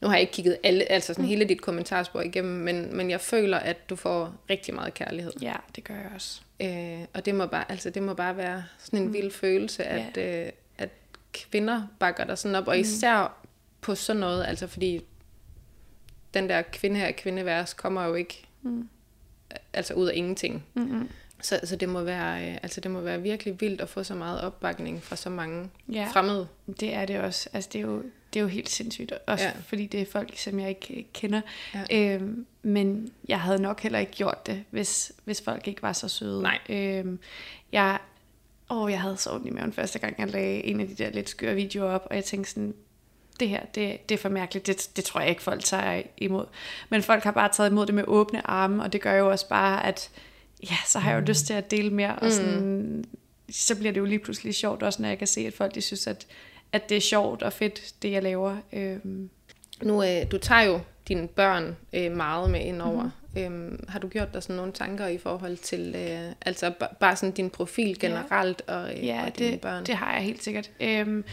nu 0.01 0.09
har 0.09 0.15
jeg 0.15 0.21
ikke 0.21 0.33
kigget 0.33 0.57
alle, 0.63 0.93
altså 0.93 1.15
sådan 1.15 1.25
mm. 1.25 1.29
hele 1.29 1.45
dit 1.45 1.61
kommentarspor 1.61 2.21
igennem, 2.21 2.55
men, 2.55 2.97
men 2.97 3.11
jeg 3.11 3.21
føler, 3.21 3.59
at 3.59 3.91
du 3.91 3.97
får 3.97 4.35
rigtig 4.51 4.75
meget 4.75 4.95
kærlighed. 4.95 5.33
Ja, 5.43 5.55
det 5.77 5.85
gør 5.85 5.95
jeg 5.95 6.11
også. 6.15 6.41
Øh, 6.61 7.05
og 7.15 7.25
det 7.25 7.35
må, 7.35 7.47
bare, 7.47 7.71
altså, 7.71 7.91
det 7.91 8.03
må 8.03 8.15
bare 8.15 8.37
være 8.37 8.65
sådan 8.79 8.99
en 8.99 9.07
mm. 9.07 9.13
vild 9.13 9.31
følelse, 9.31 9.85
at, 9.85 10.17
yeah. 10.19 10.47
øh, 10.47 10.53
at 10.79 10.91
kvinder 11.33 11.83
bakker 11.99 12.25
dig 12.25 12.39
sådan 12.39 12.55
op, 12.55 12.69
og 12.69 12.75
mm. 12.75 12.81
især 12.81 13.47
på 13.81 13.95
sådan 13.95 14.21
noget, 14.21 14.45
altså 14.45 14.67
fordi 14.67 15.05
den 16.35 16.49
der 16.49 16.63
kvinde 16.63 16.97
her 16.97 17.13
kvindevers 17.13 17.75
kommer 17.75 18.05
jo 18.05 18.15
ikke 18.15 18.47
mm. 18.63 18.89
altså 19.73 19.95
ud 19.95 20.07
af 20.07 20.13
ingenting. 20.15 20.65
Mm-hmm. 20.75 21.09
Så, 21.47 21.61
så 21.65 21.77
det 21.77 21.89
må 21.89 22.03
være 22.03 22.51
øh, 22.51 22.59
altså 22.63 22.81
det 22.81 22.91
må 22.91 23.01
være 23.01 23.23
virkelig 23.23 23.61
vildt 23.61 23.81
at 23.81 23.89
få 23.89 24.03
så 24.03 24.15
meget 24.15 24.41
opbakning 24.41 25.03
fra 25.03 25.17
så 25.17 25.31
mange 25.31 25.71
ja, 25.89 26.09
fremmede. 26.13 26.49
Det 26.81 26.95
er 26.95 27.05
det 27.05 27.21
også. 27.21 27.49
Altså 27.53 27.71
det 27.73 27.79
er 27.79 27.83
jo 27.83 28.03
det 28.33 28.41
er 28.41 28.43
jo 28.43 28.49
helt 28.49 28.69
sindssygt 28.69 29.13
også 29.27 29.45
ja. 29.45 29.53
fordi 29.67 29.87
det 29.87 30.01
er 30.01 30.07
folk 30.13 30.39
som 30.39 30.61
jeg 30.61 30.69
ikke 30.69 31.07
kender. 31.15 31.41
Ja. 31.75 32.15
Øhm, 32.15 32.47
men 32.63 33.13
jeg 33.29 33.41
havde 33.41 33.63
nok 33.63 33.81
heller 33.81 33.99
ikke 33.99 34.13
gjort 34.13 34.47
det 34.47 34.65
hvis 34.71 35.13
hvis 35.25 35.43
folk 35.43 35.69
ikke 35.69 35.83
var 35.83 35.93
så 35.93 36.09
søde. 36.09 36.43
Nej. 36.43 36.59
Øhm, 36.69 37.19
jeg 37.73 37.99
åh, 38.71 38.91
jeg 38.91 39.01
havde 39.01 39.17
så 39.17 39.31
ondt 39.31 39.47
i 39.47 39.51
maven 39.51 39.73
første 39.73 39.99
gang 39.99 40.15
jeg 40.19 40.31
lagde 40.31 40.65
en 40.65 40.81
af 40.81 40.89
de 40.89 40.95
der 40.95 41.11
lidt 41.11 41.29
skøre 41.29 41.55
videoer 41.55 41.91
op, 41.91 42.07
og 42.11 42.17
jeg 42.17 42.25
tænkte 42.25 42.51
sådan 42.51 42.75
det 43.41 43.49
her, 43.49 43.65
det, 43.65 44.09
det 44.09 44.15
er 44.15 44.19
for 44.19 44.29
mærkeligt, 44.29 44.67
det, 44.67 44.91
det 44.97 45.05
tror 45.05 45.21
jeg 45.21 45.31
ikke, 45.31 45.43
folk 45.43 45.65
tager 45.65 46.03
imod. 46.17 46.45
Men 46.89 47.03
folk 47.03 47.25
har 47.25 47.31
bare 47.31 47.49
taget 47.53 47.71
imod 47.71 47.87
det 47.87 47.95
med 47.95 48.05
åbne 48.07 48.47
arme, 48.47 48.83
og 48.83 48.93
det 48.93 49.01
gør 49.01 49.15
jo 49.15 49.31
også 49.31 49.49
bare, 49.49 49.87
at 49.87 50.11
ja, 50.63 50.77
så 50.87 50.99
har 50.99 51.11
jeg 51.11 51.17
jo 51.17 51.21
mm. 51.21 51.27
lyst 51.27 51.47
til 51.47 51.55
at 51.55 51.71
dele 51.71 51.91
mere, 51.91 52.17
og 52.17 52.33
sådan, 52.33 52.61
mm. 52.61 53.05
så 53.51 53.77
bliver 53.77 53.93
det 53.93 54.01
jo 54.01 54.05
lige 54.05 54.19
pludselig 54.19 54.55
sjovt, 54.55 54.83
også 54.83 55.03
når 55.03 55.09
jeg 55.09 55.19
kan 55.19 55.27
se, 55.27 55.41
at 55.41 55.55
folk 55.55 55.75
de 55.75 55.81
synes, 55.81 56.07
at, 56.07 56.27
at 56.73 56.89
det 56.89 56.97
er 56.97 57.01
sjovt 57.01 57.43
og 57.43 57.53
fedt, 57.53 57.95
det 58.03 58.13
jeg 58.13 58.23
laver. 58.23 58.57
Øhm. 58.73 59.31
Nu, 59.83 60.03
øh, 60.03 60.31
du 60.31 60.39
tager 60.39 60.63
jo 60.63 60.81
dine 61.09 61.29
børn 61.29 61.77
øh, 61.93 62.13
meget 62.13 62.51
med 62.51 62.61
ind 62.61 62.83
over. 62.83 63.03
Mm. 63.03 63.41
Øhm, 63.41 63.85
har 63.89 63.99
du 63.99 64.09
gjort 64.09 64.35
dig 64.35 64.43
sådan 64.43 64.57
nogle 64.57 64.73
tanker 64.73 65.07
i 65.07 65.19
forhold 65.19 65.57
til, 65.57 65.95
øh, 65.97 66.33
altså 66.41 66.73
bare 67.01 67.17
sådan 67.17 67.33
din 67.33 67.51
profil 67.51 67.99
generelt 67.99 68.63
ja. 68.69 68.75
og, 68.75 68.99
øh, 68.99 69.07
ja, 69.07 69.27
og 69.27 69.39
dine 69.39 69.51
det, 69.51 69.61
børn? 69.61 69.87
det 69.87 69.95
har 69.95 70.15
jeg 70.15 70.23
helt 70.23 70.43
sikkert. 70.43 70.71
Øhm, 70.81 71.25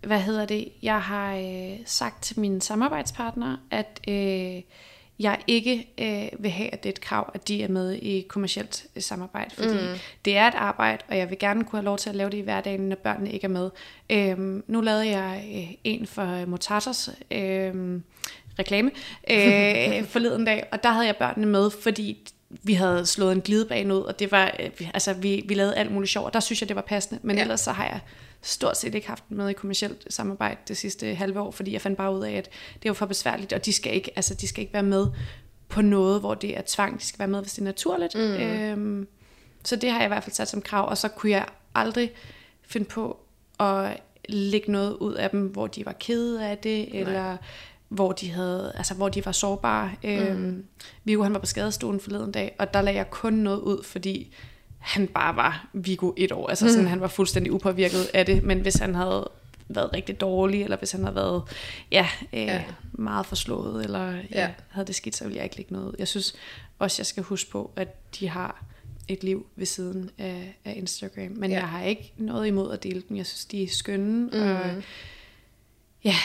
hvad 0.00 0.20
hedder 0.20 0.46
det? 0.46 0.68
Jeg 0.82 1.02
har 1.02 1.36
øh, 1.36 1.78
sagt 1.84 2.22
til 2.22 2.40
mine 2.40 2.62
samarbejdspartnere, 2.62 3.58
at 3.70 4.00
øh, 4.08 4.62
jeg 5.18 5.38
ikke 5.46 5.88
øh, 5.98 6.42
vil 6.42 6.50
have, 6.50 6.70
at 6.74 6.82
det 6.82 6.88
er 6.88 6.92
et 6.92 7.00
krav, 7.00 7.30
at 7.34 7.48
de 7.48 7.62
er 7.62 7.68
med 7.68 7.92
i 7.92 8.26
kommercielt 8.28 8.86
øh, 8.96 9.02
samarbejde, 9.02 9.54
fordi 9.54 9.72
mm. 9.72 9.98
det 10.24 10.36
er 10.36 10.48
et 10.48 10.54
arbejde, 10.54 11.02
og 11.08 11.16
jeg 11.16 11.30
vil 11.30 11.38
gerne 11.38 11.64
kunne 11.64 11.78
have 11.78 11.84
lov 11.84 11.98
til 11.98 12.10
at 12.10 12.16
lave 12.16 12.30
det 12.30 12.36
i 12.36 12.40
hverdagen, 12.40 12.88
når 12.88 12.96
børnene 12.96 13.32
ikke 13.32 13.44
er 13.44 13.48
med. 13.48 13.70
Øhm, 14.10 14.64
nu 14.66 14.80
lavede 14.80 15.08
jeg 15.08 15.44
øh, 15.54 15.74
en 15.84 16.06
for 16.06 16.46
Motatos 16.46 17.10
øh, 17.30 18.00
reklame 18.58 18.90
øh, 19.30 20.04
forleden 20.12 20.44
dag, 20.44 20.66
og 20.72 20.82
der 20.82 20.90
havde 20.90 21.06
jeg 21.06 21.16
børnene 21.16 21.46
med, 21.46 21.70
fordi 21.70 22.32
vi 22.62 22.74
havde 22.74 23.06
slået 23.06 23.32
en 23.32 23.40
glidebane 23.40 23.94
ud, 23.94 24.00
og 24.00 24.18
det 24.18 24.32
var, 24.32 24.54
øh, 24.60 24.90
altså 24.94 25.12
vi, 25.12 25.44
vi 25.48 25.54
lavede 25.54 25.76
alt 25.76 25.92
muligt 25.92 26.10
sjov, 26.10 26.24
og 26.24 26.32
der 26.32 26.40
synes 26.40 26.60
jeg, 26.60 26.68
det 26.68 26.76
var 26.76 26.82
passende, 26.82 27.20
men 27.22 27.36
ja. 27.36 27.42
ellers 27.42 27.60
så 27.60 27.72
har 27.72 27.84
jeg 27.84 28.00
stort 28.46 28.76
set 28.76 28.94
ikke 28.94 29.08
haft 29.08 29.24
med 29.28 29.48
i 29.48 29.52
kommersielt 29.52 30.06
samarbejde 30.10 30.60
det 30.68 30.76
sidste 30.76 31.14
halve 31.14 31.40
år, 31.40 31.50
fordi 31.50 31.72
jeg 31.72 31.80
fandt 31.80 31.96
bare 31.96 32.14
ud 32.14 32.22
af, 32.22 32.32
at 32.32 32.44
det 32.74 32.84
er 32.84 32.90
jo 32.90 32.94
for 32.94 33.06
besværligt, 33.06 33.52
og 33.52 33.64
de 33.64 33.72
skal 33.72 33.94
ikke, 33.94 34.12
altså, 34.16 34.34
de 34.34 34.48
skal 34.48 34.60
ikke 34.60 34.72
være 34.72 34.82
med 34.82 35.06
på 35.68 35.82
noget, 35.82 36.20
hvor 36.20 36.34
det 36.34 36.56
er 36.56 36.62
tvang. 36.66 37.00
De 37.00 37.04
skal 37.04 37.18
være 37.18 37.28
med, 37.28 37.40
hvis 37.40 37.52
det 37.52 37.60
er 37.60 37.64
naturligt. 37.64 38.14
Mm. 38.14 38.20
Øhm, 38.20 39.08
så 39.64 39.76
det 39.76 39.90
har 39.90 39.98
jeg 39.98 40.06
i 40.06 40.08
hvert 40.08 40.24
fald 40.24 40.34
sat 40.34 40.48
som 40.48 40.62
krav, 40.62 40.88
og 40.88 40.98
så 40.98 41.08
kunne 41.08 41.32
jeg 41.32 41.46
aldrig 41.74 42.12
finde 42.62 42.86
på 42.86 43.20
at 43.60 44.00
lægge 44.28 44.72
noget 44.72 44.96
ud 44.96 45.14
af 45.14 45.30
dem, 45.30 45.46
hvor 45.46 45.66
de 45.66 45.86
var 45.86 45.92
kede 45.92 46.46
af 46.46 46.58
det, 46.58 46.88
Nej. 46.92 47.00
eller 47.00 47.36
hvor 47.88 48.12
de 48.12 48.30
havde, 48.30 48.72
altså 48.74 48.94
hvor 48.94 49.08
de 49.08 49.26
var 49.26 49.32
sårbare. 49.32 49.92
Mm. 50.02 50.08
Øhm, 50.08 50.64
Viggo 51.04 51.22
han 51.22 51.32
var 51.32 51.38
på 51.38 51.46
skadestuen 51.46 52.00
forleden 52.00 52.32
dag, 52.32 52.56
og 52.58 52.74
der 52.74 52.80
lagde 52.80 52.96
jeg 52.96 53.10
kun 53.10 53.32
noget 53.32 53.60
ud, 53.60 53.84
fordi 53.84 54.34
han 54.86 55.06
bare 55.06 55.36
var 55.36 55.68
Viggo 55.72 56.12
et 56.16 56.32
år. 56.32 56.48
Altså 56.48 56.68
sådan, 56.68 56.82
mm. 56.82 56.88
han 56.88 57.00
var 57.00 57.08
fuldstændig 57.08 57.52
upåvirket 57.52 58.10
af 58.14 58.26
det, 58.26 58.42
men 58.42 58.60
hvis 58.60 58.74
han 58.74 58.94
havde 58.94 59.28
været 59.68 59.92
rigtig 59.92 60.20
dårlig, 60.20 60.62
eller 60.62 60.76
hvis 60.76 60.92
han 60.92 61.04
har 61.04 61.10
været 61.10 61.42
ja, 61.92 62.08
øh, 62.32 62.40
ja. 62.40 62.64
meget 62.92 63.26
forslået, 63.26 63.84
eller 63.84 64.10
ja, 64.12 64.20
ja. 64.32 64.50
havde 64.68 64.86
det 64.86 64.94
skidt, 64.94 65.16
så 65.16 65.24
vil 65.24 65.34
jeg 65.34 65.44
ikke 65.44 65.56
lægge 65.56 65.72
noget. 65.72 65.94
Jeg 65.98 66.08
synes 66.08 66.34
også, 66.78 67.00
jeg 67.00 67.06
skal 67.06 67.22
huske 67.22 67.50
på, 67.50 67.70
at 67.76 68.14
de 68.20 68.28
har 68.28 68.64
et 69.08 69.24
liv 69.24 69.46
ved 69.56 69.66
siden 69.66 70.10
af, 70.18 70.56
af 70.64 70.74
Instagram. 70.76 71.30
Men 71.30 71.50
ja. 71.50 71.58
jeg 71.58 71.68
har 71.68 71.82
ikke 71.82 72.12
noget 72.16 72.46
imod 72.46 72.72
at 72.72 72.82
dele 72.82 73.02
dem. 73.08 73.16
Jeg 73.16 73.26
synes, 73.26 73.44
de 73.44 73.62
er 73.62 73.68
skønne. 73.68 74.26
Mm. 74.32 74.40
Og, 74.40 74.82
ja, 76.04 76.16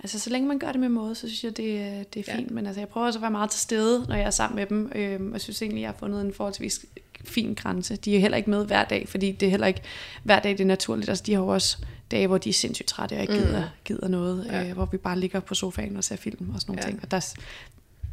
altså 0.00 0.18
så 0.18 0.30
længe 0.30 0.48
man 0.48 0.58
gør 0.58 0.72
det 0.72 0.80
med 0.80 0.88
måde, 0.88 1.14
så 1.14 1.20
synes 1.20 1.44
jeg, 1.44 1.56
det, 1.56 2.14
det 2.14 2.28
er 2.28 2.34
fint. 2.36 2.50
Ja. 2.50 2.54
Men 2.54 2.66
altså, 2.66 2.80
jeg 2.80 2.88
prøver 2.88 3.06
også 3.06 3.18
at 3.18 3.22
være 3.22 3.30
meget 3.30 3.50
til 3.50 3.60
stede, 3.60 4.04
når 4.08 4.14
jeg 4.14 4.26
er 4.26 4.30
sammen 4.30 4.56
med 4.56 4.66
dem. 4.66 4.92
Øhm, 4.94 5.26
og 5.26 5.32
jeg 5.32 5.40
synes 5.40 5.62
egentlig, 5.62 5.80
jeg 5.80 5.88
har 5.88 5.96
fundet 5.98 6.20
en 6.20 6.34
forholdsvis 6.34 6.86
fin 7.24 7.54
grænse. 7.54 7.96
De 7.96 8.16
er 8.16 8.20
heller 8.20 8.36
ikke 8.36 8.50
med 8.50 8.66
hver 8.66 8.84
dag, 8.84 9.08
fordi 9.08 9.32
det 9.32 9.46
er 9.46 9.50
heller 9.50 9.66
ikke 9.66 9.82
hver 10.22 10.40
dag, 10.40 10.52
det 10.52 10.60
er 10.60 10.64
naturligt. 10.64 11.08
Altså, 11.08 11.24
de 11.26 11.34
har 11.34 11.40
jo 11.40 11.48
også 11.48 11.78
dage, 12.10 12.26
hvor 12.26 12.38
de 12.38 12.48
er 12.48 12.52
sindssygt 12.52 12.88
trætte 12.88 13.14
og 13.14 13.20
ikke 13.20 13.32
gider, 13.32 13.60
mm. 13.60 13.66
gider 13.84 14.08
noget, 14.08 14.46
ja. 14.46 14.68
øh, 14.68 14.72
hvor 14.72 14.84
vi 14.84 14.96
bare 14.96 15.18
ligger 15.18 15.40
på 15.40 15.54
sofaen 15.54 15.96
og 15.96 16.04
ser 16.04 16.16
film 16.16 16.50
og 16.54 16.60
sådan 16.60 16.72
nogle 16.72 16.82
ja. 16.84 16.88
ting. 16.88 17.00
Og 17.02 17.10
der, 17.10 17.34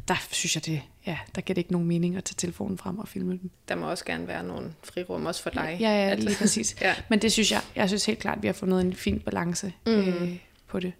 der 0.08 0.14
synes 0.30 0.54
jeg 0.54 0.66
det, 0.66 0.82
ja, 1.06 1.18
der 1.34 1.40
giver 1.40 1.54
det 1.54 1.58
ikke 1.60 1.72
nogen 1.72 1.88
mening 1.88 2.16
at 2.16 2.24
tage 2.24 2.34
telefonen 2.38 2.78
frem 2.78 2.98
og 2.98 3.08
filme 3.08 3.32
dem. 3.32 3.50
Der 3.68 3.74
må 3.74 3.90
også 3.90 4.04
gerne 4.04 4.28
være 4.28 4.44
nogle 4.44 4.72
frirum, 4.84 5.26
også 5.26 5.42
for 5.42 5.50
dig. 5.50 5.76
Ja, 5.80 5.90
ja, 5.90 6.14
lige 6.14 6.36
præcis. 6.38 6.76
ja. 6.80 6.94
Men 7.08 7.22
det 7.22 7.32
synes 7.32 7.52
jeg, 7.52 7.60
jeg 7.76 7.88
synes 7.88 8.06
helt 8.06 8.18
klart, 8.18 8.36
at 8.36 8.42
vi 8.42 8.48
har 8.48 8.52
fundet 8.52 8.80
en 8.80 8.94
fin 8.94 9.20
balance 9.20 9.72
mm. 9.86 9.92
øh, 9.92 10.36
på 10.66 10.80
det. 10.80 10.92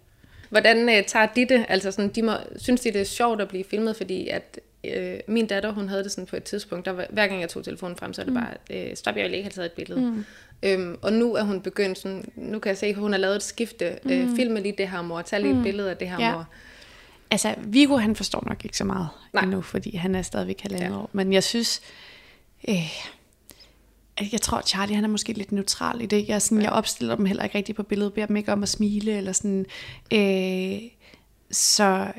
Hvordan 0.49 0.89
øh, 0.89 1.03
tager 1.05 1.25
de 1.25 1.45
det? 1.49 1.65
Altså 1.69 1.91
sådan, 1.91 2.09
de 2.09 2.21
må, 2.21 2.33
synes 2.57 2.81
de, 2.81 2.93
det 2.93 3.01
er 3.01 3.05
sjovt 3.05 3.41
at 3.41 3.47
blive 3.47 3.63
filmet, 3.63 3.95
fordi 3.95 4.27
at 4.27 4.59
øh, 4.83 5.19
min 5.27 5.47
datter, 5.47 5.71
hun 5.71 5.89
havde 5.89 6.03
det 6.03 6.11
sådan 6.11 6.25
på 6.25 6.35
et 6.35 6.43
tidspunkt, 6.43 6.85
der 6.85 6.91
var, 6.91 7.05
hver 7.09 7.27
gang 7.27 7.41
jeg 7.41 7.49
tog 7.49 7.63
telefonen 7.63 7.97
frem, 7.97 8.13
så 8.13 8.21
er 8.21 8.25
det 8.25 8.33
mm. 8.33 8.39
bare, 8.39 8.53
øh, 8.89 8.95
stop, 8.95 9.15
jeg 9.15 9.23
vil 9.23 9.33
ikke 9.33 9.43
have 9.43 9.51
taget 9.51 9.65
et 9.65 9.71
billede. 9.71 10.01
Mm. 10.01 10.25
Øhm, 10.63 10.97
og 11.01 11.13
nu 11.13 11.35
er 11.35 11.43
hun 11.43 11.61
begyndt 11.61 11.97
sådan, 11.97 12.31
nu 12.35 12.59
kan 12.59 12.69
jeg 12.69 12.77
se, 12.77 12.85
at 12.85 12.95
hun 12.95 13.11
har 13.11 13.19
lavet 13.19 13.35
et 13.35 13.43
skifte. 13.43 13.85
Øh, 13.85 13.97
mm. 14.03 14.11
Øh, 14.11 14.35
filme 14.35 14.59
lige 14.61 14.75
det 14.77 14.89
her 14.89 15.01
mor, 15.01 15.21
tag 15.21 15.41
lige 15.41 15.53
mm. 15.53 15.59
et 15.59 15.63
billede 15.63 15.89
af 15.89 15.97
det 15.97 16.09
her 16.09 16.25
ja. 16.25 16.31
mor. 16.31 16.45
Altså, 17.31 17.55
Viggo, 17.57 17.97
han 17.97 18.15
forstår 18.15 18.43
nok 18.47 18.65
ikke 18.65 18.77
så 18.77 18.83
meget 18.83 19.07
Nej. 19.33 19.43
endnu, 19.43 19.61
fordi 19.61 19.95
han 19.95 20.15
er 20.15 20.21
stadigvæk 20.21 20.61
halvandet 20.61 20.89
ja. 20.89 20.97
år. 20.97 21.09
Men 21.13 21.33
jeg 21.33 21.43
synes, 21.43 21.81
øh, 22.69 23.01
jeg 24.31 24.41
tror, 24.41 24.61
Charlie 24.61 24.95
han 24.95 25.03
er 25.03 25.09
måske 25.09 25.33
lidt 25.33 25.51
neutral 25.51 26.01
i 26.01 26.05
det. 26.05 26.27
Jeg, 26.27 26.41
sådan, 26.41 26.57
ja. 26.57 26.63
jeg 26.63 26.71
opstiller 26.71 27.15
dem 27.15 27.25
heller 27.25 27.43
ikke 27.43 27.57
rigtig 27.57 27.75
på 27.75 27.83
billedet, 27.83 28.13
beder 28.13 28.27
dem 28.27 28.35
ikke 28.35 28.51
om 28.51 28.63
at 28.63 28.69
smile, 28.69 29.17
eller 29.17 29.31
sådan. 29.31 29.65
Øh, 30.13 30.79
så 31.51 32.11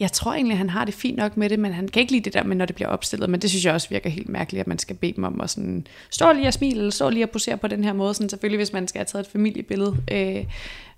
jeg 0.00 0.12
tror 0.12 0.32
egentlig, 0.32 0.52
at 0.52 0.58
han 0.58 0.70
har 0.70 0.84
det 0.84 0.94
fint 0.94 1.16
nok 1.16 1.36
med 1.36 1.48
det, 1.48 1.58
men 1.58 1.72
han 1.72 1.88
kan 1.88 2.00
ikke 2.00 2.12
lide 2.12 2.24
det 2.24 2.34
der 2.34 2.42
med, 2.42 2.56
når 2.56 2.64
det 2.64 2.74
bliver 2.74 2.88
opstillet. 2.88 3.30
Men 3.30 3.42
det 3.42 3.50
synes 3.50 3.64
jeg 3.64 3.74
også 3.74 3.88
virker 3.88 4.10
helt 4.10 4.28
mærkeligt, 4.28 4.60
at 4.60 4.66
man 4.66 4.78
skal 4.78 4.96
bede 4.96 5.12
dem 5.12 5.24
om 5.24 5.40
at 5.40 5.50
sådan, 5.50 5.86
stå 6.10 6.32
lige 6.32 6.46
og 6.46 6.52
smile, 6.52 6.78
eller 6.78 6.90
stå 6.90 7.08
lige 7.08 7.24
og 7.24 7.30
posere 7.30 7.56
på 7.56 7.68
den 7.68 7.84
her 7.84 7.92
måde. 7.92 8.14
Sådan, 8.14 8.28
selvfølgelig, 8.28 8.58
hvis 8.58 8.72
man 8.72 8.88
skal 8.88 8.98
have 8.98 9.04
taget 9.04 9.26
et 9.26 9.32
familiebillede. 9.32 9.96
Øh, 10.12 10.44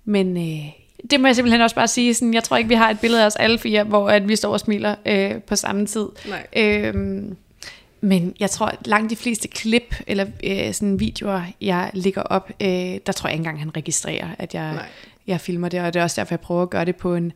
men 0.05 0.37
øh, 0.37 0.65
det 1.11 1.21
må 1.21 1.27
jeg 1.27 1.37
simpelthen 1.37 1.61
også 1.61 1.77
bare 1.77 1.89
sige. 1.89 2.15
Sådan, 2.15 2.35
jeg 2.35 2.45
tror 2.45 2.57
ikke, 2.57 2.69
vi 2.69 2.75
har 2.75 2.91
et 2.91 3.01
billede 3.01 3.23
af 3.23 3.27
os 3.27 3.37
alle 3.37 3.59
fire, 3.59 3.85
hvor 3.85 4.09
at 4.09 4.29
vi 4.29 4.37
står 4.37 4.53
og 4.53 4.61
smiler 4.61 4.95
øh, 5.07 5.43
på 5.43 5.57
samme 5.57 5.87
tid. 5.87 6.07
Nej. 6.29 6.47
Øh, 6.57 7.23
men 8.01 8.35
jeg 8.41 8.51
tror, 8.51 8.67
at 8.67 8.87
langt 8.87 9.11
de 9.11 9.17
fleste 9.17 9.49
klip 9.49 9.95
eller 10.07 10.27
øh, 10.45 10.75
sådan 10.75 11.01
videoer, 11.01 11.43
jeg 11.61 11.91
lægger 11.95 12.23
op, 12.23 12.51
øh, 12.61 12.69
der 13.07 13.13
tror 13.13 13.29
jeg 13.29 13.35
ikke 13.35 13.41
engang, 13.41 13.59
han 13.59 13.77
registrerer, 13.77 14.29
at 14.39 14.55
jeg, 14.55 14.79
jeg 15.27 15.41
filmer 15.41 15.69
det. 15.69 15.81
Og 15.81 15.95
det 15.95 16.01
er 16.01 16.05
også 16.05 16.21
derfor, 16.21 16.35
jeg 16.35 16.41
prøver 16.41 16.63
at 16.63 16.71
gøre 16.71 16.85
det 16.85 16.97
på 16.97 17.15
en, 17.15 17.33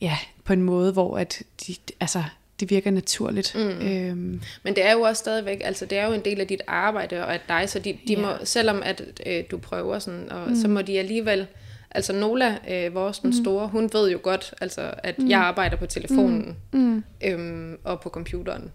ja, 0.00 0.18
på 0.48 0.52
en 0.52 0.62
måde, 0.62 0.92
hvor 0.92 1.18
at 1.18 1.42
de, 1.66 1.74
altså, 2.00 2.22
det 2.60 2.70
virker 2.70 2.90
naturligt. 2.90 3.54
Mm. 3.54 3.86
Øhm. 3.88 4.40
Men 4.62 4.76
det 4.76 4.86
er 4.86 4.92
jo 4.92 5.00
også 5.00 5.20
stadigvæk, 5.20 5.60
altså 5.64 5.86
det 5.86 5.98
er 5.98 6.06
jo 6.06 6.12
en 6.12 6.24
del 6.24 6.40
af 6.40 6.46
dit 6.46 6.62
arbejde 6.66 7.24
og 7.24 7.34
at 7.34 7.40
dig, 7.48 7.68
så 7.68 7.78
de, 7.78 7.98
de 8.08 8.12
ja. 8.12 8.20
må, 8.20 8.28
selvom 8.44 8.82
at 8.84 9.02
øh, 9.26 9.44
du 9.50 9.58
prøver 9.58 9.98
sådan, 9.98 10.32
og, 10.32 10.48
mm. 10.48 10.56
så 10.56 10.68
må 10.68 10.82
de 10.82 10.98
alligevel, 10.98 11.46
altså 11.90 12.12
Nola, 12.12 12.56
øh, 12.70 12.94
vores 12.94 13.18
den 13.18 13.30
mm. 13.30 13.44
store, 13.44 13.68
hun 13.68 13.90
ved 13.92 14.10
jo 14.10 14.18
godt, 14.22 14.54
altså 14.60 14.94
at 14.98 15.18
mm. 15.18 15.28
jeg 15.28 15.40
arbejder 15.40 15.76
på 15.76 15.86
telefonen 15.86 16.56
mm. 16.72 16.80
mm. 16.80 17.04
øhm, 17.24 17.78
og 17.84 18.00
på 18.00 18.08
computeren. 18.08 18.70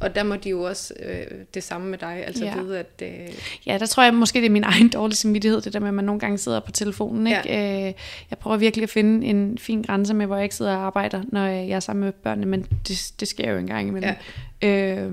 Og 0.00 0.14
der 0.14 0.22
må 0.22 0.36
de 0.36 0.50
jo 0.50 0.62
også 0.62 0.94
øh, 1.02 1.26
det 1.54 1.62
samme 1.62 1.90
med 1.90 1.98
dig, 1.98 2.22
altså 2.26 2.44
ja. 2.44 2.60
vide, 2.60 2.78
at... 2.78 3.02
Øh... 3.02 3.34
Ja, 3.66 3.78
der 3.78 3.86
tror 3.86 4.02
jeg 4.02 4.14
måske, 4.14 4.38
det 4.38 4.46
er 4.46 4.50
min 4.50 4.64
egen 4.74 4.88
dårlige 4.88 5.16
samvittighed, 5.16 5.60
det 5.60 5.72
der 5.72 5.80
med, 5.80 5.88
at 5.88 5.94
man 5.94 6.04
nogle 6.04 6.20
gange 6.20 6.38
sidder 6.38 6.60
på 6.60 6.70
telefonen. 6.70 7.26
Ikke? 7.26 7.40
Ja. 7.44 7.88
Øh, 7.88 7.94
jeg 8.30 8.38
prøver 8.38 8.56
virkelig 8.56 8.82
at 8.82 8.90
finde 8.90 9.26
en 9.26 9.58
fin 9.58 9.82
grænse 9.82 10.14
med, 10.14 10.26
hvor 10.26 10.36
jeg 10.36 10.44
ikke 10.44 10.54
sidder 10.54 10.76
og 10.76 10.82
arbejder, 10.86 11.22
når 11.28 11.46
jeg 11.46 11.68
er 11.68 11.80
sammen 11.80 12.04
med 12.04 12.12
børnene, 12.12 12.46
men 12.46 12.66
det, 12.88 13.12
det 13.20 13.28
sker 13.28 13.52
jo 13.52 13.58
en 13.58 13.66
gang 13.66 13.88
imellem. 13.88 14.14
Ja. 14.62 14.96
Øh, 14.98 15.12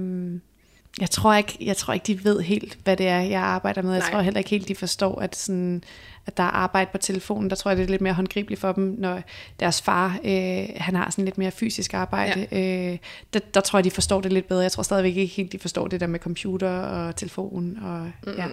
jeg 0.99 1.10
tror 1.10 1.34
ikke, 1.34 1.58
jeg 1.62 1.77
tror 1.77 1.93
ikke, 1.93 2.08
de 2.08 2.23
ved 2.23 2.41
helt, 2.41 2.77
hvad 2.84 2.97
det 2.97 3.08
er, 3.08 3.19
jeg 3.19 3.41
arbejder 3.41 3.82
med. 3.82 3.91
Jeg 3.91 3.99
Nej. 3.99 4.12
tror 4.12 4.21
heller 4.21 4.38
ikke 4.38 4.49
helt, 4.49 4.67
de 4.67 4.75
forstår, 4.75 5.19
at 5.19 5.36
sådan 5.36 5.84
at 6.25 6.38
der 6.38 6.43
er 6.43 6.47
arbejde 6.47 6.89
på 6.91 6.97
telefonen. 6.97 7.49
Der 7.49 7.56
tror 7.56 7.71
jeg, 7.71 7.77
det 7.77 7.84
er 7.84 7.89
lidt 7.89 8.01
mere 8.01 8.13
håndgribeligt 8.13 8.62
for 8.62 8.71
dem, 8.71 8.95
når 8.97 9.21
deres 9.60 9.82
far, 9.82 10.19
øh, 10.23 10.65
han 10.75 10.95
har 10.95 11.12
sådan 11.12 11.25
lidt 11.25 11.38
mere 11.38 11.51
fysisk 11.51 11.93
arbejde. 11.93 12.47
Ja. 12.51 12.91
Øh, 12.91 12.97
der, 13.34 13.39
der 13.54 13.62
tror 13.62 13.80
jeg, 13.80 13.84
de 13.84 13.91
forstår 13.91 14.21
det 14.21 14.34
lidt 14.34 14.47
bedre. 14.47 14.62
Jeg 14.62 14.71
tror 14.71 14.84
stadigvæk 14.84 15.17
ikke 15.17 15.36
helt, 15.36 15.51
de 15.51 15.60
forstår 15.60 15.88
det 15.88 15.99
der 15.99 16.08
med 16.08 16.19
computer 16.19 16.69
og 16.69 17.15
telefon. 17.15 17.77
Og, 17.82 17.99
mm-hmm. 17.99 18.38
ja. 18.38 18.45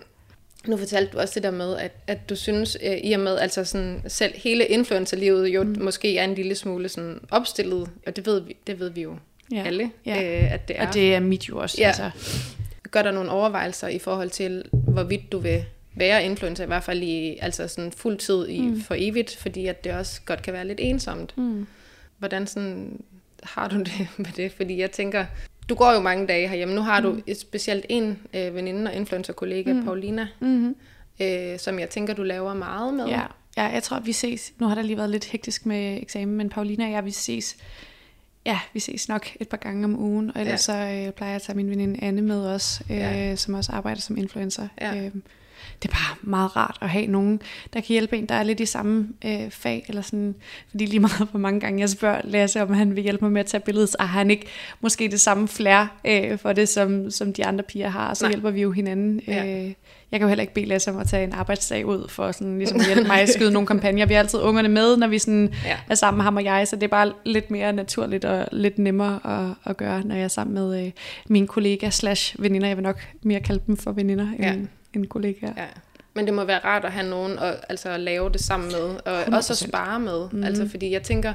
Nu 0.66 0.76
fortalte 0.76 1.12
du 1.12 1.18
også 1.18 1.34
det 1.34 1.42
der 1.42 1.50
med, 1.50 1.76
at, 1.76 1.92
at 2.06 2.28
du 2.28 2.36
synes, 2.36 2.76
øh, 2.82 2.96
i 3.04 3.12
og 3.12 3.20
med 3.20 3.38
altså 3.38 3.64
sådan, 3.64 4.02
selv 4.06 4.32
hele 4.36 4.66
influencerlivet 4.66 5.48
jo 5.48 5.62
mm. 5.62 5.76
måske 5.80 6.18
er 6.18 6.24
en 6.24 6.34
lille 6.34 6.54
smule 6.54 6.88
sådan 6.88 7.20
opstillet, 7.30 7.90
og 8.06 8.16
det 8.16 8.26
ved 8.26 8.40
vi, 8.40 8.56
det 8.66 8.80
ved 8.80 8.90
vi 8.90 9.02
jo 9.02 9.16
ja. 9.52 9.62
alle, 9.66 9.90
ja. 10.06 10.42
Øh, 10.42 10.52
at 10.52 10.68
det 10.68 10.80
er. 10.80 10.86
Og 10.86 10.94
det 10.94 11.14
er 11.14 11.20
mit 11.20 11.48
jo 11.48 11.58
også. 11.58 11.76
Ja. 11.80 11.86
Altså. 11.86 12.10
Gør 12.90 13.02
der 13.02 13.10
nogle 13.10 13.30
overvejelser 13.30 13.88
i 13.88 13.98
forhold 13.98 14.30
til, 14.30 14.64
hvorvidt 14.72 15.32
du 15.32 15.38
vil 15.38 15.64
være 15.94 16.24
influencer, 16.24 16.64
i 16.64 16.66
hvert 16.66 16.84
fald 16.84 17.02
i 17.02 17.38
altså 17.40 17.68
sådan 17.68 17.92
fuld 17.92 18.18
tid 18.18 18.48
i, 18.48 18.60
mm. 18.60 18.80
for 18.80 18.94
evigt, 18.98 19.36
fordi 19.36 19.66
at 19.66 19.84
det 19.84 19.92
også 19.92 20.20
godt 20.26 20.42
kan 20.42 20.52
være 20.52 20.66
lidt 20.66 20.80
ensomt. 20.82 21.38
Mm. 21.38 21.66
Hvordan 22.18 22.46
sådan 22.46 23.02
har 23.42 23.68
du 23.68 23.78
det 23.78 24.08
med 24.16 24.30
det? 24.36 24.52
Fordi 24.52 24.80
jeg 24.80 24.90
tænker, 24.90 25.24
du 25.68 25.74
går 25.74 25.92
jo 25.92 26.00
mange 26.00 26.26
dage 26.26 26.48
herhjemme. 26.48 26.74
Nu 26.74 26.80
har 26.80 27.00
mm. 27.00 27.06
du 27.06 27.22
et, 27.26 27.40
specielt 27.40 27.86
en 27.88 28.18
øh, 28.34 28.54
veninde 28.54 28.90
og 28.90 28.96
influencer-kollega, 28.96 29.72
mm. 29.72 29.84
Paulina, 29.84 30.28
mm-hmm. 30.40 30.76
øh, 31.20 31.58
som 31.58 31.78
jeg 31.78 31.90
tænker, 31.90 32.14
du 32.14 32.22
laver 32.22 32.54
meget 32.54 32.94
med. 32.94 33.06
Ja. 33.06 33.22
ja, 33.56 33.64
jeg 33.64 33.82
tror, 33.82 34.00
vi 34.00 34.12
ses. 34.12 34.52
Nu 34.58 34.66
har 34.66 34.74
der 34.74 34.82
lige 34.82 34.96
været 34.96 35.10
lidt 35.10 35.24
hektisk 35.24 35.66
med 35.66 36.02
eksamen, 36.02 36.36
men 36.36 36.48
Paulina 36.48 36.84
og 36.84 36.92
jeg, 36.92 37.04
vi 37.04 37.10
ses 37.10 37.56
ja, 38.48 38.60
vi 38.72 38.80
ses 38.80 39.08
nok 39.08 39.28
et 39.40 39.48
par 39.48 39.56
gange 39.56 39.84
om 39.84 39.98
ugen, 39.98 40.30
og 40.34 40.40
ellers 40.40 40.68
ja. 40.68 40.72
så 40.72 41.06
øh, 41.06 41.12
plejer 41.12 41.30
jeg 41.30 41.36
at 41.36 41.42
tage 41.42 41.56
min 41.56 41.70
veninde 41.70 41.98
Anne 42.02 42.22
med 42.22 42.46
os, 42.46 42.82
øh, 42.90 42.96
ja. 42.96 43.36
som 43.36 43.54
også 43.54 43.72
arbejder 43.72 44.00
som 44.00 44.16
influencer. 44.16 44.68
Ja. 44.80 44.96
Øh, 44.96 45.10
det 45.82 45.88
er 45.88 45.92
bare 45.92 46.16
meget 46.22 46.56
rart 46.56 46.78
at 46.80 46.88
have 46.88 47.06
nogen, 47.06 47.42
der 47.72 47.80
kan 47.80 47.88
hjælpe 47.88 48.16
en, 48.16 48.26
der 48.26 48.34
er 48.34 48.42
lidt 48.42 48.60
i 48.60 48.66
samme 48.66 49.08
øh, 49.24 49.50
fag, 49.50 49.84
eller 49.88 50.02
sådan, 50.02 50.34
fordi 50.70 50.86
lige 50.86 51.00
meget 51.00 51.28
hvor 51.30 51.40
mange 51.40 51.60
gange 51.60 51.80
jeg 51.80 51.88
spørger 51.88 52.20
Lasse, 52.24 52.62
om 52.62 52.74
han 52.74 52.96
vil 52.96 53.02
hjælpe 53.02 53.24
mig 53.24 53.32
med 53.32 53.40
at 53.40 53.46
tage 53.46 53.60
billedet, 53.60 53.88
så 53.88 53.96
har 54.00 54.06
han 54.06 54.30
ikke 54.30 54.46
måske 54.80 55.08
det 55.08 55.20
samme 55.20 55.48
flair 55.48 55.86
øh, 56.04 56.38
for 56.38 56.52
det, 56.52 56.68
som, 56.68 57.10
som 57.10 57.32
de 57.32 57.46
andre 57.46 57.62
piger 57.62 57.88
har, 57.88 58.08
og 58.08 58.16
så 58.16 58.24
Nej. 58.24 58.30
hjælper 58.32 58.50
vi 58.50 58.60
jo 58.60 58.70
hinanden. 58.70 59.20
Ja. 59.26 59.46
Øh, 59.46 59.72
jeg 60.12 60.20
kan 60.20 60.26
jo 60.26 60.28
heller 60.28 60.42
ikke 60.42 60.54
bede 60.54 60.66
Lasse 60.66 60.90
om 60.90 60.98
at 60.98 61.06
tage 61.06 61.24
en 61.24 61.32
arbejdsdag 61.32 61.86
ud, 61.86 62.08
for 62.08 62.32
sådan, 62.32 62.58
ligesom 62.58 62.80
at 62.80 62.86
hjælpe 62.86 63.08
mig 63.12 63.20
at 63.20 63.28
skyde 63.28 63.52
nogle 63.52 63.66
kampagner. 63.66 64.06
Vi 64.06 64.14
har 64.14 64.20
altid 64.20 64.38
ungerne 64.38 64.68
med, 64.68 64.96
når 64.96 65.06
vi 65.06 65.18
sådan 65.18 65.54
ja. 65.64 65.76
er 65.88 65.94
sammen, 65.94 66.20
ham 66.20 66.36
og 66.36 66.44
jeg, 66.44 66.68
så 66.68 66.76
det 66.76 66.82
er 66.82 66.88
bare 66.88 67.12
lidt 67.24 67.50
mere 67.50 67.72
naturligt 67.72 68.24
og 68.24 68.48
lidt 68.52 68.78
nemmere 68.78 69.20
at, 69.24 69.70
at 69.70 69.76
gøre, 69.76 70.02
når 70.04 70.14
jeg 70.14 70.24
er 70.24 70.28
sammen 70.28 70.54
med 70.54 70.84
øh, 70.84 70.90
mine 71.28 71.46
kollegaer 71.46 71.90
slash 71.90 72.42
veninder. 72.42 72.68
Jeg 72.68 72.76
vil 72.76 72.82
nok 72.82 73.00
mere 73.22 73.40
kalde 73.40 73.62
dem 73.66 73.76
for 73.76 73.92
veninder, 73.92 74.26
ja. 74.38 74.52
end, 74.52 74.68
en 74.94 75.06
kollega. 75.06 75.46
Ja. 75.56 75.66
Men 76.14 76.26
det 76.26 76.34
må 76.34 76.44
være 76.44 76.58
rart 76.64 76.84
at 76.84 76.92
have 76.92 77.10
nogen 77.10 77.38
at, 77.38 77.56
altså 77.68 77.88
at 77.88 78.00
lave 78.00 78.30
det 78.30 78.40
sammen 78.40 78.72
med, 78.72 78.96
og 79.04 79.22
100%. 79.22 79.36
også 79.36 79.52
at 79.52 79.56
spare 79.56 80.00
med. 80.00 80.28
Mm. 80.32 80.44
Altså, 80.44 80.68
fordi 80.68 80.90
jeg 80.90 81.02
tænker, 81.02 81.32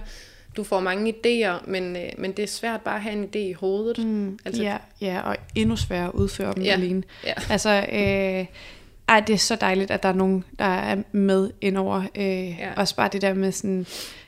du 0.58 0.64
får 0.64 0.80
mange 0.80 1.14
idéer, 1.14 1.70
men, 1.70 1.96
øh, 1.96 2.10
men 2.18 2.32
det 2.32 2.44
er 2.44 2.48
svært 2.48 2.82
bare 2.82 2.96
at 2.96 3.02
have 3.02 3.16
en 3.16 3.24
idé 3.24 3.38
i 3.38 3.54
hovedet. 3.54 4.06
Mm. 4.06 4.40
Altså, 4.46 4.64
ja, 4.64 4.78
ja, 5.02 5.22
og 5.22 5.38
endnu 5.56 5.76
sværere 5.76 6.08
at 6.08 6.14
udføre 6.14 6.54
dem 6.56 6.64
ja. 6.64 6.74
alene. 6.74 7.04
Ja. 7.26 7.34
Altså, 7.50 7.70
øh, 7.92 8.46
ej, 9.08 9.20
det 9.28 9.34
er 9.34 9.38
så 9.38 9.56
dejligt, 9.56 9.92
at 9.92 10.04
der 10.04 10.10
er 10.10 10.14
nogen, 10.14 10.44
der 10.60 10.66
er 10.66 10.98
med 11.12 11.50
indover. 11.62 12.04
Øh, 12.16 12.60
ja. 12.60 12.74
Også 12.76 12.96
bare 12.96 13.10
det 13.14 13.22
der 13.22 13.34
med 13.34 13.52
sådan, 13.52 13.86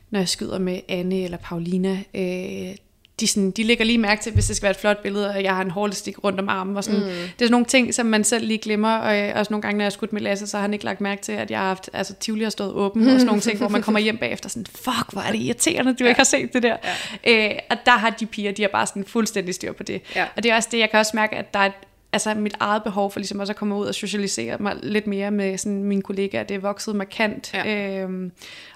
når 0.09 0.19
jeg 0.19 0.29
skyder 0.29 0.59
med 0.59 0.79
Anne 0.89 1.23
eller 1.23 1.37
Paulina, 1.37 1.99
øh, 2.13 2.75
de, 3.19 3.27
sådan, 3.27 3.51
de 3.51 3.63
lægger 3.63 3.85
lige 3.85 3.97
mærke 3.97 4.23
til, 4.23 4.33
hvis 4.33 4.45
det 4.45 4.55
skal 4.55 4.63
være 4.63 4.71
et 4.71 4.77
flot 4.77 5.03
billede, 5.03 5.29
og 5.29 5.43
jeg 5.43 5.55
har 5.55 5.61
en 5.61 5.71
hårlestik 5.71 6.23
rundt 6.23 6.39
om 6.39 6.49
armen. 6.49 6.77
Og 6.77 6.83
sådan. 6.83 6.99
Mm. 6.99 7.05
Det 7.05 7.13
er 7.13 7.27
sådan 7.39 7.51
nogle 7.51 7.65
ting, 7.65 7.93
som 7.93 8.05
man 8.05 8.23
selv 8.23 8.47
lige 8.47 8.57
glemmer. 8.57 8.97
Og 8.97 9.19
øh, 9.19 9.31
også 9.35 9.53
nogle 9.53 9.61
gange, 9.61 9.77
når 9.77 9.83
jeg 9.83 9.85
har 9.85 9.91
skudt 9.91 10.13
med 10.13 10.21
Lasse, 10.21 10.47
så 10.47 10.57
har 10.57 10.61
han 10.61 10.73
ikke 10.73 10.85
lagt 10.85 11.01
mærke 11.01 11.21
til, 11.21 11.31
at 11.31 11.51
jeg 11.51 11.59
har 11.59 11.67
haft, 11.67 11.89
altså 11.93 12.13
Tivoli 12.13 12.43
har 12.43 12.49
stået 12.49 12.73
åben, 12.73 13.03
og 13.03 13.11
sådan 13.11 13.25
nogle 13.25 13.41
ting, 13.41 13.57
hvor 13.57 13.67
man 13.67 13.81
kommer 13.81 13.99
hjem 13.99 14.17
bagefter 14.17 14.49
sådan, 14.49 14.65
fuck, 14.65 15.11
hvor 15.11 15.21
er 15.21 15.31
det 15.31 15.39
irriterende, 15.39 15.93
du 15.93 16.03
ja. 16.03 16.09
ikke 16.09 16.19
har 16.19 16.25
set 16.25 16.53
det 16.53 16.63
der. 16.63 16.77
Ja. 17.25 17.53
Øh, 17.53 17.59
og 17.69 17.77
der 17.85 17.91
har 17.91 18.09
de 18.09 18.25
piger, 18.25 18.51
de 18.51 18.61
har 18.61 18.69
bare 18.69 18.87
sådan 18.87 19.05
fuldstændig 19.05 19.55
styr 19.55 19.71
på 19.71 19.83
det. 19.83 20.01
Ja. 20.15 20.25
Og 20.35 20.43
det 20.43 20.51
er 20.51 20.55
også 20.55 20.69
det, 20.71 20.79
jeg 20.79 20.89
kan 20.89 20.99
også 20.99 21.11
mærke, 21.15 21.35
at 21.35 21.53
der 21.53 21.59
er 21.59 21.71
altså 22.13 22.33
mit 22.33 22.55
eget 22.59 22.83
behov 22.83 23.11
for 23.11 23.19
ligesom 23.19 23.39
også 23.39 23.53
at 23.53 23.57
komme 23.57 23.75
ud 23.75 23.85
og 23.85 23.95
socialisere 23.95 24.57
mig 24.59 24.75
lidt 24.83 25.07
mere 25.07 25.31
med 25.31 25.57
sådan 25.57 25.83
mine 25.83 26.01
kollegaer, 26.01 26.43
det 26.43 26.55
er 26.55 26.59
vokset 26.59 26.95
markant, 26.95 27.53
ja. 27.53 28.01
øhm, 28.01 28.31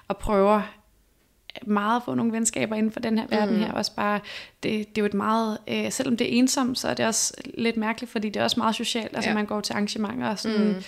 og 0.08 0.16
prøver 0.16 0.62
meget 1.66 1.96
at 1.96 2.02
få 2.04 2.14
nogle 2.14 2.32
venskaber 2.32 2.76
inden 2.76 2.92
for 2.92 3.00
den 3.00 3.18
her 3.18 3.26
verden 3.26 3.54
mm. 3.54 3.60
her. 3.60 3.72
Også 3.72 3.94
bare, 3.94 4.20
det, 4.62 4.88
det 4.88 4.98
er 4.98 5.02
jo 5.02 5.06
et 5.06 5.14
meget, 5.14 5.58
øh, 5.68 5.92
selvom 5.92 6.16
det 6.16 6.34
er 6.34 6.38
ensomt, 6.38 6.78
så 6.78 6.88
er 6.88 6.94
det 6.94 7.06
også 7.06 7.34
lidt 7.54 7.76
mærkeligt, 7.76 8.12
fordi 8.12 8.28
det 8.28 8.40
er 8.40 8.44
også 8.44 8.60
meget 8.60 8.74
socialt. 8.74 9.14
Altså 9.14 9.30
ja. 9.30 9.34
man 9.34 9.46
går 9.46 9.60
til 9.60 9.72
arrangementer 9.72 10.28
og 10.28 10.38
sådan, 10.38 10.68
mm. 10.68 10.82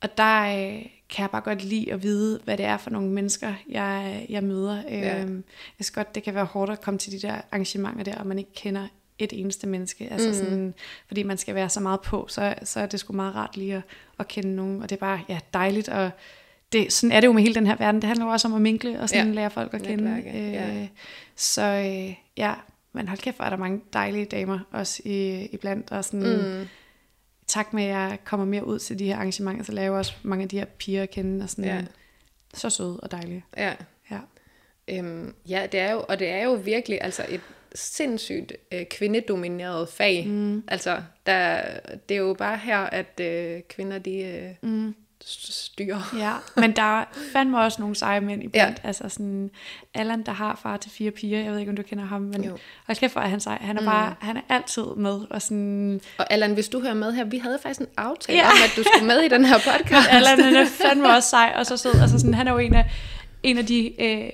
og 0.00 0.18
der 0.18 0.42
øh, 0.42 0.82
kan 1.08 1.22
jeg 1.22 1.30
bare 1.30 1.42
godt 1.42 1.64
lide 1.64 1.92
at 1.92 2.02
vide, 2.02 2.40
hvad 2.44 2.56
det 2.56 2.66
er 2.66 2.76
for 2.76 2.90
nogle 2.90 3.08
mennesker, 3.08 3.54
jeg, 3.68 4.26
jeg 4.28 4.44
møder. 4.44 4.82
Ja. 4.88 5.20
Øhm, 5.20 5.36
jeg 5.78 5.84
synes 5.84 5.90
godt, 5.90 6.14
det 6.14 6.22
kan 6.22 6.34
være 6.34 6.44
hårdt 6.44 6.70
at 6.70 6.80
komme 6.80 6.98
til 6.98 7.12
de 7.12 7.26
der 7.26 7.34
arrangementer 7.52 8.04
der, 8.04 8.18
og 8.18 8.26
man 8.26 8.38
ikke 8.38 8.54
kender 8.54 8.86
et 9.18 9.32
eneste 9.32 9.66
menneske. 9.66 10.08
Altså 10.12 10.28
mm. 10.28 10.34
sådan, 10.34 10.74
fordi 11.06 11.22
man 11.22 11.38
skal 11.38 11.54
være 11.54 11.68
så 11.68 11.80
meget 11.80 12.00
på, 12.00 12.26
så, 12.28 12.54
så 12.64 12.80
er 12.80 12.86
det 12.86 13.00
sgu 13.00 13.12
meget 13.12 13.34
rart 13.34 13.56
lige 13.56 13.76
at, 13.76 13.82
at 14.18 14.28
kende 14.28 14.54
nogen. 14.56 14.82
Og 14.82 14.90
det 14.90 14.96
er 14.96 15.00
bare 15.00 15.20
ja, 15.28 15.38
dejligt. 15.54 15.88
Og 15.88 16.10
det, 16.72 16.92
sådan 16.92 17.12
er 17.12 17.20
det 17.20 17.26
jo 17.26 17.32
med 17.32 17.42
hele 17.42 17.54
den 17.54 17.66
her 17.66 17.76
verden. 17.76 18.00
Det 18.00 18.08
handler 18.08 18.26
jo 18.26 18.32
også 18.32 18.48
om 18.48 18.54
at 18.54 18.62
minkle 18.62 19.00
og 19.00 19.08
sådan 19.08 19.26
ja. 19.26 19.34
lære 19.34 19.50
folk 19.50 19.74
at 19.74 19.82
kende. 19.82 20.22
Øh, 20.34 20.52
ja. 20.52 20.88
Så 21.36 21.62
øh, 21.62 22.14
ja, 22.36 22.54
men 22.92 23.08
hold 23.08 23.18
kæft, 23.18 23.40
er 23.40 23.50
der 23.50 23.56
mange 23.56 23.80
dejlige 23.92 24.24
damer 24.24 24.58
også 24.70 25.02
i, 25.04 25.44
i 25.52 25.56
blandt. 25.56 25.92
Og 25.92 26.04
sådan, 26.04 26.60
mm. 26.60 26.68
tak 27.46 27.72
med, 27.72 27.82
at 27.82 27.88
jeg 27.88 28.18
kommer 28.24 28.46
mere 28.46 28.66
ud 28.66 28.78
til 28.78 28.98
de 28.98 29.04
her 29.04 29.16
arrangementer, 29.16 29.64
så 29.64 29.72
lærer 29.72 29.84
jeg 29.84 29.92
også 29.92 30.14
mange 30.22 30.42
af 30.42 30.48
de 30.48 30.58
her 30.58 30.64
piger 30.64 31.02
at 31.02 31.10
kende. 31.10 31.44
Og 31.44 31.50
sådan, 31.50 31.64
ja. 31.64 31.82
Så 32.54 32.70
søde 32.70 33.00
og 33.00 33.10
dejlige. 33.10 33.44
Ja. 33.56 33.74
Ja. 34.10 34.18
Øhm, 34.88 35.34
ja, 35.48 35.66
det 35.72 35.80
er 35.80 35.92
jo, 35.92 36.04
og 36.08 36.18
det 36.18 36.28
er 36.28 36.44
jo 36.44 36.52
virkelig 36.52 36.98
altså 37.02 37.26
et 37.28 37.40
sindssygt 37.74 38.52
øh, 38.72 38.86
kvindedomineret 38.90 39.88
fag. 39.88 40.26
Mm. 40.28 40.62
Altså, 40.68 41.02
der, 41.26 41.62
det 42.08 42.14
er 42.14 42.18
jo 42.18 42.34
bare 42.34 42.56
her, 42.56 42.78
at 42.78 43.20
øh, 43.20 43.60
kvinder 43.68 43.98
de 43.98 44.16
øh, 44.16 44.70
mm. 44.70 44.94
Styrer. 45.26 46.14
Ja, 46.18 46.32
men 46.60 46.76
der 46.76 47.00
er 47.00 47.04
fandme 47.32 47.60
også 47.60 47.80
nogle 47.80 47.96
seje 47.96 48.20
mænd 48.20 48.42
i 48.42 48.48
blandt. 48.48 48.80
Ja. 48.82 48.86
Altså 48.86 49.08
sådan, 49.08 49.50
Allan, 49.94 50.22
der 50.22 50.32
har 50.32 50.58
far 50.62 50.76
til 50.76 50.90
fire 50.90 51.10
piger, 51.10 51.42
jeg 51.42 51.52
ved 51.52 51.58
ikke, 51.58 51.70
om 51.70 51.76
du 51.76 51.82
kender 51.82 52.04
ham, 52.04 52.20
men 52.20 52.44
hold 52.86 52.98
kæft, 52.98 53.12
hvor 53.12 53.22
er 53.22 53.26
han 53.26 53.40
sej. 53.40 53.58
Han 53.60 53.76
er, 53.76 53.80
mm. 53.80 53.86
bare, 53.86 54.14
han 54.20 54.36
er 54.36 54.40
altid 54.48 54.84
med. 54.96 55.20
Og, 55.30 55.42
sådan... 55.42 56.00
og 56.18 56.32
Allan, 56.32 56.54
hvis 56.54 56.68
du 56.68 56.80
hører 56.80 56.94
med 56.94 57.12
her, 57.12 57.24
vi 57.24 57.38
havde 57.38 57.58
faktisk 57.62 57.80
en 57.80 57.86
aftale 57.96 58.38
ja. 58.38 58.46
om, 58.46 58.56
at 58.64 58.72
du 58.76 58.82
skulle 58.82 59.06
med 59.06 59.20
i 59.20 59.28
den 59.28 59.44
her 59.44 59.58
podcast. 59.58 60.08
Allan, 60.16 60.40
han 60.40 60.56
er 60.56 60.66
fandme 60.66 61.08
også 61.08 61.28
sej, 61.28 61.54
og 61.56 61.66
så 61.66 61.76
sød. 61.76 62.00
Altså 62.00 62.18
sådan, 62.18 62.34
han 62.34 62.48
er 62.48 62.52
jo 62.52 62.58
en 62.58 62.74
af, 62.74 62.90
en 63.42 63.58
af 63.58 63.66
de 63.66 64.02
øh, 64.02 64.30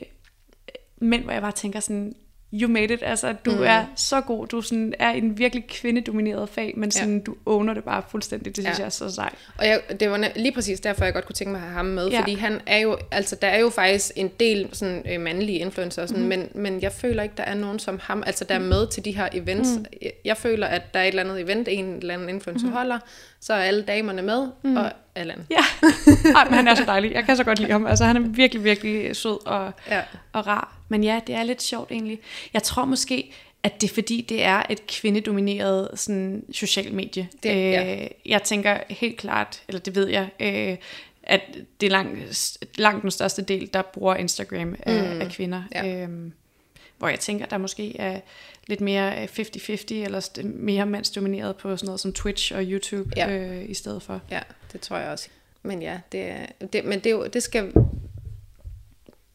mænd, 1.00 1.24
hvor 1.24 1.32
jeg 1.32 1.42
bare 1.42 1.52
tænker 1.52 1.80
sådan, 1.80 2.14
you 2.52 2.68
made 2.68 2.94
it. 2.94 3.02
Altså, 3.02 3.32
du 3.44 3.50
mm. 3.50 3.62
er 3.62 3.84
så 3.96 4.20
god. 4.20 4.46
Du 4.46 4.60
sådan, 4.60 4.94
er 4.98 5.10
en 5.10 5.38
virkelig 5.38 5.66
kvindedomineret 5.66 6.48
fag, 6.48 6.74
men 6.76 6.90
sådan, 6.90 7.16
ja. 7.16 7.22
du 7.26 7.34
owner 7.46 7.74
det 7.74 7.84
bare 7.84 8.02
fuldstændig. 8.08 8.56
Det 8.56 8.64
synes 8.64 8.78
ja. 8.78 8.82
jeg 8.82 8.86
er 8.86 8.90
så 8.90 9.10
sejt. 9.10 9.34
Og 9.58 9.66
jeg, 9.66 9.80
det 10.00 10.10
var 10.10 10.30
lige 10.36 10.52
præcis 10.52 10.80
derfor, 10.80 11.04
jeg 11.04 11.14
godt 11.14 11.26
kunne 11.26 11.34
tænke 11.34 11.52
mig 11.52 11.58
at 11.58 11.66
have 11.66 11.76
ham 11.76 11.86
med, 11.86 12.08
ja. 12.08 12.20
fordi 12.20 12.34
han 12.34 12.60
er 12.66 12.78
jo, 12.78 12.96
altså, 13.10 13.36
der 13.42 13.48
er 13.48 13.58
jo 13.58 13.68
faktisk 13.70 14.12
en 14.16 14.30
del 14.40 14.68
sådan, 14.72 15.02
øh, 15.12 15.20
mandlige 15.20 15.58
influencer, 15.58 16.06
sådan, 16.06 16.22
mm. 16.22 16.28
men, 16.28 16.48
men 16.54 16.82
jeg 16.82 16.92
føler 16.92 17.22
ikke, 17.22 17.34
der 17.36 17.42
er 17.42 17.54
nogen 17.54 17.78
som 17.78 18.00
ham, 18.02 18.22
altså 18.26 18.44
der 18.44 18.54
er 18.54 18.58
med 18.58 18.86
til 18.86 19.04
de 19.04 19.16
her 19.16 19.28
events. 19.32 19.70
Mm. 19.78 19.84
Jeg, 20.02 20.12
jeg 20.24 20.36
føler, 20.36 20.66
at 20.66 20.94
der 20.94 21.00
er 21.00 21.04
et 21.04 21.08
eller 21.08 21.22
andet 21.22 21.40
event, 21.40 21.68
en 21.70 21.84
eller 21.84 22.14
anden 22.14 22.28
influencer 22.28 22.66
mm. 22.66 22.72
holder, 22.72 22.98
så 23.40 23.52
er 23.52 23.58
alle 23.58 23.82
damerne 23.82 24.22
med, 24.22 24.48
mm. 24.64 24.76
og 24.76 24.92
Allan. 25.18 25.46
Ja, 25.50 25.64
Ej, 26.36 26.44
men 26.44 26.54
han 26.54 26.68
er 26.68 26.74
så 26.74 26.84
dejlig. 26.84 27.12
Jeg 27.12 27.24
kan 27.24 27.36
så 27.36 27.44
godt 27.44 27.58
lide 27.58 27.72
ham. 27.72 27.86
Altså, 27.86 28.04
han 28.04 28.16
er 28.16 28.20
virkelig, 28.20 28.64
virkelig 28.64 29.16
sød 29.16 29.46
og, 29.46 29.72
ja. 29.90 30.02
og 30.32 30.46
rar. 30.46 30.76
Men 30.88 31.04
ja, 31.04 31.20
det 31.26 31.34
er 31.34 31.42
lidt 31.42 31.62
sjovt 31.62 31.90
egentlig. 31.90 32.18
Jeg 32.52 32.62
tror 32.62 32.84
måske, 32.84 33.32
at 33.62 33.80
det 33.80 33.90
er 33.90 33.94
fordi, 33.94 34.26
det 34.28 34.44
er 34.44 34.62
et 34.70 34.86
kvindedomineret 34.86 35.88
sådan, 35.94 36.44
social 36.52 36.94
medie. 36.94 37.28
Det, 37.42 37.48
ja. 37.48 38.02
øh, 38.02 38.08
jeg 38.26 38.42
tænker 38.42 38.78
helt 38.90 39.16
klart, 39.16 39.62
eller 39.68 39.80
det 39.80 39.94
ved 39.94 40.08
jeg, 40.08 40.28
øh, 40.40 40.76
at 41.22 41.40
det 41.80 41.86
er 41.86 41.90
langt, 41.90 42.58
langt 42.78 43.02
den 43.02 43.10
største 43.10 43.42
del, 43.42 43.70
der 43.72 43.82
bruger 43.82 44.14
Instagram 44.14 44.76
af, 44.82 45.14
mm. 45.14 45.20
af 45.20 45.28
kvinder. 45.28 45.62
Ja. 45.74 46.02
Øhm, 46.02 46.32
hvor 46.98 47.08
jeg 47.08 47.20
tænker, 47.20 47.46
der 47.46 47.58
måske 47.58 47.96
er 48.00 48.20
lidt 48.66 48.80
mere 48.80 49.24
50-50, 49.24 49.94
eller 49.94 50.42
mere 50.44 50.86
mandsdomineret 50.86 51.56
på 51.56 51.76
sådan 51.76 51.86
noget 51.86 52.00
som 52.00 52.12
Twitch 52.12 52.54
og 52.54 52.62
YouTube 52.62 53.10
ja. 53.16 53.30
øh, 53.30 53.70
i 53.70 53.74
stedet 53.74 54.02
for. 54.02 54.20
Ja, 54.30 54.40
det 54.72 54.80
tror 54.80 54.96
jeg 54.96 55.10
også. 55.10 55.28
Men 55.62 55.82
ja, 55.82 56.00
det, 56.12 56.46
det, 56.72 56.84
men 56.84 57.00
det, 57.00 57.34
det 57.34 57.42
skal 57.42 57.72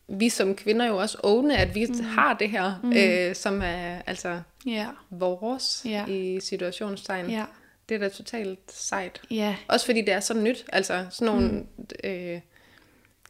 vi 0.08 0.30
som 0.30 0.56
kvinder 0.56 0.86
jo 0.86 0.97
også 0.97 1.17
åbne, 1.23 1.58
at 1.58 1.76
vi 1.76 1.86
mm. 1.86 2.04
har 2.04 2.34
det 2.34 2.49
her, 2.49 2.80
mm. 2.84 2.93
øh, 2.93 3.36
som 3.36 3.62
er 3.62 4.02
altså 4.08 4.41
yeah. 4.67 4.88
vores 5.10 5.84
yeah. 5.88 6.10
i 6.10 6.39
situationstegn. 6.39 7.32
Yeah. 7.32 7.47
Det 7.89 7.95
er 7.95 7.99
da 7.99 8.10
totalt 8.10 8.60
sejt. 8.71 9.21
Yeah. 9.32 9.56
Også 9.67 9.86
fordi 9.86 10.02
det 10.02 10.13
er 10.13 10.19
så 10.19 10.34
nyt. 10.34 10.65
Altså 10.71 11.06
sådan 11.10 11.26
nogle, 11.34 11.49
mm. 11.49 11.65
øh, 12.04 12.39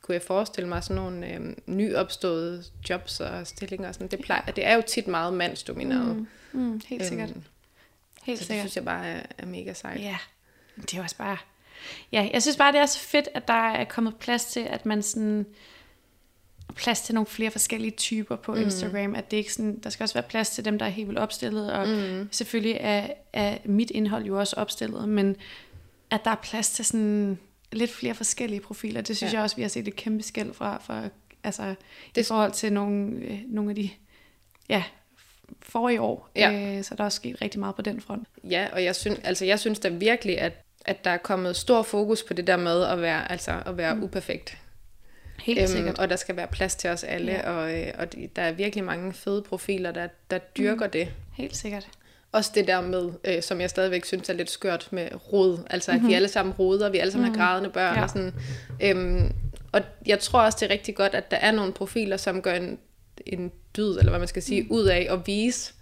kunne 0.04 0.14
jeg 0.14 0.22
forestille 0.22 0.70
mig, 0.70 0.84
sådan 0.84 0.96
nogle 0.96 1.34
øh, 1.34 1.56
nyopståede 1.68 2.64
jobs 2.90 3.20
og 3.20 3.48
stillinger. 3.48 3.92
Sådan. 3.92 4.08
Det, 4.08 4.20
plejer, 4.20 4.46
det 4.46 4.66
er 4.66 4.76
jo 4.76 4.82
tit 4.88 5.08
meget 5.08 5.34
mandsdomineret. 5.34 6.16
Mm. 6.16 6.28
Mm, 6.52 6.82
helt 6.88 7.06
sikkert. 7.06 7.30
Øhm, 7.30 7.44
helt 8.24 8.40
så 8.40 8.42
det 8.42 8.48
sikkert. 8.48 8.64
synes 8.64 8.76
jeg 8.76 8.86
bare 8.86 9.06
er, 9.06 9.24
er 9.38 9.46
mega 9.46 9.74
sejt. 9.74 10.02
Ja, 10.02 10.18
det 10.82 10.94
er 10.94 11.04
også 11.04 11.18
bare... 11.18 11.38
Ja, 12.12 12.30
jeg 12.34 12.42
synes 12.42 12.58
bare, 12.58 12.72
det 12.72 12.80
er 12.80 12.86
så 12.86 13.00
fedt, 13.00 13.30
at 13.34 13.48
der 13.48 13.54
er 13.54 13.84
kommet 13.84 14.16
plads 14.16 14.46
til, 14.46 14.60
at 14.60 14.86
man 14.86 15.04
sådan 15.04 15.46
plads 16.76 17.02
til 17.02 17.16
nogle 17.16 17.28
flere 17.28 17.52
forskellige 17.52 17.92
typer 17.92 18.36
på 18.36 18.54
mm. 18.54 18.62
Instagram, 18.62 19.16
at 19.16 19.32
det 19.32 19.38
ikke 19.38 19.54
sådan, 19.54 19.80
der 19.80 19.90
skal 19.90 20.04
også 20.04 20.16
være 20.16 20.24
plads 20.24 20.50
til 20.50 20.66
dem, 20.66 20.80
der 20.80 20.86
er 20.86 20.90
helt 20.90 21.08
vildt 21.08 21.20
opstillet, 21.20 21.74
og 21.74 21.88
mm. 21.88 22.28
selvfølgelig 22.32 22.78
er, 22.80 23.08
er 23.34 23.58
mit 23.66 23.92
indhold 23.92 24.26
jo 24.26 24.40
også 24.40 24.56
opstillet, 24.56 25.10
men 25.10 25.36
at 26.10 26.26
der 26.26 26.32
er 26.32 26.36
plads 26.36 26.70
til 26.70 26.86
sådan 26.86 27.40
lidt 27.74 27.92
flere 27.92 28.14
forskellige 28.14 28.60
profiler, 28.62 29.02
det 29.02 29.18
synes 29.18 29.34
ja. 29.34 29.38
jeg 29.38 29.44
også, 29.44 29.56
vi 29.56 29.62
har 29.62 29.70
set 29.70 29.88
et 29.88 29.96
kæmpe 29.96 30.24
skæld 30.24 30.54
fra, 30.54 30.78
fra 30.78 31.04
altså 31.44 31.76
det... 32.16 32.22
i 32.22 32.24
forhold 32.28 32.52
til 32.52 32.74
nogle, 32.74 33.12
øh, 33.16 33.40
nogle 33.48 33.70
af 33.70 33.76
de, 33.76 33.90
ja, 34.70 34.84
forrige 35.62 36.02
år, 36.02 36.30
ja. 36.36 36.78
øh, 36.78 36.84
så 36.84 36.96
der 36.96 37.02
er 37.02 37.06
også 37.06 37.16
sket 37.16 37.42
rigtig 37.42 37.60
meget 37.60 37.76
på 37.76 37.82
den 37.82 38.02
front. 38.02 38.28
Ja, 38.44 38.68
og 38.74 38.84
jeg 38.84 38.96
synes, 38.96 39.20
altså 39.24 39.46
jeg 39.46 39.60
synes 39.60 39.80
da 39.80 39.90
virkelig, 39.90 40.40
at, 40.40 40.54
at 40.86 41.04
der 41.06 41.12
er 41.12 41.18
kommet 41.18 41.56
stor 41.56 41.82
fokus 41.82 42.24
på 42.24 42.34
det 42.34 42.48
der 42.48 42.58
med 42.58 42.84
at 42.84 43.02
være, 43.02 43.32
altså 43.32 43.62
at 43.66 43.78
være 43.78 43.96
mm. 43.96 44.04
uperfekt. 44.04 44.58
Helt 45.40 45.60
øhm, 45.60 45.68
sikkert. 45.68 46.00
Og 46.00 46.10
der 46.10 46.16
skal 46.16 46.36
være 46.36 46.48
plads 46.48 46.76
til 46.76 46.90
os 46.90 47.04
alle, 47.04 47.32
ja. 47.32 47.52
og, 47.52 47.80
øh, 47.80 47.94
og 47.98 48.08
der 48.36 48.42
er 48.42 48.52
virkelig 48.52 48.84
mange 48.84 49.14
fede 49.14 49.42
profiler, 49.42 49.92
der, 49.92 50.08
der 50.32 50.38
dyrker 50.38 50.86
mm. 50.86 50.92
det. 50.92 51.14
Helt 51.34 51.56
sikkert. 51.56 51.90
Også 52.34 52.52
det 52.56 52.68
der 52.68 52.82
med, 52.82 53.12
øh, 53.24 53.42
som 53.42 53.62
jeg 53.62 53.70
stadigvæk 53.70 54.06
synes 54.06 54.30
er 54.30 54.34
lidt 54.34 54.50
skørt 54.50 54.88
med 54.92 55.08
rod. 55.34 55.58
Altså 55.70 55.92
at 55.92 55.96
mm-hmm. 55.96 56.10
vi 56.10 56.14
alle 56.14 56.28
sammen 56.28 56.54
roder, 56.54 56.90
vi 56.90 56.98
alle 56.98 57.12
sammen 57.12 57.30
mm-hmm. 57.30 57.40
har 57.42 57.48
grædende 57.48 57.70
børn. 57.70 57.96
Ja. 57.96 58.04
Og, 58.04 58.10
sådan. 58.10 58.34
Øhm, 58.82 59.34
og 59.72 59.82
jeg 60.06 60.20
tror 60.20 60.42
også, 60.42 60.58
det 60.62 60.66
er 60.66 60.74
rigtig 60.74 60.96
godt, 60.96 61.16
at 61.16 61.32
der 61.32 61.38
er 61.38 61.52
nogle 61.52 61.74
profiler, 61.74 62.18
som 62.18 62.42
gør 62.42 62.54
en, 62.54 62.80
en 63.26 63.52
dyd, 63.78 63.98
eller 63.98 64.10
hvad 64.10 64.20
man 64.20 64.28
skal 64.28 64.44
sige, 64.44 64.62
mm. 64.62 64.72
ud 64.72 64.86
af 64.86 65.08
at 65.10 65.28
vise, 65.28 65.74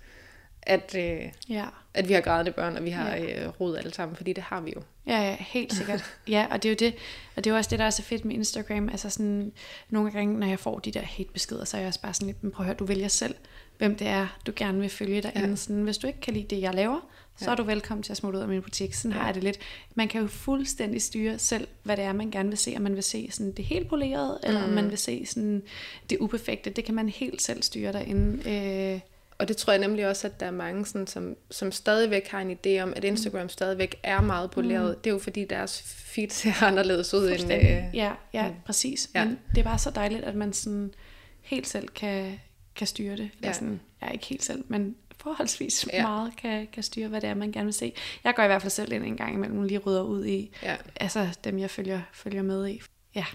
at, 0.64 0.96
øh, 0.98 1.22
ja. 1.50 1.66
at 1.94 2.10
vi 2.10 2.14
har 2.14 2.22
grædende 2.22 2.52
børn, 2.52 2.78
og 2.78 2.84
vi 2.84 2.90
har 2.90 3.16
ja. 3.16 3.44
øh, 3.44 3.50
rod 3.62 3.78
alle 3.78 3.94
sammen, 3.94 4.16
fordi 4.16 4.34
det 4.34 4.44
har 4.44 4.62
vi 4.62 4.74
jo. 4.76 4.82
Ja, 5.08 5.22
ja, 5.22 5.36
helt 5.40 5.74
sikkert. 5.74 6.04
ja, 6.28 6.48
og 6.52 6.64
det 6.64 6.70
er 6.70 6.74
jo 6.74 6.92
det, 6.92 7.00
og 7.36 7.44
det 7.44 7.50
er 7.50 7.54
jo 7.54 7.58
også 7.58 7.70
det, 7.70 7.80
der 7.80 7.86
er 7.86 7.90
så 7.90 8.02
fedt 8.04 8.26
med 8.26 8.36
Instagram. 8.36 8.90
Altså 8.90 9.10
sådan, 9.10 9.52
nogle 9.90 10.12
gange, 10.12 10.40
når 10.40 10.48
jeg 10.48 10.60
får 10.60 10.80
de 10.80 10.92
der 10.92 11.02
hate-beskeder, 11.02 11.66
så 11.66 11.78
er 11.78 11.82
jeg 11.82 11.88
også 11.88 12.02
bare 12.02 12.14
sådan 12.14 12.28
lidt, 12.28 12.44
men 12.44 12.52
prøv 12.52 12.64
at 12.64 12.66
høre, 12.66 12.76
du 12.76 12.86
vælger 12.86 13.08
selv, 13.08 13.36
hvem 13.78 13.96
det 13.96 14.08
er, 14.08 14.28
du 14.46 14.52
gerne 14.56 14.80
vil 14.80 14.90
følge 14.90 15.22
dig 15.22 15.32
Ja. 15.36 15.56
Sådan, 15.56 15.84
hvis 15.84 15.98
du 15.98 16.08
ikke 16.08 16.20
kan 16.20 16.34
lide 16.34 16.56
det, 16.56 16.62
jeg 16.62 16.74
laver, 16.74 17.00
så 17.38 17.46
ja. 17.46 17.52
er 17.52 17.56
du 17.56 17.64
velkommen 17.64 18.04
til 18.04 18.14
at 18.14 18.18
smutte 18.18 18.38
ud 18.38 18.42
af 18.42 18.50
min 18.50 18.62
butik. 18.62 18.94
Sådan 18.94 19.12
ja. 19.12 19.18
har 19.20 19.26
jeg 19.26 19.36
det 19.36 19.44
lidt. 19.44 19.60
Man 19.96 20.08
kan 20.08 20.22
jo 20.22 20.28
fuldstændig 20.28 21.02
styre 21.02 21.40
selv, 21.40 21.68
hvad 21.84 21.98
det 21.98 22.06
er, 22.06 22.14
man 22.14 22.32
gerne 22.32 22.50
vil 22.50 22.58
se. 22.58 22.74
Om 22.76 22.82
man 22.82 22.96
vil 22.96 23.04
se 23.04 23.28
sådan 23.32 23.52
det 23.52 23.66
helt 23.66 23.90
polerede, 23.90 24.40
mm. 24.44 24.48
eller 24.48 24.64
om 24.64 24.70
man 24.70 24.90
vil 24.90 24.98
se 24.98 25.26
sådan 25.26 25.64
det 26.10 26.18
uperfekte. 26.20 26.70
Det 26.70 26.86
kan 26.86 26.96
man 26.96 27.10
helt 27.10 27.42
selv 27.42 27.64
styre 27.64 27.94
derinde. 27.94 28.50
Øh, 28.50 29.00
og 29.42 29.48
det 29.48 29.58
tror 29.58 29.74
jeg 29.74 29.80
nemlig 29.80 30.08
også, 30.08 30.28
at 30.28 30.40
der 30.40 30.46
er 30.46 30.52
mange, 30.52 30.86
sådan, 30.86 31.08
som, 31.08 31.36
som 31.52 31.72
stadigvæk 31.72 32.28
har 32.28 32.42
en 32.42 32.52
idé 32.52 32.82
om, 32.82 32.94
at 32.96 33.04
Instagram 33.04 33.50
stadigvæk 33.50 34.00
er 34.04 34.22
meget 34.22 34.52
poleret. 34.52 34.96
Mm. 34.96 35.02
Det 35.02 35.10
er 35.10 35.14
jo 35.14 35.20
fordi, 35.20 35.46
deres 35.46 35.82
feed 35.82 36.30
ser 36.40 36.64
anderledes 36.64 37.14
ud 37.14 37.30
end... 37.30 37.54
Øh, 37.54 37.96
ja, 37.96 38.14
ja 38.34 38.48
mm. 38.48 38.56
præcis. 38.66 39.10
Ja. 39.16 39.26
Men 39.26 39.40
det 39.50 39.58
er 39.58 39.64
bare 39.64 39.78
så 39.78 39.92
dejligt, 39.92 40.24
at 40.24 40.36
man 40.36 40.54
sådan 40.54 40.94
helt 41.42 41.68
selv 41.68 41.88
kan, 41.88 42.40
kan 42.76 42.88
styre 42.88 43.12
det. 43.12 43.30
Eller 43.36 43.48
ja. 43.48 43.54
sådan, 43.54 43.80
ja, 44.02 44.10
ikke 44.10 44.26
helt 44.26 44.44
selv, 44.44 44.64
men 44.68 44.96
forholdsvis 45.18 45.88
ja. 45.94 46.02
meget 46.02 46.36
kan, 46.38 46.68
kan 46.74 46.84
styre, 46.84 47.08
hvad 47.08 47.22
det 47.22 47.30
er, 47.30 47.34
man 47.34 47.52
gerne 47.52 47.66
vil 47.66 47.74
se. 47.74 47.94
Jeg 48.24 48.36
går 48.36 48.44
i 48.44 48.48
hvert 48.48 48.62
fald 48.62 48.72
selv 48.72 48.92
ind 48.92 49.04
en 49.04 49.18
gang 49.18 49.34
imellem 49.34 49.64
lige 49.64 49.78
rydder 49.78 50.02
ud 50.02 50.26
i, 50.26 50.52
ja. 50.64 50.76
altså 50.96 51.28
dem, 51.44 51.60
jeg 51.60 51.70
følger, 51.70 52.02
følger 52.14 52.42
med 52.42 52.68
i. 52.68 52.82
Ja, 53.16 53.26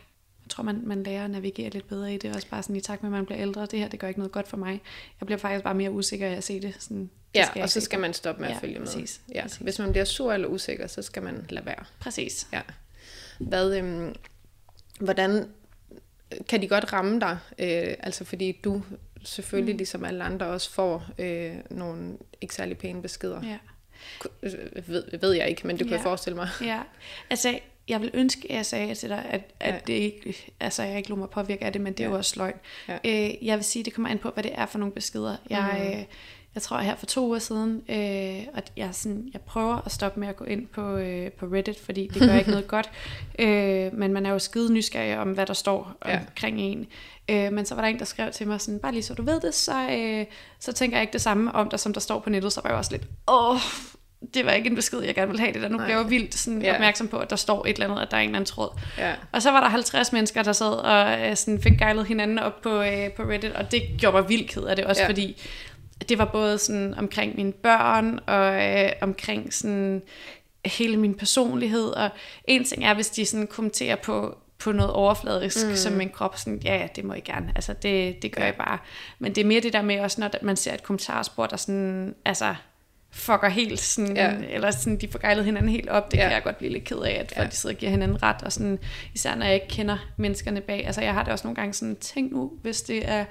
jeg 0.47 0.51
tror, 0.51 0.65
man, 0.65 0.83
man 0.85 1.03
lærer 1.03 1.25
at 1.25 1.31
navigere 1.31 1.71
lidt 1.71 1.89
bedre 1.89 2.15
i 2.15 2.19
det. 2.19 2.35
Også 2.37 2.49
bare 2.49 2.63
sådan 2.63 2.77
i 2.77 2.81
takt 2.81 3.03
med, 3.03 3.09
at 3.09 3.13
man 3.13 3.27
bliver 3.27 3.43
ældre. 3.43 3.67
Det 3.67 3.79
her, 3.79 3.89
det 3.89 4.01
gør 4.01 4.09
ikke 4.09 4.21
noget 4.21 4.33
godt 4.33 4.49
for 4.49 4.57
mig. 4.57 4.83
Jeg 5.21 5.27
bliver 5.27 5.39
faktisk 5.39 5.65
bare 5.65 5.75
mere 5.75 5.91
usikker 5.91 6.27
af 6.27 6.37
at 6.37 6.45
se 6.45 6.61
det. 6.61 6.75
Sådan, 6.79 7.11
det 7.35 7.41
ja, 7.57 7.63
og 7.63 7.71
så 7.71 7.81
skal 7.81 8.01
man 8.01 8.15
stoppe 8.15 8.41
med 8.41 8.49
ja, 8.49 8.55
at 8.55 8.61
følge 8.61 8.79
med. 8.79 8.87
Præcis, 8.87 9.21
ja. 9.35 9.43
præcis. 9.43 9.59
Hvis 9.59 9.79
man 9.79 9.91
bliver 9.91 10.05
sur 10.05 10.33
eller 10.33 10.49
usikker, 10.49 10.87
så 10.87 11.03
skal 11.03 11.23
man 11.23 11.47
lade 11.49 11.67
være. 11.67 11.85
Præcis. 12.01 12.49
Ja. 12.53 12.61
Hvad, 13.39 13.77
øhm, 13.77 14.15
hvordan 15.01 15.49
kan 16.49 16.63
de 16.63 16.69
godt 16.69 16.93
ramme 16.93 17.21
dig? 17.21 17.39
Øh, 17.59 17.95
altså 18.01 18.25
fordi 18.25 18.53
du 18.65 18.83
selvfølgelig, 19.25 19.75
mm. 19.75 19.79
ligesom 19.79 20.05
alle 20.05 20.25
andre, 20.25 20.47
også 20.47 20.71
får 20.71 21.05
øh, 21.19 21.55
nogle 21.71 22.17
ikke 22.41 22.55
særlig 22.55 22.79
pæne 22.79 23.03
beskeder. 23.03 23.43
Ja. 23.43 23.59
Ved, 24.87 25.19
ved 25.21 25.33
jeg 25.33 25.49
ikke, 25.49 25.67
men 25.67 25.79
det 25.79 25.87
kunne 25.87 25.93
ja. 25.93 25.97
jeg 25.97 26.03
forestille 26.03 26.37
mig. 26.37 26.49
Ja, 26.61 26.83
altså 27.31 27.59
jeg 27.89 28.01
vil 28.01 28.11
ønske, 28.15 28.51
at 28.51 28.57
jeg 28.57 28.67
sagde 28.67 28.95
til 28.95 29.09
dig, 29.09 29.27
at, 29.31 29.41
at 29.61 29.75
ja. 29.75 29.81
det 29.87 29.93
ikke, 29.93 30.53
altså 30.61 30.83
jeg 30.83 30.97
ikke 30.97 31.09
lå 31.09 31.17
mig 31.17 31.31
påvirke 31.31 31.65
af 31.65 31.73
det, 31.73 31.81
men 31.81 31.93
det 31.93 32.01
er 32.01 32.05
ja. 32.05 32.11
jo 32.11 32.17
også 32.17 32.35
løgn. 32.37 32.55
Ja. 32.89 32.99
Øh, 33.05 33.47
jeg 33.47 33.57
vil 33.57 33.65
sige, 33.65 33.81
at 33.81 33.85
det 33.85 33.95
kommer 33.95 34.11
an 34.11 34.19
på, 34.19 34.31
hvad 34.31 34.43
det 34.43 34.53
er 34.55 34.67
for 34.67 34.79
nogle 34.79 34.93
beskeder. 34.95 35.37
Jeg, 35.51 35.79
mm. 35.79 35.99
øh, 35.99 36.05
jeg 36.55 36.63
tror 36.63 36.79
her 36.79 36.97
for 36.97 37.07
to 37.07 37.27
uger 37.27 37.39
siden, 37.39 37.83
øh, 37.89 38.47
og 38.55 38.63
jeg, 38.77 38.89
sådan, 38.93 39.31
jeg 39.33 39.41
prøver 39.41 39.87
at 39.87 39.93
stoppe 39.93 40.21
med 40.21 40.29
at 40.29 40.37
gå 40.37 40.45
ind 40.45 40.67
på, 40.67 40.97
øh, 40.97 41.33
på 41.33 41.47
Reddit, 41.47 41.81
fordi 41.81 42.11
det 42.15 42.29
gør 42.29 42.39
ikke 42.39 42.51
noget 42.57 42.69
godt. 42.69 42.91
Øh, 43.39 43.95
men 43.95 44.13
man 44.13 44.27
er 44.27 44.31
jo 44.31 44.39
skide 44.39 44.73
nysgerrig 44.73 45.19
om, 45.19 45.33
hvad 45.33 45.47
der 45.47 45.55
står 45.55 45.93
ja. 46.07 46.21
omkring 46.21 46.61
en. 46.61 46.87
Øh, 47.29 47.53
men 47.53 47.67
så 47.67 47.75
var 47.75 47.83
der 47.83 47.89
en, 47.89 47.99
der 47.99 48.05
skrev 48.05 48.33
til 48.33 48.49
mig 48.49 48.61
sådan, 48.61 48.81
bare 48.81 48.93
lige 48.93 49.03
så 49.03 49.15
du 49.15 49.23
ved 49.23 49.41
det, 49.41 49.55
så, 49.55 49.91
øh, 49.91 50.27
så 50.59 50.73
tænker 50.73 50.97
jeg 50.97 51.03
ikke 51.03 51.13
det 51.13 51.21
samme 51.21 51.53
om 51.53 51.69
dig, 51.69 51.81
som 51.81 51.93
der 51.93 52.01
står 52.01 52.19
på 52.19 52.31
nettet. 52.31 52.53
Så 52.53 52.61
var 52.61 52.71
jeg 52.71 52.79
også 52.79 52.93
lidt, 52.93 53.09
åh, 53.29 53.61
det 54.35 54.47
var 54.47 54.53
ikke 54.53 54.71
en 54.71 54.75
besked, 54.75 55.01
jeg 55.01 55.15
gerne 55.15 55.27
ville 55.27 55.41
have 55.41 55.53
det 55.53 55.63
der. 55.63 55.69
Nu 55.69 55.79
blev 55.79 55.97
jeg 55.97 56.11
vildt 56.11 56.35
sådan 56.35 56.63
ja. 56.63 56.75
opmærksom 56.75 57.09
på, 57.09 57.19
at 57.19 57.31
der 57.31 57.37
står 57.37 57.67
et 57.67 57.73
eller 57.73 57.87
andet, 57.89 58.03
at 58.03 58.11
der 58.11 58.17
er 58.17 58.21
en 58.21 58.29
eller 58.29 58.39
anden 58.39 58.47
tråd. 58.47 58.81
Ja. 58.99 59.15
Og 59.33 59.43
så 59.43 59.51
var 59.51 59.61
der 59.61 59.69
50 59.69 60.13
mennesker, 60.13 60.43
der 60.43 60.53
sad 60.53 60.73
og 60.73 61.21
øh, 61.21 61.37
sådan 61.37 61.63
fik 61.63 61.79
gejlet 61.79 62.07
hinanden 62.07 62.39
op 62.39 62.63
på, 62.63 62.83
øh, 62.83 63.13
på 63.13 63.23
Reddit, 63.23 63.53
og 63.53 63.71
det 63.71 63.83
gjorde 63.99 64.17
mig 64.17 64.29
vildt 64.29 64.51
ked 64.51 64.63
af 64.63 64.77
det, 64.77 64.85
også 64.85 65.03
ja. 65.03 65.09
fordi 65.09 65.43
det 66.09 66.19
var 66.19 66.25
både 66.25 66.59
sådan 66.59 66.95
omkring 66.95 67.37
mine 67.37 67.53
børn, 67.53 68.21
og 68.27 68.65
øh, 68.65 68.91
omkring 69.01 69.55
sådan 69.55 70.03
hele 70.65 70.97
min 70.97 71.15
personlighed, 71.15 71.89
og 71.89 72.11
en 72.45 72.65
ting 72.65 72.85
er, 72.85 72.95
hvis 72.95 73.11
de 73.11 73.27
sådan 73.27 73.47
kommenterer 73.47 73.97
på, 73.97 74.39
på 74.59 74.73
noget 74.73 74.93
overfladisk, 74.93 75.67
mm. 75.67 75.77
som 75.77 75.93
min 75.93 76.11
krop 76.11 76.39
sådan, 76.39 76.61
ja, 76.65 76.77
ja, 76.77 76.89
det 76.97 77.05
må 77.05 77.15
I 77.15 77.21
gerne, 77.21 77.53
altså 77.55 77.73
det, 77.73 78.23
det 78.23 78.33
gør 78.33 78.43
ja. 78.43 78.47
jeg 78.47 78.55
bare. 78.55 78.79
Men 79.19 79.35
det 79.35 79.41
er 79.41 79.47
mere 79.47 79.61
det 79.61 79.73
der 79.73 79.83
med 79.83 80.01
også, 80.01 80.21
når 80.21 80.31
man 80.43 80.57
ser 80.57 80.75
et 80.75 80.83
kommentarspor, 80.83 81.47
der 81.47 81.57
sådan, 81.57 82.15
altså 82.25 82.55
fucker 83.17 83.49
helt, 83.49 83.81
sådan, 83.81 84.17
ja. 84.17 84.35
eller 84.49 84.71
sådan, 84.71 84.97
de 84.97 85.09
får 85.09 85.19
gejlet 85.19 85.45
hinanden 85.45 85.71
helt 85.71 85.89
op, 85.89 86.11
det 86.11 86.19
ja. 86.19 86.23
kan 86.23 86.33
jeg 86.33 86.43
godt 86.43 86.59
blive 86.59 86.73
lidt 86.73 86.85
ked 86.85 86.99
af, 86.99 87.11
at 87.21 87.33
folk 87.37 87.45
ja. 87.45 87.51
de 87.51 87.57
sidder 87.57 87.75
og 87.75 87.79
giver 87.79 87.91
hinanden 87.91 88.23
ret, 88.23 88.43
og 88.43 88.53
sådan, 88.53 88.79
især 89.15 89.35
når 89.35 89.47
jeg 89.47 89.55
ikke 89.55 89.69
kender 89.69 89.97
menneskerne 90.17 90.61
bag, 90.61 90.87
altså 90.87 91.01
jeg 91.01 91.15
har 91.15 91.23
det 91.23 91.33
også 91.33 91.47
nogle 91.47 91.55
gange 91.55 91.75
sådan, 91.75 91.97
tænk 91.97 92.33
nu, 92.33 92.53
hvis 92.63 92.83
det 92.83 93.09
er 93.09 93.25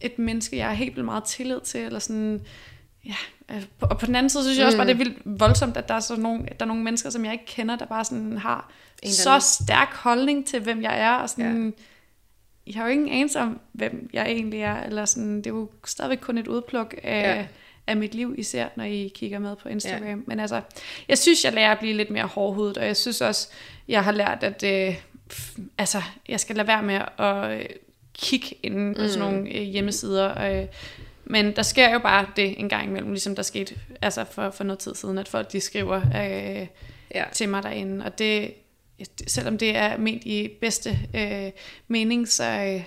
et 0.00 0.18
menneske, 0.18 0.56
jeg 0.56 0.66
har 0.66 0.74
helt 0.74 0.94
vildt 0.94 1.04
meget 1.04 1.24
tillid 1.24 1.60
til, 1.60 1.80
eller 1.80 1.98
sådan, 1.98 2.40
ja, 3.06 3.14
øh, 3.50 3.62
og 3.80 3.98
på 3.98 4.06
den 4.06 4.16
anden 4.16 4.30
side 4.30 4.42
synes 4.42 4.58
jeg 4.58 4.66
også 4.66 4.78
bare, 4.78 4.86
det 4.86 4.94
er 4.94 4.98
vildt 4.98 5.18
voldsomt, 5.24 5.76
at 5.76 5.88
der 5.88 5.94
er, 5.94 6.00
så 6.00 6.16
nogle, 6.16 6.38
der 6.38 6.64
er 6.64 6.64
nogle 6.64 6.82
mennesker, 6.82 7.10
som 7.10 7.24
jeg 7.24 7.32
ikke 7.32 7.46
kender, 7.46 7.76
der 7.76 7.86
bare 7.86 8.04
sådan 8.04 8.38
har 8.38 8.72
en 9.02 9.12
så 9.12 9.38
stærk 9.38 9.94
holdning 9.94 10.46
til, 10.46 10.60
hvem 10.60 10.82
jeg 10.82 11.00
er, 11.00 11.12
og 11.12 11.30
sådan, 11.30 11.74
ja. 12.66 12.72
jeg 12.72 12.74
har 12.74 12.84
jo 12.84 12.92
ingen 12.92 13.08
anelse 13.08 13.40
om, 13.40 13.60
hvem 13.72 14.10
jeg 14.12 14.26
egentlig 14.26 14.60
er, 14.60 14.82
eller 14.82 15.04
sådan, 15.04 15.36
det 15.36 15.46
er 15.46 15.50
jo 15.50 15.70
stadigvæk 15.86 16.18
kun 16.18 16.38
et 16.38 16.48
udpluk 16.48 16.94
af, 17.02 17.36
ja. 17.36 17.46
Af 17.86 17.96
mit 17.96 18.14
liv, 18.14 18.34
især 18.38 18.68
når 18.76 18.84
I 18.84 19.12
kigger 19.14 19.38
med 19.38 19.56
på 19.56 19.68
Instagram. 19.68 20.08
Ja. 20.08 20.16
Men 20.26 20.40
altså, 20.40 20.60
jeg 21.08 21.18
synes, 21.18 21.44
jeg 21.44 21.52
lærer 21.52 21.72
at 21.72 21.78
blive 21.78 21.96
lidt 21.96 22.10
mere 22.10 22.26
hårdhudet, 22.26 22.78
og 22.78 22.86
jeg 22.86 22.96
synes 22.96 23.20
også, 23.20 23.48
jeg 23.88 24.04
har 24.04 24.12
lært, 24.12 24.42
at 24.42 24.62
øh, 24.62 24.96
altså, 25.78 26.02
jeg 26.28 26.40
skal 26.40 26.56
lade 26.56 26.68
være 26.68 26.82
med 26.82 27.00
at 27.18 27.60
øh, 27.60 27.66
kigge 28.14 28.56
ind 28.62 28.94
på 28.94 29.02
mm. 29.02 29.08
sådan 29.08 29.32
nogle 29.32 29.50
øh, 29.50 29.62
hjemmesider, 29.62 30.60
øh, 30.60 30.66
men 31.24 31.56
der 31.56 31.62
sker 31.62 31.92
jo 31.92 31.98
bare 31.98 32.26
det 32.36 32.60
en 32.60 32.68
gang 32.68 32.88
imellem, 32.88 33.10
ligesom 33.10 33.36
der 33.36 33.42
skete 33.42 33.74
altså 34.02 34.24
for, 34.24 34.50
for 34.50 34.64
noget 34.64 34.78
tid 34.78 34.94
siden, 34.94 35.18
at 35.18 35.28
folk 35.28 35.52
de 35.52 35.60
skriver 35.60 35.96
øh, 35.96 36.66
ja. 37.14 37.24
til 37.32 37.48
mig 37.48 37.62
derinde, 37.62 38.04
og 38.04 38.18
det, 38.18 38.54
selvom 39.26 39.58
det 39.58 39.76
er 39.76 39.96
ment 39.96 40.24
i 40.24 40.48
bedste 40.60 40.98
øh, 41.14 41.50
mening, 41.88 42.28
så, 42.28 42.44
øh, 42.44 42.82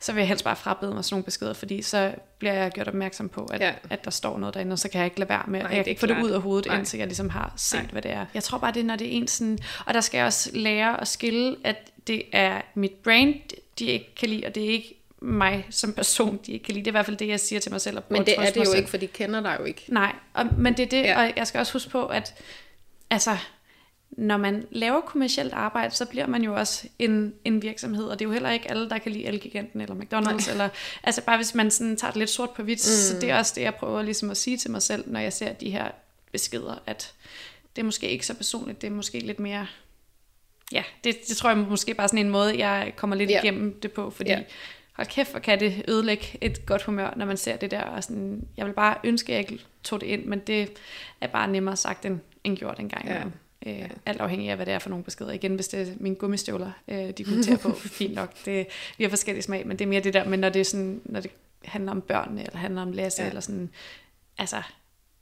så 0.00 0.12
vil 0.12 0.20
jeg 0.20 0.28
helst 0.28 0.44
bare 0.44 0.56
frabede 0.56 0.94
mig 0.94 1.04
sådan 1.04 1.14
nogle 1.14 1.24
beskeder, 1.24 1.52
fordi 1.52 1.82
så 1.82 2.14
bliver 2.38 2.52
jeg 2.52 2.70
gjort 2.70 2.88
opmærksom 2.88 3.28
på, 3.28 3.44
at, 3.52 3.60
ja. 3.60 3.72
at 3.90 4.04
der 4.04 4.10
står 4.10 4.38
noget 4.38 4.54
derinde, 4.54 4.72
og 4.72 4.78
så 4.78 4.88
kan 4.88 4.98
jeg 4.98 5.06
ikke 5.06 5.18
lade 5.18 5.28
være 5.28 5.44
med, 5.48 5.62
Nej, 5.62 5.72
jeg 5.76 5.84
kan 5.84 5.96
få 5.98 6.06
det 6.06 6.22
ud 6.22 6.30
af 6.30 6.40
hovedet, 6.40 6.66
Nej. 6.66 6.78
indtil 6.78 6.98
jeg 6.98 7.06
ligesom 7.06 7.28
har 7.28 7.52
set, 7.56 7.80
Nej. 7.80 7.90
hvad 7.92 8.02
det 8.02 8.10
er. 8.10 8.26
Jeg 8.34 8.42
tror 8.42 8.58
bare, 8.58 8.72
det 8.72 8.80
er, 8.80 8.84
når 8.84 8.96
det 8.96 9.06
er 9.06 9.10
en 9.10 9.28
sådan, 9.28 9.58
og 9.86 9.94
der 9.94 10.00
skal 10.00 10.18
jeg 10.18 10.26
også 10.26 10.50
lære 10.52 11.00
at 11.00 11.08
skille, 11.08 11.56
at 11.64 11.76
det 12.06 12.22
er 12.32 12.60
mit 12.74 12.92
brain, 12.92 13.40
de 13.78 13.84
ikke 13.84 14.14
kan 14.14 14.28
lide, 14.28 14.46
og 14.46 14.54
det 14.54 14.64
er 14.64 14.68
ikke 14.68 14.94
mig 15.20 15.66
som 15.70 15.92
person, 15.92 16.40
de 16.46 16.52
ikke 16.52 16.64
kan 16.64 16.74
lide. 16.74 16.84
Det 16.84 16.86
er 16.86 16.90
i 16.90 16.98
hvert 16.98 17.06
fald 17.06 17.16
det, 17.16 17.28
jeg 17.28 17.40
siger 17.40 17.60
til 17.60 17.72
mig 17.72 17.80
selv. 17.80 17.98
Men 18.08 18.26
det 18.26 18.34
er 18.38 18.50
det 18.50 18.66
jo 18.66 18.72
ikke, 18.72 18.90
for 18.90 18.96
de 18.96 19.06
kender 19.06 19.40
dig 19.40 19.56
jo 19.60 19.64
ikke. 19.64 19.84
Nej, 19.88 20.14
og, 20.34 20.46
men 20.58 20.76
det 20.76 20.82
er 20.82 20.86
det, 20.86 21.02
ja. 21.02 21.20
og 21.20 21.32
jeg 21.36 21.46
skal 21.46 21.58
også 21.58 21.72
huske 21.72 21.90
på, 21.90 22.06
at 22.06 22.34
altså, 23.10 23.36
når 24.10 24.36
man 24.36 24.66
laver 24.70 25.00
kommersielt 25.00 25.52
arbejde, 25.52 25.94
så 25.94 26.06
bliver 26.06 26.26
man 26.26 26.42
jo 26.42 26.54
også 26.54 26.88
en, 26.98 27.34
en 27.44 27.62
virksomhed, 27.62 28.04
og 28.04 28.18
det 28.18 28.24
er 28.24 28.28
jo 28.28 28.32
heller 28.32 28.50
ikke 28.50 28.70
alle, 28.70 28.90
der 28.90 28.98
kan 28.98 29.12
lide 29.12 29.24
Elgiganten 29.24 29.80
eller 29.80 29.94
McDonald's, 29.94 30.50
eller, 30.50 30.68
altså 31.02 31.22
bare 31.22 31.36
hvis 31.36 31.54
man 31.54 31.70
sådan 31.70 31.96
tager 31.96 32.10
det 32.10 32.18
lidt 32.18 32.30
sort 32.30 32.50
på 32.50 32.62
hvidt, 32.62 32.78
mm. 32.78 32.80
så 32.80 33.20
det 33.20 33.30
er 33.30 33.38
også 33.38 33.52
det, 33.56 33.62
jeg 33.62 33.74
prøver 33.74 34.02
ligesom 34.02 34.30
at 34.30 34.36
sige 34.36 34.56
til 34.56 34.70
mig 34.70 34.82
selv, 34.82 35.04
når 35.06 35.20
jeg 35.20 35.32
ser 35.32 35.52
de 35.52 35.70
her 35.70 35.90
beskeder, 36.32 36.82
at 36.86 37.12
det 37.76 37.82
er 37.82 37.86
måske 37.86 38.08
ikke 38.08 38.26
så 38.26 38.34
personligt, 38.34 38.82
det 38.82 38.86
er 38.86 38.90
måske 38.92 39.18
lidt 39.18 39.40
mere, 39.40 39.66
ja, 40.72 40.82
det, 41.04 41.16
det 41.28 41.36
tror 41.36 41.50
jeg 41.50 41.58
måske 41.58 41.94
bare 41.94 42.08
sådan 42.08 42.26
en 42.26 42.30
måde, 42.30 42.66
jeg 42.66 42.92
kommer 42.96 43.16
lidt 43.16 43.30
yeah. 43.32 43.44
igennem 43.44 43.80
det 43.80 43.92
på, 43.92 44.10
fordi 44.10 44.30
yeah 44.30 44.44
hold 44.98 45.08
kæft, 45.08 45.30
hvor 45.30 45.40
kan 45.40 45.60
det 45.60 45.84
ødelægge 45.88 46.38
et 46.40 46.66
godt 46.66 46.82
humør, 46.82 47.12
når 47.16 47.26
man 47.26 47.36
ser 47.36 47.56
det 47.56 47.70
der. 47.70 47.82
Og 47.82 48.04
sådan, 48.04 48.48
jeg 48.56 48.66
vil 48.66 48.72
bare 48.72 48.96
ønske, 49.04 49.32
at 49.32 49.36
jeg 49.36 49.52
ikke 49.52 49.64
tog 49.84 50.00
det 50.00 50.06
ind, 50.06 50.24
men 50.24 50.38
det 50.38 50.72
er 51.20 51.26
bare 51.26 51.48
nemmere 51.48 51.76
sagt 51.76 52.04
end, 52.04 52.20
end 52.44 52.56
gjort 52.56 52.78
en 52.78 52.88
gang. 52.88 53.32
Øh, 53.66 53.78
ja. 53.78 53.88
Alt 54.06 54.20
afhængig 54.20 54.50
af, 54.50 54.56
hvad 54.56 54.66
det 54.66 54.74
er 54.74 54.78
for 54.78 54.90
nogle 54.90 55.04
beskeder. 55.04 55.32
Igen, 55.32 55.54
hvis 55.54 55.68
det 55.68 55.88
er 55.88 55.92
mine 55.96 56.16
gummistøvler, 56.16 56.72
øh, 56.88 57.10
de 57.10 57.24
kommenterer 57.24 57.56
på, 57.56 57.72
fint 58.00 58.14
nok. 58.14 58.44
Det, 58.44 58.66
vi 58.98 59.04
har 59.04 59.08
forskellige 59.08 59.42
smag, 59.42 59.66
men 59.66 59.78
det 59.78 59.84
er 59.84 59.88
mere 59.88 60.00
det 60.00 60.14
der, 60.14 60.24
men 60.24 60.40
når 60.40 60.48
det, 60.48 60.60
er 60.60 60.64
sådan, 60.64 61.00
når 61.04 61.20
det 61.20 61.30
handler 61.64 61.92
om 61.92 62.00
børnene, 62.00 62.42
eller 62.42 62.58
handler 62.58 62.82
om 62.82 62.92
Lasse, 62.92 63.22
ja. 63.22 63.28
eller 63.28 63.40
sådan, 63.40 63.70
altså, 64.38 64.62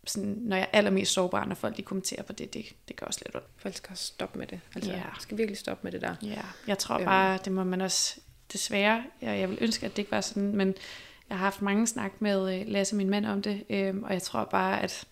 sådan, 0.06 0.36
når 0.40 0.56
jeg 0.56 0.68
er 0.72 0.78
allermest 0.78 1.12
sårbar, 1.12 1.44
når 1.44 1.54
folk 1.54 1.76
de 1.76 1.82
kommenterer 1.82 2.22
på 2.22 2.32
det, 2.32 2.54
det, 2.54 2.64
det 2.88 2.96
gør 2.96 3.06
også 3.06 3.20
lidt 3.26 3.36
ondt. 3.36 3.46
Folk 3.56 3.74
skal 3.74 3.92
også 3.92 4.04
stoppe 4.04 4.38
med 4.38 4.46
det. 4.46 4.60
Altså, 4.74 4.92
ja. 4.92 5.02
skal 5.20 5.38
virkelig 5.38 5.58
stoppe 5.58 5.80
med 5.84 5.92
det 5.92 6.00
der. 6.00 6.14
Ja, 6.22 6.42
jeg 6.66 6.78
tror 6.78 6.98
bare, 6.98 7.38
det 7.44 7.52
må 7.52 7.64
man 7.64 7.80
også 7.80 8.20
desværre, 8.52 9.04
jeg, 9.22 9.40
jeg 9.40 9.50
vil 9.50 9.58
ønske, 9.60 9.86
at 9.86 9.92
det 9.92 9.98
ikke 9.98 10.10
var 10.10 10.20
sådan, 10.20 10.56
men 10.56 10.74
jeg 11.28 11.38
har 11.38 11.44
haft 11.44 11.62
mange 11.62 11.86
snak 11.86 12.12
med 12.20 12.60
øh, 12.60 12.68
Lasse, 12.68 12.96
min 12.96 13.10
mand, 13.10 13.26
om 13.26 13.42
det, 13.42 13.64
øh, 13.70 13.94
og 14.02 14.12
jeg 14.12 14.22
tror 14.22 14.44
bare, 14.44 14.82
at 14.82 15.06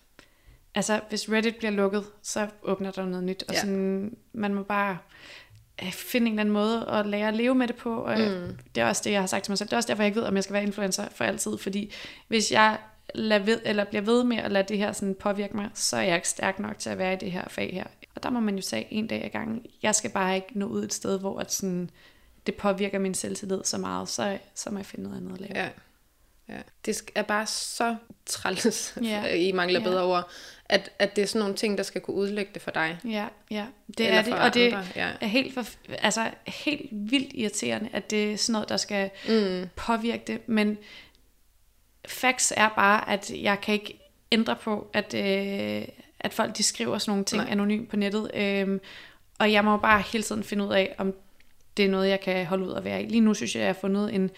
altså, 0.75 1.01
hvis 1.09 1.29
Reddit 1.29 1.55
bliver 1.55 1.71
lukket, 1.71 2.03
så 2.21 2.47
åbner 2.63 2.91
der 2.91 3.05
noget 3.05 3.23
nyt, 3.23 3.43
og 3.47 3.53
ja. 3.53 3.59
sådan, 3.59 4.17
man 4.33 4.53
må 4.53 4.63
bare 4.63 4.97
øh, 5.83 5.91
finde 5.91 6.27
en 6.27 6.33
eller 6.33 6.41
anden 6.41 6.53
måde 6.53 6.89
at 6.89 7.05
lære 7.05 7.27
at 7.27 7.33
leve 7.33 7.55
med 7.55 7.67
det 7.67 7.75
på, 7.75 7.95
og 7.95 8.19
mm. 8.19 8.57
det 8.75 8.81
er 8.81 8.87
også 8.87 9.01
det, 9.05 9.11
jeg 9.11 9.19
har 9.19 9.27
sagt 9.27 9.43
til 9.43 9.51
mig 9.51 9.57
selv. 9.57 9.67
Det 9.67 9.73
er 9.73 9.77
også 9.77 9.87
derfor, 9.87 10.03
jeg 10.03 10.07
ikke 10.07 10.19
ved, 10.19 10.27
om 10.27 10.35
jeg 10.35 10.43
skal 10.43 10.53
være 10.53 10.63
influencer 10.63 11.09
for 11.09 11.23
altid, 11.23 11.57
fordi 11.57 11.93
hvis 12.27 12.51
jeg 12.51 12.77
lader 13.15 13.45
ved, 13.45 13.61
eller 13.65 13.83
bliver 13.83 14.01
ved 14.01 14.23
med 14.23 14.37
at 14.37 14.51
lade 14.51 14.67
det 14.67 14.77
her 14.77 14.91
sådan 14.91 15.15
påvirke 15.15 15.57
mig, 15.57 15.69
så 15.73 15.97
er 15.97 16.01
jeg 16.01 16.15
ikke 16.15 16.29
stærk 16.29 16.59
nok 16.59 16.79
til 16.79 16.89
at 16.89 16.97
være 16.97 17.13
i 17.13 17.17
det 17.17 17.31
her 17.31 17.43
fag 17.49 17.73
her. 17.73 17.85
Og 18.15 18.23
der 18.23 18.29
må 18.29 18.39
man 18.39 18.55
jo 18.55 18.61
sige 18.61 18.87
en 18.93 19.07
dag 19.07 19.25
ad 19.25 19.29
gangen, 19.29 19.65
jeg 19.83 19.95
skal 19.95 20.09
bare 20.09 20.35
ikke 20.35 20.47
nå 20.59 20.65
ud 20.65 20.83
et 20.83 20.93
sted, 20.93 21.19
hvor 21.19 21.39
at 21.39 21.51
sådan, 21.51 21.89
det 22.45 22.55
påvirker 22.55 22.99
min 22.99 23.13
selvtillid 23.13 23.63
så 23.63 23.77
meget, 23.77 24.09
så, 24.09 24.37
så 24.55 24.69
må 24.71 24.77
jeg 24.77 24.85
finde 24.85 25.03
noget 25.03 25.17
andet 25.17 25.33
at 25.33 25.41
lave. 25.41 25.63
Ja. 25.63 25.69
Ja. 26.49 26.61
Det 26.85 27.01
er 27.15 27.21
bare 27.21 27.45
så 27.45 27.95
træls, 28.25 28.97
ja. 29.01 29.25
I 29.47 29.51
mangler 29.51 29.79
ja. 29.79 29.85
bedre 29.85 30.03
ord, 30.03 30.29
at, 30.69 30.89
at 30.99 31.15
det 31.15 31.21
er 31.21 31.25
sådan 31.25 31.39
nogle 31.39 31.55
ting, 31.55 31.77
der 31.77 31.83
skal 31.83 32.01
kunne 32.01 32.15
udlægge 32.15 32.51
det 32.53 32.61
for 32.61 32.71
dig. 32.71 32.97
Ja, 33.05 33.27
ja. 33.51 33.65
det 33.97 34.11
er 34.11 34.21
det, 34.21 34.33
og 34.33 34.53
det 34.53 34.77
ja. 34.95 35.11
er 35.21 35.27
helt, 35.27 35.53
for, 35.53 35.65
altså, 35.89 36.31
helt 36.47 36.89
vildt 36.91 37.33
irriterende, 37.33 37.89
at 37.93 38.11
det 38.11 38.31
er 38.31 38.37
sådan 38.37 38.53
noget, 38.53 38.69
der 38.69 38.77
skal 38.77 39.09
mm. 39.29 39.69
påvirke 39.75 40.23
det, 40.27 40.49
men 40.49 40.77
facts 42.07 42.53
er 42.57 42.69
bare, 42.69 43.09
at 43.09 43.31
jeg 43.41 43.61
kan 43.61 43.73
ikke 43.73 43.99
ændre 44.31 44.55
på, 44.55 44.87
at, 44.93 45.13
øh, 45.13 45.87
at 46.19 46.33
folk 46.33 46.57
de 46.57 46.63
skriver 46.63 46.97
sådan 46.97 47.11
nogle 47.11 47.25
ting 47.25 47.41
Nej. 47.41 47.51
anonymt 47.51 47.89
på 47.89 47.95
nettet, 47.95 48.31
øh, 48.33 48.79
og 49.39 49.51
jeg 49.51 49.63
må 49.65 49.77
bare 49.77 50.03
hele 50.11 50.23
tiden 50.23 50.43
finde 50.43 50.65
ud 50.65 50.73
af, 50.73 50.95
om 50.97 51.13
det 51.77 51.85
er 51.85 51.89
noget, 51.89 52.09
jeg 52.09 52.19
kan 52.19 52.45
holde 52.45 52.65
ud 52.65 52.73
at 52.73 52.83
være 52.83 53.03
i. 53.03 53.05
Lige 53.05 53.21
nu 53.21 53.33
synes 53.33 53.55
jeg, 53.55 53.59
jeg 53.59 53.67
har 53.67 53.73
fundet 53.73 54.13
en 54.15 54.31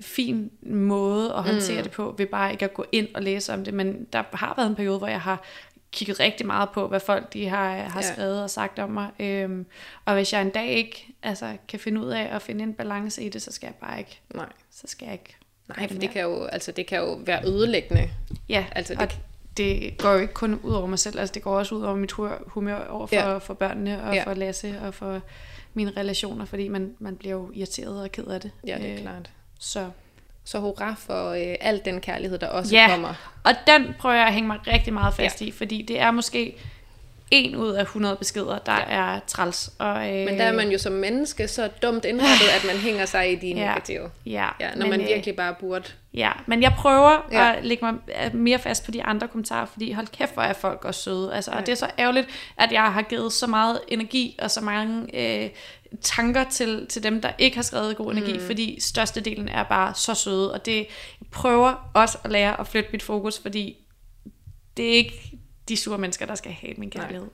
fin 0.00 0.50
måde 0.62 1.32
at 1.32 1.42
håndtere 1.42 1.76
mm. 1.76 1.82
det 1.82 1.92
på, 1.92 2.14
ved 2.18 2.26
bare 2.26 2.52
ikke 2.52 2.64
at 2.64 2.74
gå 2.74 2.84
ind 2.92 3.08
og 3.14 3.22
læse 3.22 3.52
om 3.52 3.64
det, 3.64 3.74
men 3.74 4.06
der 4.12 4.22
har 4.32 4.54
været 4.56 4.68
en 4.68 4.74
periode, 4.74 4.98
hvor 4.98 5.08
jeg 5.08 5.20
har 5.20 5.42
kigget 5.92 6.20
rigtig 6.20 6.46
meget 6.46 6.70
på, 6.70 6.88
hvad 6.88 7.00
folk 7.00 7.32
de 7.32 7.48
har, 7.48 7.74
har 7.76 8.00
skrevet 8.00 8.36
ja. 8.36 8.42
og 8.42 8.50
sagt 8.50 8.78
om 8.78 8.90
mig. 8.90 9.10
Øhm, 9.18 9.66
og 10.04 10.14
hvis 10.14 10.32
jeg 10.32 10.42
en 10.42 10.50
dag 10.50 10.68
ikke 10.68 11.06
altså, 11.22 11.56
kan 11.68 11.80
finde 11.80 12.00
ud 12.00 12.08
af 12.08 12.28
at 12.34 12.42
finde 12.42 12.62
en 12.62 12.74
balance 12.74 13.22
i 13.22 13.28
det, 13.28 13.42
så 13.42 13.52
skal 13.52 13.66
jeg 13.66 13.74
bare 13.74 13.98
ikke. 13.98 14.20
Nej. 14.34 14.48
Så 14.70 14.82
skal 14.86 15.04
jeg 15.04 15.12
ikke. 15.12 15.36
Nej, 15.68 15.88
for 15.88 15.98
det 15.98 16.10
kan, 16.10 16.22
jo, 16.22 16.44
altså, 16.44 16.72
det 16.72 16.86
kan 16.86 16.98
jo 16.98 17.20
være 17.26 17.46
ødelæggende. 17.46 18.10
Ja, 18.48 18.66
altså, 18.72 18.94
det, 18.94 19.02
og 19.02 19.08
det 19.56 19.98
går 19.98 20.12
jo 20.12 20.18
ikke 20.18 20.34
kun 20.34 20.60
ud 20.62 20.72
over 20.72 20.86
mig 20.86 20.98
selv, 20.98 21.18
altså 21.18 21.32
det 21.32 21.42
går 21.42 21.58
også 21.58 21.74
ud 21.74 21.82
over 21.82 21.96
mit 21.96 22.12
humør 22.46 22.86
over 22.86 23.06
for, 23.06 23.16
ja. 23.16 23.38
for 23.38 23.54
børnene 23.54 24.02
og 24.02 24.14
ja. 24.14 24.24
for 24.24 24.34
Lasse 24.34 24.80
og 24.82 24.94
for 24.94 25.20
mine 25.74 25.92
relationer, 25.96 26.44
fordi 26.44 26.68
man, 26.68 26.94
man 26.98 27.16
bliver 27.16 27.34
jo 27.34 27.50
irriteret 27.54 28.02
og 28.02 28.12
ked 28.12 28.26
af 28.26 28.40
det. 28.40 28.50
Ja, 28.66 28.78
det 28.78 28.86
er 28.86 28.94
øh, 28.94 29.00
klart. 29.00 29.30
Så. 29.60 29.90
Så 30.44 30.58
hurra 30.58 30.94
for 30.98 31.30
øh, 31.30 31.54
al 31.60 31.80
den 31.84 32.00
kærlighed, 32.00 32.38
der 32.38 32.46
også 32.46 32.74
ja, 32.74 32.88
kommer. 32.90 33.14
og 33.44 33.52
den 33.66 33.94
prøver 33.98 34.14
jeg 34.14 34.26
at 34.26 34.32
hænge 34.32 34.46
mig 34.46 34.58
rigtig 34.66 34.92
meget 34.92 35.14
fast 35.14 35.40
ja. 35.40 35.46
i, 35.46 35.50
fordi 35.50 35.82
det 35.82 36.00
er 36.00 36.10
måske 36.10 36.56
en 37.30 37.56
ud 37.56 37.70
af 37.70 37.82
100 37.82 38.16
beskeder, 38.16 38.58
der 38.58 38.72
ja. 38.72 39.14
er 39.14 39.20
træls. 39.26 39.72
Og, 39.78 40.08
øh, 40.08 40.24
Men 40.26 40.38
der 40.38 40.44
er 40.44 40.52
man 40.52 40.70
jo 40.70 40.78
som 40.78 40.92
menneske 40.92 41.48
så 41.48 41.68
dumt 41.82 42.04
indrettet, 42.04 42.48
at 42.56 42.64
man 42.66 42.76
hænger 42.76 43.06
sig 43.06 43.32
i 43.32 43.34
de 43.34 43.48
ja. 43.48 43.54
negative. 43.54 44.10
Ja. 44.26 44.48
ja 44.60 44.70
når 44.74 44.80
men, 44.80 44.90
man 44.90 45.00
øh, 45.00 45.06
virkelig 45.06 45.36
bare 45.36 45.54
burde. 45.60 45.84
Ja, 46.14 46.30
men 46.46 46.62
jeg 46.62 46.74
prøver 46.78 47.28
ja. 47.32 47.56
at 47.56 47.64
lægge 47.64 47.84
mig 47.84 47.94
øh, 48.24 48.34
mere 48.34 48.58
fast 48.58 48.84
på 48.84 48.90
de 48.90 49.02
andre 49.02 49.28
kommentarer, 49.28 49.66
fordi 49.66 49.92
hold 49.92 50.06
kæft, 50.06 50.34
hvor 50.34 50.42
er 50.42 50.52
folk 50.52 50.84
også 50.84 51.02
søde. 51.02 51.34
Altså, 51.34 51.50
og 51.50 51.66
det 51.66 51.72
er 51.72 51.76
så 51.76 51.90
ærgerligt, 51.98 52.28
at 52.56 52.72
jeg 52.72 52.92
har 52.92 53.02
givet 53.02 53.32
så 53.32 53.46
meget 53.46 53.80
energi 53.88 54.38
og 54.42 54.50
så 54.50 54.60
mange 54.60 55.06
øh, 55.14 55.50
tanker 56.00 56.44
til, 56.50 56.86
til 56.86 57.02
dem, 57.02 57.20
der 57.20 57.32
ikke 57.38 57.56
har 57.56 57.62
skrevet 57.62 57.96
god 57.96 58.12
energi, 58.12 58.32
mm. 58.32 58.40
fordi 58.40 58.80
størstedelen 58.80 59.48
er 59.48 59.62
bare 59.62 59.94
så 59.94 60.14
søde, 60.14 60.52
og 60.52 60.66
det 60.66 60.76
jeg 60.76 61.28
prøver 61.30 61.90
også 61.94 62.18
at 62.24 62.30
lære 62.30 62.60
at 62.60 62.66
flytte 62.66 62.88
mit 62.92 63.02
fokus, 63.02 63.38
fordi 63.38 63.76
det 64.76 64.88
er 64.88 64.92
ikke 64.92 65.38
de 65.68 65.76
sure 65.76 65.98
mennesker, 65.98 66.26
der 66.26 66.34
skal 66.34 66.52
have 66.52 66.74
min 66.76 66.90
kærlighed. 66.90 67.20
Nej. 67.20 67.30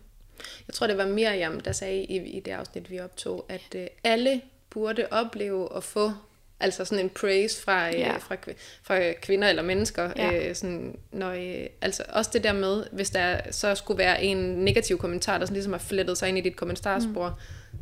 Jeg 0.69 0.75
tror, 0.75 0.87
det 0.87 0.99
var 0.99 1.07
Miriam, 1.07 1.61
der 1.61 1.73
sagde 1.73 2.05
i, 2.05 2.17
i 2.17 2.41
det 2.41 2.51
afsnit, 2.51 2.91
vi 2.91 3.01
optog, 3.01 3.47
at 3.49 3.75
øh, 3.75 3.87
alle 4.05 4.41
burde 4.71 5.07
opleve 5.11 5.77
at 5.77 5.85
få 5.85 6.13
altså 6.61 6.85
sådan 6.85 7.05
en 7.05 7.11
praise 7.11 7.63
fra, 7.63 7.89
øh, 7.89 7.95
ja. 7.95 8.17
fra, 8.17 8.37
fra 8.83 9.13
kvinder 9.23 9.49
eller 9.49 9.63
mennesker. 9.63 10.13
Ja. 10.17 10.49
Øh, 10.49 10.55
sådan, 10.55 10.99
når, 11.13 11.31
øh, 11.31 11.67
altså 11.81 12.03
også 12.09 12.31
det 12.35 12.45
der 12.45 12.53
med, 12.53 12.85
hvis 12.93 13.11
der 13.11 13.41
så 13.51 13.75
skulle 13.75 13.99
være 13.99 14.25
en 14.25 14.37
negativ 14.37 14.99
kommentar, 14.99 15.39
der 15.39 15.47
sådan 15.47 15.55
ligesom 15.55 15.73
har 15.73 15.81
flettet 15.81 16.19
sig 16.19 16.29
ind 16.29 16.39
i 16.39 16.41
dit 16.41 16.57
kommentarspor, 16.57 17.29
mm 17.29 17.35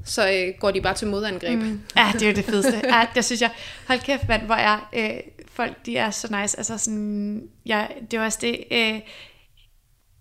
så 0.05 0.31
øh, 0.33 0.55
går 0.61 0.71
de 0.71 0.81
bare 0.81 0.95
til 0.95 1.09
modangreb. 1.09 1.59
Mm. 1.59 1.81
Ja, 1.97 2.11
det 2.13 2.23
er 2.23 2.27
jo 2.27 2.35
det 2.35 2.45
fedeste. 2.45 2.81
Ja, 2.85 3.07
det 3.15 3.25
synes 3.25 3.41
jeg, 3.41 3.51
hold 3.89 4.01
kæft 4.01 4.29
mand, 4.29 4.43
hvor 4.43 4.55
er 4.55 4.91
øh, 4.93 5.21
folk, 5.49 5.87
de 5.87 5.97
er 5.97 6.11
så 6.11 6.41
nice. 6.41 6.59
Altså 6.59 6.79
sådan, 6.79 7.49
ja, 7.67 7.87
det 8.11 8.17
er 8.17 8.25
også 8.25 8.39
det, 8.41 8.65
øh, 8.71 9.01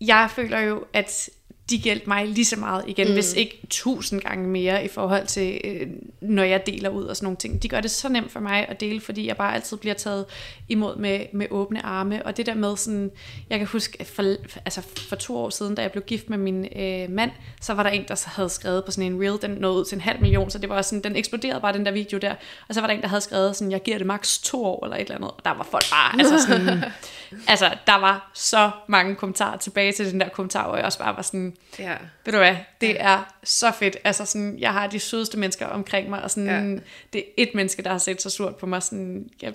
jeg 0.02 0.30
føler 0.36 0.60
jo, 0.60 0.86
at 0.94 1.30
de 1.70 1.82
gælder 1.82 2.04
mig 2.08 2.28
lige 2.28 2.46
så 2.46 2.60
meget 2.60 2.84
igen, 2.88 3.08
mm. 3.08 3.14
hvis 3.14 3.34
ikke 3.34 3.60
tusind 3.70 4.22
gange 4.22 4.48
mere 4.48 4.86
i 4.86 4.88
forhold 4.88 5.28
til, 5.28 5.62
øh, 5.64 5.88
når 6.22 6.44
jeg 6.44 6.66
deler 6.66 6.90
ud 6.90 7.04
og 7.04 7.16
sådan 7.16 7.26
nogle 7.26 7.38
ting. 7.38 7.64
De 7.64 7.70
gør 7.70 7.82
det 7.82 7.92
så 7.92 8.10
nemt 8.10 8.32
for 8.32 8.40
mig 8.40 8.68
at 8.70 8.80
dele, 8.80 9.02
fordi 9.02 9.28
jeg 9.28 9.38
bare 9.38 9.56
altid 9.56 9.78
bliver 9.78 9.94
taget 9.94 10.26
imod 10.70 10.96
med, 10.96 11.20
med 11.34 11.48
åbne 11.52 11.86
arme. 11.86 12.26
Og 12.26 12.38
det 12.38 12.46
der 12.46 12.54
med 12.54 12.78
sådan, 12.78 13.12
jeg 13.50 13.58
kan 13.58 13.68
huske, 13.68 14.06
for, 14.06 14.24
altså 14.66 14.82
for 15.10 15.16
to 15.16 15.38
år 15.38 15.50
siden, 15.50 15.76
da 15.76 15.82
jeg 15.82 15.92
blev 15.92 16.04
gift 16.04 16.30
med 16.30 16.38
min 16.38 16.66
øh, 16.76 17.10
mand, 17.10 17.32
så 17.62 17.74
var 17.74 17.84
der 17.84 17.90
en, 17.90 18.06
der 18.08 18.24
havde 18.28 18.50
skrevet 18.50 18.86
på 18.86 18.92
sådan 18.92 19.14
en 19.14 19.22
reel, 19.22 19.42
den 19.42 19.52
nåede 19.52 19.80
ud 19.80 19.86
til 19.86 19.96
en 19.96 20.02
halv 20.02 20.22
million, 20.22 20.50
så 20.50 20.58
det 20.58 20.70
var 20.70 20.82
sådan, 20.82 21.04
den 21.04 21.16
eksploderede 21.16 21.62
bare 21.62 21.74
den 21.74 21.86
der 21.86 21.92
video 21.92 22.18
der. 22.18 22.36
Og 22.70 22.76
så 22.76 22.82
var 22.82 22.88
der 22.88 22.94
en, 22.94 23.02
der 23.02 23.08
havde 23.08 23.22
skrevet 23.22 23.56
sådan, 23.56 23.72
jeg 23.72 23.82
giver 23.84 23.98
det 23.98 24.08
maks 24.08 24.40
to 24.40 24.66
år 24.66 24.86
eller 24.86 24.98
et 24.98 25.02
eller 25.02 25.16
andet. 25.16 25.32
Og 25.32 25.40
der 25.46 25.52
var 25.52 25.68
folk 25.72 25.86
bare, 25.92 26.20
altså 26.20 26.48
sådan, 26.48 26.84
altså 27.48 27.78
der 27.88 27.96
var 27.96 28.32
så 28.34 28.72
mange 28.88 29.16
kommentarer 29.16 29.58
tilbage 29.58 29.92
til 29.92 30.12
den 30.12 30.20
der 30.20 30.30
kommentar, 30.30 30.68
hvor 30.68 30.76
jeg 30.76 30.86
også 30.86 31.00
bare 31.00 31.16
var 31.16 31.22
sådan, 31.22 31.53
ja. 31.80 31.98
ved 32.26 32.34
du 32.34 32.38
hvad, 32.38 32.56
det 32.82 32.90
ja. 32.90 32.96
er 33.00 33.36
så 33.44 33.72
fedt. 33.72 33.98
Altså 34.04 34.26
sådan, 34.26 34.60
jeg 34.60 34.74
har 34.74 34.88
de 34.88 35.00
sødeste 35.00 35.40
mennesker 35.40 35.66
omkring 35.66 36.10
mig, 36.10 36.24
og 36.24 36.32
sådan, 36.32 36.74
ja. 36.74 36.82
det 37.14 37.20
er 37.20 37.32
et 37.38 37.50
menneske, 37.56 37.82
der 37.82 37.90
har 37.90 37.98
set 37.98 38.22
så 38.22 38.30
surt 38.30 38.56
på 38.56 38.66
mig. 38.66 38.84
Sådan, 38.84 39.30
jeg, 39.42 39.54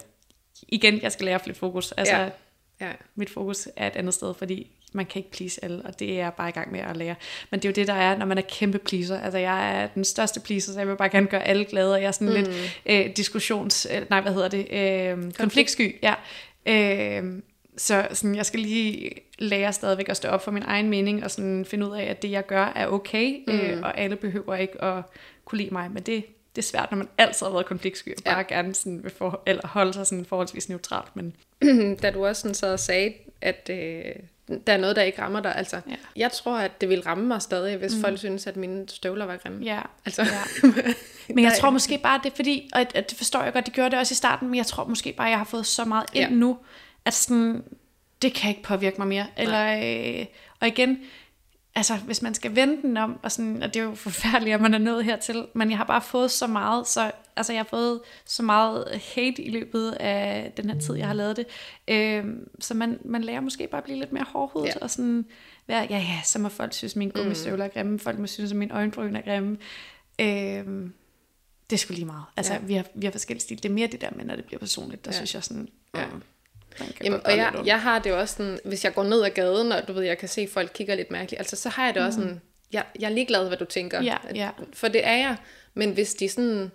igen, 0.68 1.02
jeg 1.02 1.12
skal 1.12 1.24
lære 1.24 1.34
at 1.34 1.40
flytte 1.40 1.60
fokus. 1.60 1.92
Altså, 1.92 2.16
ja. 2.16 2.28
Ja. 2.80 2.92
mit 3.14 3.30
fokus 3.30 3.68
er 3.76 3.86
et 3.86 3.96
andet 3.96 4.14
sted, 4.14 4.34
fordi 4.34 4.70
man 4.92 5.06
kan 5.06 5.18
ikke 5.18 5.30
please 5.30 5.64
alle, 5.64 5.82
og 5.84 5.98
det 5.98 6.12
er 6.12 6.16
jeg 6.16 6.34
bare 6.34 6.48
i 6.48 6.52
gang 6.52 6.72
med 6.72 6.80
at 6.80 6.96
lære. 6.96 7.14
Men 7.50 7.60
det 7.60 7.64
er 7.64 7.70
jo 7.70 7.74
det, 7.74 7.86
der 7.86 7.94
er, 7.94 8.16
når 8.16 8.26
man 8.26 8.38
er 8.38 8.42
kæmpe 8.42 8.78
pleaser. 8.78 9.20
Altså, 9.20 9.38
jeg 9.38 9.82
er 9.82 9.86
den 9.86 10.04
største 10.04 10.40
pleaser, 10.40 10.72
så 10.72 10.78
jeg 10.78 10.88
vil 10.88 10.96
bare 10.96 11.08
gerne 11.08 11.26
gøre 11.26 11.44
alle 11.44 11.64
glade, 11.64 11.94
og 11.94 12.00
jeg 12.00 12.08
er 12.08 12.12
sådan 12.12 12.28
mm. 12.28 12.34
lidt 12.34 12.78
øh, 12.86 13.16
diskussions... 13.16 13.86
Øh, 13.94 14.02
nej, 14.10 14.20
hvad 14.20 14.32
hedder 14.32 14.48
det? 14.48 14.72
Øh, 14.72 15.32
konfliktsky, 15.32 15.96
ja. 16.02 16.14
Øh, 16.66 17.42
så 17.78 18.08
sådan, 18.12 18.34
jeg 18.34 18.46
skal 18.46 18.60
lige 18.60 19.10
lære 19.38 19.72
stadigvæk 19.72 20.08
at 20.08 20.16
stå 20.16 20.28
op 20.28 20.44
for 20.44 20.50
min 20.50 20.62
egen 20.66 20.90
mening, 20.90 21.24
og 21.24 21.30
sådan 21.30 21.64
finde 21.64 21.86
ud 21.86 21.96
af, 21.96 22.02
at 22.02 22.22
det, 22.22 22.30
jeg 22.30 22.46
gør, 22.46 22.64
er 22.64 22.86
okay, 22.86 23.40
mm. 23.46 23.52
øh, 23.52 23.82
og 23.82 23.98
alle 23.98 24.16
behøver 24.16 24.54
ikke 24.54 24.84
at 24.84 25.02
kunne 25.44 25.58
lide 25.58 25.70
mig. 25.70 25.90
Men 25.90 26.02
det, 26.02 26.24
det 26.56 26.62
er 26.62 26.66
svært, 26.66 26.90
når 26.90 26.98
man 26.98 27.08
altid 27.18 27.46
har 27.46 27.52
været 27.52 27.66
konfliktsky, 27.66 28.08
og 28.08 28.22
ja. 28.26 28.34
bare 28.34 28.44
gerne 28.44 28.74
sådan 28.74 29.02
vil 29.02 29.10
for, 29.10 29.42
eller 29.46 29.66
holde 29.66 29.92
sig 29.92 30.06
sådan 30.06 30.24
forholdsvis 30.24 30.68
neutralt. 30.68 31.16
Men... 31.16 31.34
da 32.02 32.10
du 32.10 32.26
også 32.26 32.42
sådan 32.42 32.54
så 32.54 32.76
sagde, 32.76 33.14
at 33.40 33.70
øh, 33.72 34.02
der 34.66 34.72
er 34.72 34.76
noget, 34.76 34.96
der 34.96 35.02
ikke 35.02 35.22
rammer 35.22 35.40
dig. 35.40 35.56
Altså, 35.56 35.80
ja. 35.90 35.94
Jeg 36.16 36.32
tror, 36.32 36.58
at 36.58 36.80
det 36.80 36.88
vil 36.88 37.02
ramme 37.02 37.26
mig 37.26 37.42
stadig, 37.42 37.76
hvis 37.76 37.94
mm. 37.94 38.00
folk 38.00 38.18
synes, 38.18 38.46
at 38.46 38.56
mine 38.56 38.88
støvler 38.88 39.26
var 39.26 39.36
grimme. 39.36 39.64
Ja. 39.64 39.80
Altså, 40.04 40.22
ja. 40.22 40.68
men 41.34 41.44
jeg 41.44 41.52
tror 41.60 41.70
måske 41.70 41.98
bare, 41.98 42.20
det 42.24 42.32
er 42.32 42.36
fordi, 42.36 42.70
og 42.74 42.86
det 42.94 43.14
forstår 43.16 43.42
jeg 43.42 43.52
godt, 43.52 43.66
de 43.66 43.70
gjorde 43.70 43.90
det 43.90 43.98
også 43.98 44.12
i 44.12 44.16
starten, 44.16 44.48
men 44.48 44.56
jeg 44.56 44.66
tror 44.66 44.84
måske 44.84 45.12
bare, 45.12 45.28
jeg 45.28 45.38
har 45.38 45.44
fået 45.44 45.66
så 45.66 45.84
meget 45.84 46.06
ind 46.12 46.30
ja. 46.30 46.34
nu, 46.34 46.58
at 47.08 47.14
sådan, 47.14 47.64
det 48.22 48.34
kan 48.34 48.50
ikke 48.50 48.62
påvirke 48.62 48.96
mig 48.98 49.08
mere. 49.08 49.26
Eller, 49.36 49.76
øh, 50.20 50.26
og 50.60 50.68
igen, 50.68 50.98
altså 51.74 51.96
hvis 51.96 52.22
man 52.22 52.34
skal 52.34 52.56
vende 52.56 52.82
den 52.82 52.96
om, 52.96 53.18
og, 53.22 53.32
sådan, 53.32 53.62
og 53.62 53.74
det 53.74 53.80
er 53.80 53.84
jo 53.84 53.94
forfærdeligt, 53.94 54.54
at 54.54 54.60
man 54.60 54.74
er 54.74 54.78
nået 54.78 55.04
hertil, 55.04 55.46
men 55.54 55.70
jeg 55.70 55.78
har 55.78 55.84
bare 55.84 56.02
fået 56.02 56.30
så 56.30 56.46
meget, 56.46 56.88
så 56.88 57.10
altså 57.36 57.52
jeg 57.52 57.60
har 57.60 57.68
fået 57.70 58.00
så 58.24 58.42
meget 58.42 59.00
hate 59.14 59.42
i 59.42 59.50
løbet 59.50 59.90
af 59.90 60.52
den 60.56 60.70
her 60.70 60.80
tid, 60.80 60.94
jeg 60.94 61.06
har 61.06 61.14
lavet 61.14 61.36
det, 61.36 61.46
øh, 61.88 62.24
så 62.60 62.74
man, 62.74 62.98
man 63.04 63.24
lærer 63.24 63.40
måske 63.40 63.66
bare 63.66 63.78
at 63.78 63.84
blive 63.84 63.98
lidt 63.98 64.12
mere 64.12 64.24
hårdhudet, 64.28 64.68
ja. 64.68 64.80
og 64.80 64.90
sådan 64.90 65.26
være, 65.66 65.86
ja 65.90 65.98
ja, 65.98 66.20
så 66.24 66.38
må 66.38 66.48
folk 66.48 66.72
synes, 66.72 66.96
min 66.96 67.10
gummistøvler 67.10 67.64
er 67.64 67.68
grimme, 67.68 67.98
folk 67.98 68.18
må 68.18 68.26
synes, 68.26 68.50
at 68.50 68.56
min 68.56 68.70
øjenbryn 68.70 69.16
er 69.16 69.20
grimme, 69.20 69.58
øh, 70.20 70.90
det 71.70 71.76
er 71.76 71.78
sgu 71.78 71.92
lige 71.94 72.04
meget. 72.04 72.24
Altså, 72.36 72.52
ja. 72.52 72.58
vi, 72.58 72.74
har, 72.74 72.84
vi 72.94 73.06
har 73.06 73.10
forskellige 73.10 73.42
stil. 73.42 73.62
Det 73.62 73.68
er 73.68 73.72
mere 73.72 73.86
det 73.86 74.00
der 74.00 74.10
med, 74.16 74.24
når 74.24 74.36
det 74.36 74.44
bliver 74.44 74.58
personligt, 74.58 75.04
der 75.04 75.10
ja. 75.10 75.16
synes 75.16 75.34
jeg 75.34 75.44
sådan, 75.44 75.68
ja. 75.94 76.04
Um, 76.80 76.86
Jamen, 77.04 77.20
og 77.24 77.36
jeg, 77.36 77.52
jeg 77.64 77.80
har 77.80 77.98
det 77.98 78.12
også 78.12 78.34
sådan, 78.34 78.58
hvis 78.64 78.84
jeg 78.84 78.94
går 78.94 79.04
ned 79.04 79.24
ad 79.24 79.30
gaden, 79.30 79.72
og 79.72 79.88
du 79.88 79.92
ved, 79.92 80.02
jeg 80.02 80.18
kan 80.18 80.28
se, 80.28 80.40
at 80.40 80.48
folk 80.48 80.70
kigger 80.74 80.94
lidt 80.94 81.10
mærkeligt, 81.10 81.40
altså 81.40 81.56
så 81.56 81.68
har 81.68 81.84
jeg 81.84 81.94
det 81.94 82.02
også 82.02 82.20
mm. 82.20 82.26
sådan, 82.26 82.40
jeg, 82.72 82.84
jeg 83.00 83.10
er 83.10 83.14
ligeglad, 83.14 83.48
hvad 83.48 83.56
du 83.56 83.64
tænker. 83.64 84.02
Ja, 84.02 84.16
ja. 84.34 84.50
For 84.72 84.88
det 84.88 85.06
er 85.06 85.16
jeg. 85.16 85.36
Men 85.74 85.92
hvis 85.92 86.14
de 86.14 86.28
sådan 86.28 86.70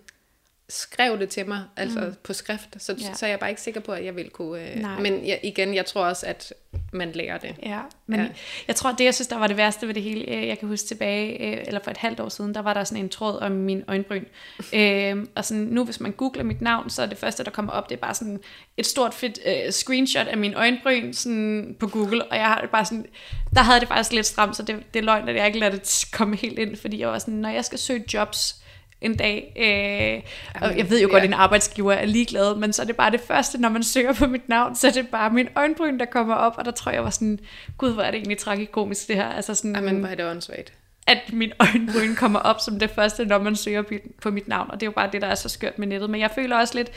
skrev 0.68 1.18
det 1.18 1.28
til 1.28 1.48
mig, 1.48 1.62
altså 1.76 2.00
mm. 2.00 2.14
på 2.22 2.32
skrift, 2.32 2.68
så, 2.78 2.96
ja. 3.00 3.14
så 3.14 3.26
er 3.26 3.30
jeg 3.30 3.38
bare 3.38 3.50
ikke 3.50 3.62
sikker 3.62 3.80
på, 3.80 3.92
at 3.92 4.04
jeg 4.04 4.16
vil 4.16 4.30
kunne... 4.30 4.70
Øh, 4.70 5.02
men 5.02 5.26
jeg, 5.26 5.40
igen, 5.42 5.74
jeg 5.74 5.86
tror 5.86 6.04
også, 6.04 6.26
at 6.26 6.52
man 6.92 7.12
lærer 7.12 7.38
det. 7.38 7.56
Ja, 7.62 7.80
men 8.06 8.20
ja. 8.20 8.26
jeg 8.68 8.76
tror, 8.76 8.92
det 8.92 9.04
jeg 9.04 9.14
synes, 9.14 9.28
der 9.28 9.38
var 9.38 9.46
det 9.46 9.56
værste 9.56 9.86
ved 9.86 9.94
det 9.94 10.02
hele, 10.02 10.28
øh, 10.28 10.48
jeg 10.48 10.58
kan 10.58 10.68
huske 10.68 10.86
tilbage, 10.86 11.42
øh, 11.42 11.64
eller 11.66 11.80
for 11.84 11.90
et 11.90 11.96
halvt 11.96 12.20
år 12.20 12.28
siden, 12.28 12.54
der 12.54 12.62
var 12.62 12.74
der 12.74 12.84
sådan 12.84 13.04
en 13.04 13.08
tråd 13.08 13.38
om 13.38 13.52
min 13.52 13.84
øjenbryn. 13.88 14.24
øh, 14.72 15.26
og 15.34 15.44
sådan, 15.44 15.62
nu 15.62 15.84
hvis 15.84 16.00
man 16.00 16.12
googler 16.12 16.44
mit 16.44 16.60
navn, 16.60 16.90
så 16.90 17.02
er 17.02 17.06
det 17.06 17.18
første, 17.18 17.44
der 17.44 17.50
kommer 17.50 17.72
op, 17.72 17.88
det 17.88 17.96
er 17.96 18.00
bare 18.00 18.14
sådan 18.14 18.40
et 18.76 18.86
stort 18.86 19.14
fedt 19.14 19.38
øh, 19.46 19.72
screenshot 19.72 20.26
af 20.26 20.36
min 20.36 20.54
øjenbryn 20.54 21.12
sådan 21.12 21.76
på 21.80 21.86
Google, 21.86 22.24
og 22.24 22.36
jeg 22.36 22.46
har 22.46 22.60
det 22.60 22.70
bare 22.70 22.84
sådan, 22.84 23.06
der 23.54 23.62
havde 23.62 23.80
det 23.80 23.88
faktisk 23.88 24.12
lidt 24.12 24.26
stramt, 24.26 24.56
så 24.56 24.62
det, 24.62 24.76
det 24.94 25.00
er 25.00 25.04
løgn, 25.04 25.28
at 25.28 25.36
jeg 25.36 25.46
ikke 25.46 25.58
lader 25.58 25.72
det 25.72 26.04
komme 26.12 26.36
helt 26.36 26.58
ind, 26.58 26.76
fordi 26.76 27.00
jeg 27.00 27.08
var 27.08 27.18
sådan, 27.18 27.34
når 27.34 27.48
jeg 27.48 27.64
skal 27.64 27.78
søge 27.78 28.04
jobs, 28.14 28.63
en 29.04 29.16
dag. 29.16 29.52
Øh, 29.56 30.30
og 30.62 30.78
jeg 30.78 30.90
ved 30.90 31.02
jo 31.02 31.08
godt, 31.10 31.22
at 31.22 31.28
en 31.28 31.34
arbejdsgiver 31.34 31.92
er 31.92 32.06
ligeglad, 32.06 32.56
men 32.56 32.72
så 32.72 32.82
er 32.82 32.86
det 32.86 32.96
bare 32.96 33.10
det 33.10 33.20
første, 33.20 33.60
når 33.60 33.68
man 33.68 33.82
søger 33.82 34.12
på 34.12 34.26
mit 34.26 34.48
navn, 34.48 34.74
så 34.74 34.86
er 34.86 34.90
det 34.90 35.08
bare 35.08 35.30
min 35.30 35.48
øjenbryn, 35.56 35.98
der 35.98 36.04
kommer 36.04 36.34
op, 36.34 36.54
og 36.58 36.64
der 36.64 36.70
tror 36.70 36.92
jeg 36.92 37.04
var 37.04 37.10
sådan, 37.10 37.38
gud, 37.78 37.92
hvor 37.92 38.02
er 38.02 38.10
det 38.10 38.18
egentlig 38.18 38.38
tragikomisk 38.38 39.08
det 39.08 39.16
her. 39.16 39.28
Altså 39.28 39.54
sådan, 39.54 39.74
Jamen, 39.74 39.98
hvor 39.98 40.08
er 40.08 40.14
det 40.14 40.24
åndssvagt 40.24 40.72
at 41.06 41.32
min 41.32 41.52
øjenbryn 41.58 42.14
kommer 42.14 42.38
op 42.38 42.60
som 42.60 42.78
det 42.78 42.90
første, 42.90 43.24
når 43.24 43.38
man 43.38 43.56
søger 43.56 43.82
på 44.22 44.30
mit 44.30 44.48
navn, 44.48 44.70
og 44.70 44.80
det 44.80 44.86
er 44.86 44.90
jo 44.90 44.94
bare 44.94 45.10
det, 45.12 45.22
der 45.22 45.28
er 45.28 45.34
så 45.34 45.48
skørt 45.48 45.78
med 45.78 45.86
nettet. 45.86 46.10
Men 46.10 46.20
jeg 46.20 46.30
føler 46.34 46.56
også 46.56 46.74
lidt, 46.74 46.90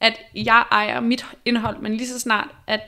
at 0.00 0.14
jeg 0.34 0.64
ejer 0.70 1.00
mit 1.00 1.26
indhold, 1.44 1.78
men 1.78 1.94
lige 1.94 2.08
så 2.08 2.20
snart, 2.20 2.48
at 2.66 2.80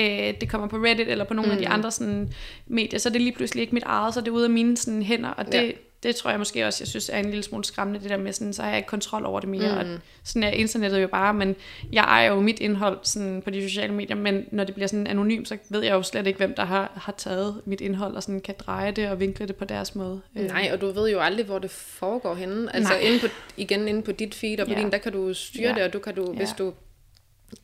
øh, 0.00 0.34
det 0.40 0.48
kommer 0.48 0.68
på 0.68 0.76
Reddit 0.76 1.08
eller 1.08 1.24
på 1.24 1.34
nogle 1.34 1.52
mm. 1.52 1.56
af 1.56 1.62
de 1.62 1.66
mm. 1.68 1.74
andre 1.74 1.90
sådan, 1.90 2.32
medier, 2.66 2.98
så 2.98 3.08
er 3.08 3.12
det 3.12 3.20
lige 3.20 3.32
pludselig 3.32 3.60
ikke 3.60 3.74
mit 3.74 3.82
eget, 3.82 4.14
så 4.14 4.20
er 4.20 4.24
det 4.24 4.30
ude 4.30 4.44
af 4.44 4.50
mine 4.50 4.76
sådan, 4.76 5.02
hænder, 5.02 5.30
og 5.30 5.46
det, 5.46 5.54
ja 5.54 5.70
det 6.02 6.16
tror 6.16 6.30
jeg 6.30 6.38
måske 6.38 6.66
også, 6.66 6.84
jeg 6.84 6.88
synes 6.88 7.08
er 7.08 7.18
en 7.18 7.24
lille 7.24 7.42
smule 7.42 7.64
skræmmende, 7.64 8.00
det 8.00 8.10
der 8.10 8.16
med 8.16 8.32
sådan, 8.32 8.52
så 8.52 8.62
har 8.62 8.68
jeg 8.68 8.78
ikke 8.78 8.86
kontrol 8.86 9.24
over 9.24 9.40
det 9.40 9.48
mere. 9.48 9.84
Mm. 9.84 9.92
Og 9.92 9.98
sådan 10.24 10.42
er 10.42 10.50
internettet 10.50 11.02
jo 11.02 11.08
bare, 11.08 11.34
men 11.34 11.56
jeg 11.92 12.04
ejer 12.04 12.32
jo 12.32 12.40
mit 12.40 12.60
indhold 12.60 12.98
sådan, 13.02 13.42
på 13.42 13.50
de 13.50 13.68
sociale 13.68 13.94
medier, 13.94 14.16
men 14.16 14.44
når 14.52 14.64
det 14.64 14.74
bliver 14.74 14.88
sådan 14.88 15.06
anonym, 15.06 15.44
så 15.44 15.58
ved 15.68 15.82
jeg 15.82 15.92
jo 15.92 16.02
slet 16.02 16.26
ikke, 16.26 16.36
hvem 16.36 16.54
der 16.54 16.64
har, 16.64 16.92
har 16.94 17.12
taget 17.12 17.60
mit 17.64 17.80
indhold 17.80 18.14
og 18.14 18.22
sådan 18.22 18.40
kan 18.40 18.54
dreje 18.58 18.90
det 18.90 19.08
og 19.10 19.20
vinkle 19.20 19.46
det 19.46 19.56
på 19.56 19.64
deres 19.64 19.94
måde. 19.94 20.20
Øh. 20.36 20.46
Nej, 20.46 20.70
og 20.72 20.80
du 20.80 20.90
ved 20.90 21.10
jo 21.10 21.20
aldrig, 21.20 21.46
hvor 21.46 21.58
det 21.58 21.70
foregår 21.70 22.34
henne. 22.34 22.76
Altså 22.76 22.94
inde 22.94 23.20
på, 23.20 23.26
igen 23.56 23.88
inde 23.88 24.02
på 24.02 24.12
dit 24.12 24.34
feed 24.34 24.60
og 24.60 24.66
på 24.66 24.72
ja. 24.72 24.78
din, 24.78 24.92
der 24.92 24.98
kan 24.98 25.12
du 25.12 25.34
styre 25.34 25.68
ja. 25.68 25.74
det, 25.74 25.82
og 25.82 25.92
du 25.92 25.98
kan 25.98 26.14
du, 26.14 26.32
ja. 26.32 26.36
hvis 26.36 26.50
du 26.58 26.72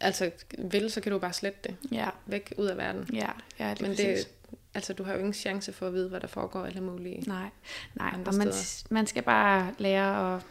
altså 0.00 0.30
vil, 0.58 0.90
så 0.90 1.00
kan 1.00 1.12
du 1.12 1.18
bare 1.18 1.32
slette 1.32 1.58
det 1.64 1.74
ja. 1.92 2.08
væk 2.26 2.54
ud 2.56 2.66
af 2.66 2.76
verden. 2.76 3.08
Ja, 3.12 3.28
ja 3.58 3.70
det 3.70 3.80
Men 3.80 3.90
det, 3.90 4.28
altså 4.74 4.92
du 4.92 5.04
har 5.04 5.12
jo 5.12 5.18
ingen 5.18 5.34
chance 5.34 5.72
for 5.72 5.86
at 5.86 5.92
vide, 5.92 6.08
hvad 6.08 6.20
der 6.20 6.26
foregår 6.26 6.66
alle 6.66 6.80
mulige 6.80 7.20
Nej, 7.26 7.48
nej 7.94 8.12
og 8.26 8.34
man, 8.34 8.52
man 8.90 9.06
skal 9.06 9.22
bare 9.22 9.74
lære 9.78 10.34
at, 10.34 10.42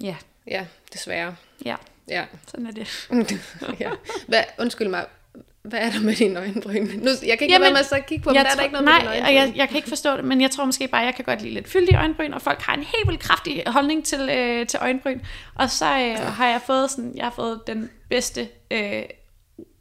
ja. 0.00 0.16
Ja, 0.46 0.66
desværre. 0.92 1.36
Ja, 1.64 1.76
ja. 2.08 2.24
sådan 2.46 2.66
er 2.66 2.70
det. 2.70 3.08
ja. 3.80 3.90
Hvad, 4.28 4.42
undskyld 4.58 4.88
mig, 4.88 5.06
hvad 5.62 5.80
er 5.80 5.90
der 5.90 6.00
med 6.00 6.14
dine 6.14 6.40
øjenbryn? 6.40 6.86
Nu, 6.86 7.10
jeg 7.10 7.18
kan 7.20 7.30
ikke 7.30 7.44
Jamen, 7.44 7.62
være 7.62 7.72
med 7.72 7.98
at 7.98 8.06
kigge 8.06 8.24
på 8.24 8.30
dem, 8.30 8.34
der 8.34 8.50
er 8.50 8.54
der 8.54 8.62
ikke 8.62 8.72
noget 8.72 8.84
nej, 8.84 9.04
med 9.04 9.12
dine 9.12 9.26
øjenbryn. 9.26 9.34
jeg, 9.34 9.52
jeg 9.56 9.68
kan 9.68 9.76
ikke 9.76 9.88
forstå 9.88 10.16
det, 10.16 10.24
men 10.24 10.40
jeg 10.40 10.50
tror 10.50 10.64
måske 10.64 10.88
bare, 10.88 11.00
jeg 11.00 11.14
kan 11.14 11.24
godt 11.24 11.42
lide 11.42 11.54
lidt 11.54 11.68
fyldige 11.68 11.98
øjenbryn, 11.98 12.32
og 12.32 12.42
folk 12.42 12.60
har 12.60 12.74
en 12.74 12.82
helt 12.82 13.08
vildt 13.08 13.20
kraftig 13.20 13.62
holdning 13.66 14.04
til, 14.04 14.30
øh, 14.30 14.66
til 14.66 14.78
øjenbryn. 14.82 15.20
Og 15.54 15.70
så 15.70 15.94
øh, 15.94 16.00
ja. 16.00 16.16
har 16.16 16.48
jeg 16.48 16.60
fået 16.66 16.90
sådan, 16.90 17.12
jeg 17.16 17.24
har 17.24 17.30
fået 17.30 17.60
den 17.66 17.90
bedste 18.08 18.48
øh, 18.70 19.02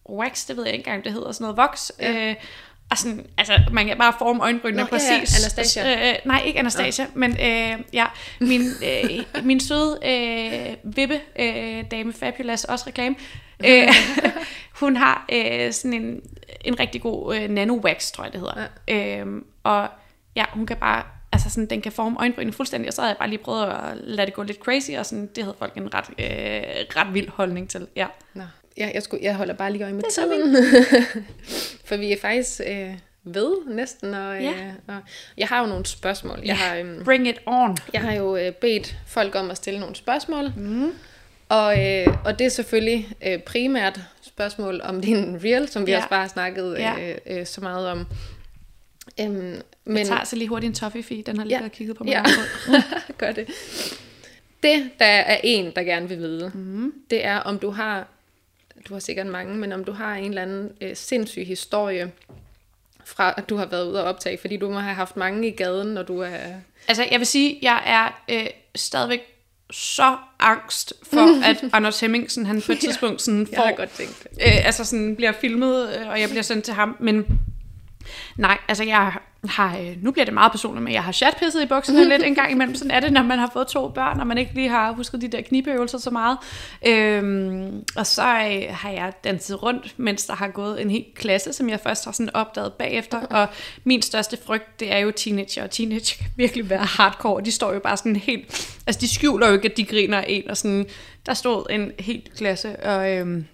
wax, 0.10 0.48
det 0.48 0.58
ved 0.58 0.64
jeg 0.64 0.74
ikke 0.74 0.88
engang, 0.88 1.04
det 1.04 1.14
hedder 1.14 1.32
sådan 1.32 1.44
noget 1.44 1.58
voks, 1.58 1.92
ja. 2.00 2.30
øh, 2.30 2.36
og 2.94 2.98
sådan, 2.98 3.26
altså, 3.38 3.60
man 3.72 3.88
kan 3.88 3.98
bare 3.98 4.14
forme 4.20 4.44
øjenbrynene 4.44 4.84
Nå, 4.84 4.88
præcis. 4.88 5.10
Ja, 5.10 5.16
Anastasia. 5.18 6.10
Øh, 6.12 6.16
nej, 6.26 6.42
ikke 6.46 6.60
Anastasia, 6.60 7.06
ja. 7.06 7.10
men 7.14 7.32
øh, 7.32 7.80
ja, 7.94 8.06
min, 8.40 8.62
øh, 8.62 9.44
min 9.44 9.60
søde 9.60 10.00
øh, 10.06 10.96
vippe 10.96 11.22
øh, 11.40 11.84
dame 11.92 12.14
Fabulous, 12.14 12.64
også 12.64 12.86
reklame, 12.88 13.16
øh, 13.66 13.88
hun 14.82 14.96
har 14.96 15.26
øh, 15.32 15.74
sådan 15.74 15.94
en, 15.94 16.22
en 16.62 16.80
rigtig 16.80 17.02
god 17.02 17.36
øh, 17.36 17.50
nano-wax, 17.50 18.14
tror 18.14 18.24
jeg 18.24 18.34
det 18.34 18.40
hedder. 18.40 18.68
Ja. 18.88 19.20
Øh, 19.20 19.42
og 19.64 19.88
ja, 20.36 20.46
hun 20.54 20.66
kan 20.66 20.78
bare, 20.78 21.04
altså 21.32 21.50
sådan, 21.50 21.70
den 21.70 21.82
kan 21.82 21.92
forme 21.92 22.20
øjenbrynene 22.20 22.54
fuldstændig, 22.54 22.88
og 22.88 22.94
så 22.94 23.02
havde 23.02 23.10
jeg 23.10 23.18
bare 23.18 23.30
lige 23.30 23.44
prøvet 23.44 23.64
at 23.64 23.98
lade 23.98 24.26
det 24.26 24.34
gå 24.34 24.44
lidt 24.44 24.60
crazy, 24.60 24.92
og 24.92 25.06
sådan, 25.06 25.30
det 25.36 25.44
havde 25.44 25.56
folk 25.60 25.78
en 25.78 25.94
ret, 25.94 26.10
øh, 26.10 27.02
ret 27.02 27.14
vild 27.14 27.30
holdning 27.30 27.70
til, 27.70 27.88
ja. 27.96 28.08
Nå. 28.34 28.44
Ja, 28.78 28.92
jeg, 28.94 29.04
skulle, 29.04 29.24
jeg 29.24 29.36
holder 29.36 29.54
bare 29.54 29.72
lige 29.72 29.84
øje 29.84 29.94
med 29.94 30.04
tiden. 30.12 30.56
For 31.88 31.96
vi 31.96 32.12
er 32.12 32.18
faktisk 32.22 32.62
øh, 32.68 32.94
ved 33.24 33.56
næsten. 33.68 34.14
Og, 34.14 34.42
ja. 34.42 34.52
øh, 34.52 34.74
og 34.88 35.00
jeg 35.38 35.48
har 35.48 35.62
jo 35.62 35.68
nogle 35.68 35.86
spørgsmål. 35.86 36.40
Jeg 36.46 36.58
har, 36.58 36.76
øhm, 36.76 37.04
Bring 37.06 37.28
it 37.28 37.42
on. 37.46 37.78
Jeg 37.94 38.02
har 38.02 38.14
jo 38.14 38.38
øh, 38.38 38.52
bedt 38.52 38.96
folk 39.08 39.36
om 39.36 39.52
at 39.52 39.58
stille 39.58 39.80
nogle 39.80 39.96
spørgsmål. 39.96 40.54
Mm. 40.58 40.92
Og, 41.50 41.86
øh, 41.86 42.08
og 42.26 42.40
det 42.40 42.46
er 42.46 42.50
selvfølgelig 42.50 43.10
øh, 43.28 43.40
primært 43.40 44.00
spørgsmål 44.22 44.82
om 44.84 45.02
din 45.02 45.44
reel, 45.44 45.70
som 45.70 45.86
vi 45.86 45.92
ja. 45.92 45.98
også 45.98 46.10
bare 46.10 46.22
har 46.22 46.28
snakket 46.28 46.76
ja. 46.80 47.12
øh, 47.28 47.40
øh, 47.40 47.46
så 47.46 47.62
meget 47.62 47.88
om. 47.88 48.06
Øhm, 49.20 49.62
men... 49.86 49.98
Jeg 49.98 50.08
tager 50.08 50.24
så 50.24 50.36
lige 50.36 50.48
hurtigt 50.48 50.70
en 50.70 50.76
toffee 50.76 51.22
den 51.22 51.38
har 51.38 51.46
lige 51.46 51.62
ja. 51.62 51.68
kigget 51.68 51.98
på 51.98 52.04
mig. 52.04 52.12
Ja, 52.12 52.24
gør 53.18 53.32
det. 53.32 53.48
Det, 54.64 54.90
der 55.00 55.06
er 55.06 55.38
en, 55.44 55.72
der 55.76 55.84
gerne 55.84 56.10
vil 56.10 56.18
vide, 56.18 56.52
mm. 56.54 56.94
det 57.10 57.26
er, 57.26 57.38
om 57.38 57.60
du 57.60 57.70
har, 57.70 58.08
du 58.90 58.94
har 58.94 59.00
sikkert 59.00 59.28
mange, 59.28 59.56
men 59.56 59.72
om 59.72 59.84
du 59.84 59.92
har 59.92 60.16
en 60.16 60.30
eller 60.30 60.42
anden 60.42 60.72
øh, 60.82 60.96
sindssyg 60.96 61.48
historie, 61.48 62.12
fra 63.06 63.34
at 63.38 63.50
du 63.50 63.56
har 63.56 63.66
været 63.66 63.90
ude 63.90 64.04
og 64.04 64.10
optage, 64.10 64.38
fordi 64.38 64.58
du 64.58 64.70
må 64.70 64.80
have 64.80 64.96
haft 64.96 65.18
mange 65.18 65.48
i 65.48 65.52
gaden, 65.52 65.88
når 65.88 66.04
du 66.04 66.20
er... 66.20 66.38
Altså, 66.88 67.08
jeg 67.12 67.20
vil 67.20 67.28
sige, 67.28 67.60
jeg 67.62 67.82
er 67.86 68.24
øh, 68.30 68.48
stadigvæk 68.76 69.22
så 69.72 70.18
angst 70.40 70.94
for, 71.04 71.42
at 71.50 71.64
Anders 71.74 72.00
Hemmingsen, 72.00 72.46
han 72.46 72.62
på 72.62 72.72
et 72.72 72.80
tidspunkt 72.80 73.22
sådan 73.22 73.48
får... 73.48 73.54
jeg 73.54 73.64
har 73.64 73.76
godt 73.76 73.90
tænkt 73.90 74.28
Øh, 74.34 74.66
altså 74.66 74.86
sådan 74.86 75.16
bliver 75.16 75.32
filmet, 75.32 76.00
øh, 76.00 76.10
og 76.10 76.22
jeg 76.22 76.30
bliver 76.30 76.44
sendt 76.44 76.66
til 76.66 76.74
ham, 76.74 76.98
men 77.00 77.40
nej, 78.38 78.58
altså 78.68 78.84
jeg 78.84 79.14
har, 79.50 79.78
øh, 79.78 80.04
nu 80.04 80.12
bliver 80.12 80.26
det 80.26 80.34
meget 80.34 80.52
personligt, 80.52 80.84
men 80.84 80.94
jeg 80.94 81.04
har 81.04 81.12
chatpisset 81.12 81.64
i 81.64 81.66
bukserne 81.66 82.10
lidt 82.10 82.24
en 82.24 82.36
gang 82.36 82.52
imellem. 82.52 82.76
Sådan 82.76 82.92
er 82.92 83.00
det, 83.00 83.14
når 83.14 83.24
man 83.24 83.40
har 83.40 83.50
fået 83.54 83.68
to 83.68 83.88
børn, 83.88 84.20
og 84.20 84.28
man 84.28 84.38
ikke 84.38 84.54
lige 84.54 84.70
har 84.70 84.92
husket 84.92 85.22
de 85.22 85.28
der 85.28 85.42
knibeøvelser 85.42 85.98
så 85.98 86.10
meget. 86.10 86.38
Øhm, 86.88 87.84
og 87.96 88.08
så 88.08 88.22
øh, 88.22 88.76
har 88.76 88.90
jeg 88.90 89.14
danset 89.24 89.64
rundt, 89.64 89.94
mens 89.98 90.26
der 90.26 90.36
har 90.36 90.48
gået 90.48 90.82
en 90.82 90.90
hel 90.90 91.06
klasse, 91.16 91.54
som 91.54 91.70
jeg 91.70 91.80
først 91.80 92.06
har 92.06 92.12
sådan 92.12 92.36
opdaget 92.36 92.74
bagefter. 92.74 93.20
Og 93.22 93.48
min 93.84 94.02
største 94.02 94.38
frygt, 94.46 94.80
det 94.80 94.94
er 94.94 94.98
jo 94.98 95.12
teenager, 95.12 95.64
og 95.64 95.72
teenager 95.72 96.18
kan 96.18 96.28
virkelig 96.38 96.70
være 96.70 96.86
hardcore. 96.86 97.44
De 97.44 97.52
står 97.52 97.74
jo 97.74 97.80
bare 97.80 97.98
sådan 97.98 98.16
helt... 98.16 98.78
Altså, 98.88 99.02
de 99.02 99.14
skjuler 99.14 99.48
jo 99.48 99.54
ikke, 99.54 99.70
at 99.70 99.78
de 99.78 99.86
griner 99.86 100.18
af 100.18 100.26
en, 100.28 100.50
og 100.50 100.58
sådan... 100.58 100.86
Der 101.26 101.34
stod 101.34 101.66
en 101.70 101.92
helt 102.00 102.36
klasse, 102.36 102.80
og... 102.80 103.12
Øhm, 103.12 103.46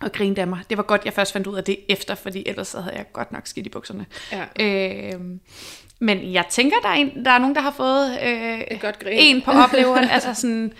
og 0.00 0.12
grinte 0.12 0.40
af 0.40 0.46
mig. 0.46 0.60
Det 0.70 0.76
var 0.76 0.82
godt, 0.82 1.04
jeg 1.04 1.12
først 1.12 1.32
fandt 1.32 1.46
ud 1.46 1.56
af 1.56 1.64
det 1.64 1.78
efter, 1.88 2.14
fordi 2.14 2.42
ellers 2.46 2.72
havde 2.72 2.96
jeg 2.96 3.12
godt 3.12 3.32
nok 3.32 3.46
skidt 3.46 3.66
i 3.66 3.68
bukserne. 3.68 4.06
Ja. 4.32 4.44
Øh, 4.60 5.20
men 6.00 6.32
jeg 6.32 6.44
tænker, 6.50 6.76
der 6.82 6.88
er, 6.88 6.94
en, 6.94 7.24
der 7.24 7.30
er 7.30 7.38
nogen, 7.38 7.54
der 7.54 7.60
har 7.60 7.70
fået 7.70 8.18
øh, 8.22 8.60
Et 8.60 8.80
godt 8.80 8.98
grin. 8.98 9.36
en 9.36 9.42
på 9.42 9.50
opleveren. 9.50 10.08
altså 10.14 10.34
sådan, 10.34 10.72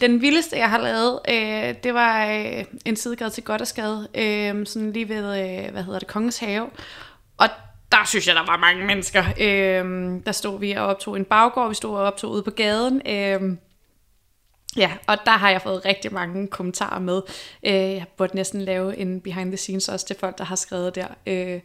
den 0.00 0.20
vildeste, 0.20 0.56
jeg 0.56 0.70
har 0.70 0.78
lavet, 0.78 1.20
øh, 1.28 1.74
det 1.84 1.94
var 1.94 2.26
øh, 2.26 2.64
en 2.84 2.96
sidegade 2.96 3.30
til 3.30 3.42
Goddersgade, 3.42 4.08
øh, 4.14 4.66
sådan 4.66 4.92
lige 4.92 5.08
ved, 5.08 5.40
øh, 5.40 5.72
hvad 5.72 5.82
hedder 5.82 5.98
det, 5.98 6.08
Kongens 6.08 6.38
Have. 6.38 6.70
Og 7.36 7.48
der 7.92 8.04
synes 8.06 8.26
jeg, 8.26 8.34
der 8.34 8.46
var 8.46 8.56
mange 8.56 8.84
mennesker. 8.86 9.24
Øh, 9.40 9.84
der 10.26 10.32
stod 10.32 10.60
vi 10.60 10.72
og 10.72 10.86
optog 10.86 11.16
en 11.16 11.24
baggård, 11.24 11.68
vi 11.68 11.74
stod 11.74 11.96
og 11.96 12.02
optog 12.02 12.30
ude 12.30 12.42
på 12.42 12.50
gaden. 12.50 13.02
Øh, 13.08 13.56
Ja, 14.76 14.90
og 15.06 15.18
der 15.24 15.30
har 15.30 15.50
jeg 15.50 15.62
fået 15.62 15.84
rigtig 15.84 16.12
mange 16.12 16.46
kommentarer 16.46 16.98
med. 16.98 17.22
Øh, 17.62 17.72
jeg 17.72 18.04
burde 18.16 18.36
næsten 18.36 18.60
lave 18.60 18.96
en 18.96 19.20
behind 19.20 19.50
the 19.50 19.56
scenes 19.56 19.88
også 19.88 20.06
til 20.06 20.16
folk, 20.20 20.38
der 20.38 20.44
har 20.44 20.56
skrevet 20.56 20.94
der. 20.94 21.06
Øh, 21.26 21.60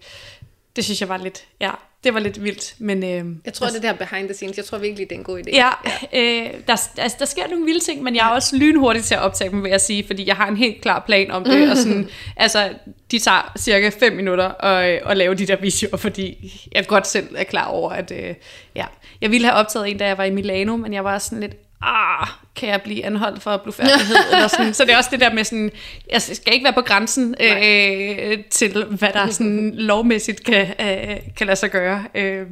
det 0.76 0.84
synes 0.84 1.02
jeg 1.02 1.10
var 1.10 1.18
lidt, 1.18 1.46
ja, 1.62 1.72
det 2.04 2.14
var 2.14 2.20
lidt 2.20 2.44
vildt. 2.44 2.76
Men, 2.78 3.04
øh, 3.04 3.36
jeg 3.46 3.54
tror, 3.54 3.68
der, 3.68 3.74
det 3.74 3.84
der 3.84 3.94
behind 3.94 4.28
the 4.28 4.34
scenes, 4.34 4.58
jeg 4.58 4.66
tror 4.66 4.78
virkelig, 4.78 5.10
det 5.10 5.16
er 5.16 5.20
en 5.20 5.24
god 5.24 5.40
idé. 5.40 5.56
Ja, 5.56 5.70
ja. 6.14 6.20
Øh, 6.20 6.54
der, 6.68 6.90
altså, 6.98 7.18
der 7.20 7.26
sker 7.26 7.48
nogle 7.48 7.66
vilde 7.66 7.80
ting, 7.80 8.04
men 8.04 8.16
jeg 8.16 8.28
er 8.28 8.32
også 8.32 8.56
lynhurtig 8.58 9.04
til 9.04 9.16
at 9.16 9.22
optage 9.22 9.50
dem, 9.50 9.64
vil 9.64 9.70
jeg 9.70 9.82
sige, 9.82 10.08
fordi 10.08 10.28
jeg 10.28 10.36
har 10.36 10.48
en 10.48 10.58
helt 10.58 10.82
klar 10.82 11.04
plan 11.06 11.32
om 11.32 11.44
det. 11.44 11.72
og 11.72 11.78
sådan, 11.78 12.10
altså, 12.38 12.70
de 13.12 13.20
tager 13.20 13.54
cirka 13.58 13.90
5 14.00 14.14
minutter 14.14 14.66
at, 14.66 15.02
at 15.06 15.18
lave 15.18 15.36
de 15.36 15.48
der 15.48 15.56
videoer, 15.56 15.98
fordi 15.98 16.54
jeg 16.72 16.88
godt 16.88 17.08
selv 17.08 17.28
er 17.36 17.44
klar 17.44 17.66
over, 17.66 17.92
at 17.92 18.12
øh, 18.12 18.36
ja, 18.76 18.86
jeg 19.22 19.32
ville 19.32 19.48
have 19.48 19.60
optaget 19.60 19.90
en, 19.90 19.98
da 19.98 20.08
jeg 20.08 20.18
var 20.18 20.24
i 20.24 20.32
Milano, 20.32 20.78
men 20.78 20.94
jeg 20.94 21.04
var 21.04 21.18
sådan 21.18 21.40
lidt, 21.40 21.56
ah, 21.82 22.28
kan 22.56 22.70
jeg 22.70 22.82
blive 22.82 23.06
anholdt 23.06 23.44
for 23.44 23.58
blufærdighed? 23.58 24.16
eller 24.34 24.48
sådan. 24.48 24.74
Så 24.74 24.86
det 24.86 24.94
er 24.94 24.98
også 24.98 25.10
det 25.12 25.20
der 25.20 25.34
med 25.34 25.44
sådan, 25.44 25.72
jeg 26.12 26.22
skal 26.22 26.54
ikke 26.54 26.64
være 26.64 26.74
på 26.74 26.82
grænsen 26.82 27.36
øh, 27.40 28.44
til, 28.50 28.86
hvad 28.86 29.14
der 29.14 29.30
sådan 29.30 29.72
lovmæssigt 29.76 30.44
kan, 30.44 30.68
øh, 30.80 31.18
kan 31.38 31.48
lade 31.48 31.56
sig 31.56 31.72
gøre. 31.72 32.06
Øh, 32.16 32.48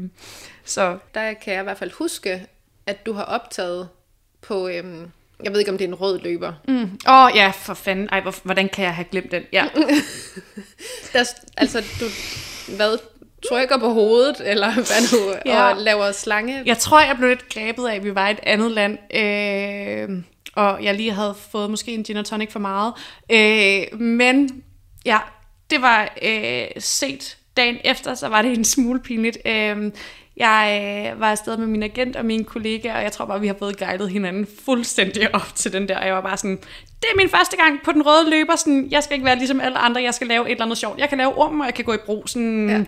så. 0.66 0.98
Der 1.14 1.34
kan 1.34 1.54
jeg 1.54 1.62
i 1.62 1.64
hvert 1.64 1.78
fald 1.78 1.92
huske, 1.92 2.46
at 2.86 3.06
du 3.06 3.14
har 3.14 3.24
optaget 3.24 3.90
på, 4.42 4.68
øh, 4.68 4.84
jeg 5.44 5.52
ved 5.52 5.60
ikke 5.60 5.72
om 5.72 5.78
det 5.78 5.86
er 5.86 5.90
en 5.90 5.96
rød 5.96 6.20
løber. 6.20 6.54
Åh 6.68 6.76
mm. 6.76 7.00
oh, 7.08 7.32
ja, 7.36 7.52
for 7.56 7.74
fanden. 7.74 8.10
Ej, 8.12 8.24
hvordan 8.44 8.70
kan 8.70 8.86
jeg 8.86 8.96
have 8.96 9.06
glemt 9.12 9.32
den? 9.32 9.44
Ja. 9.54 9.68
der, 11.14 11.24
altså, 11.58 11.84
du, 12.00 12.06
hvad, 12.76 12.98
trykker 13.50 13.78
på 13.78 13.90
hovedet, 13.90 14.42
eller 14.46 14.74
hvad 14.88 15.12
nu, 15.12 15.34
ja. 15.46 15.64
og 15.64 15.78
laver 15.78 16.12
slange. 16.12 16.64
Jeg 16.66 16.78
tror, 16.78 17.00
jeg 17.00 17.16
blev 17.18 17.30
lidt 17.30 17.50
grebet 17.50 17.88
af, 17.88 17.96
at 17.96 18.04
vi 18.04 18.16
var 18.16 18.28
i 18.28 18.32
et 18.32 18.40
andet 18.44 18.72
land, 18.72 18.98
øh, 19.16 20.24
og 20.56 20.84
jeg 20.84 20.96
lige 20.96 21.12
havde 21.12 21.36
fået 21.52 21.70
måske 21.70 21.94
en 21.94 22.04
gin 22.04 22.24
tonic 22.24 22.52
for 22.52 22.60
meget. 22.60 22.94
Øh, 23.32 24.00
men 24.00 24.64
ja, 25.06 25.20
det 25.70 25.82
var 25.82 26.14
øh, 26.22 26.66
set 26.78 27.38
dagen 27.58 27.78
efter, 27.84 28.14
så 28.14 28.28
var 28.28 28.42
det 28.42 28.58
en 28.58 28.66
smule 28.66 29.00
pinligt. 29.00 29.38
Øh, 29.46 29.92
jeg 30.38 31.12
øh, 31.14 31.20
var 31.20 31.32
afsted 31.32 31.58
med 31.58 31.68
min 31.68 31.84
agent 31.84 32.16
og 32.16 32.26
mine 32.26 32.44
kollegaer, 32.44 32.96
og 32.96 33.04
jeg 33.04 33.12
tror 33.12 33.26
bare, 33.26 33.42
vi 33.42 33.48
har 33.48 33.56
fået 33.60 33.78
guidet 33.78 34.10
hinanden 34.10 34.48
fuldstændig 34.66 35.30
op 35.36 35.52
til 35.56 35.74
den 35.74 35.88
der. 35.88 35.98
Og 35.98 36.06
jeg 36.06 36.14
var 36.14 36.22
bare 36.22 36.38
sådan, 36.38 36.58
det 37.02 37.08
er 37.14 37.18
min 37.18 37.30
første 37.30 37.58
gang 37.58 37.80
på 37.86 37.92
den 37.92 38.06
røde 38.06 38.30
løber. 38.30 38.56
Sådan, 38.56 38.88
jeg 38.92 39.04
skal 39.04 39.14
ikke 39.14 39.26
være 39.26 39.38
ligesom 39.38 39.62
alle 39.62 39.78
andre, 39.78 40.02
jeg 40.02 40.14
skal 40.14 40.28
lave 40.28 40.46
et 40.46 40.52
eller 40.52 40.66
andet 40.66 40.78
sjovt. 40.78 41.00
Jeg 41.00 41.10
kan 41.10 41.18
lave 41.18 41.38
orm, 41.38 41.60
og 41.60 41.66
jeg 41.66 41.74
kan 41.74 41.86
gå 41.86 41.94
i 41.94 41.98
brug. 42.06 42.30
Sådan, 42.30 42.70
ja 42.70 42.84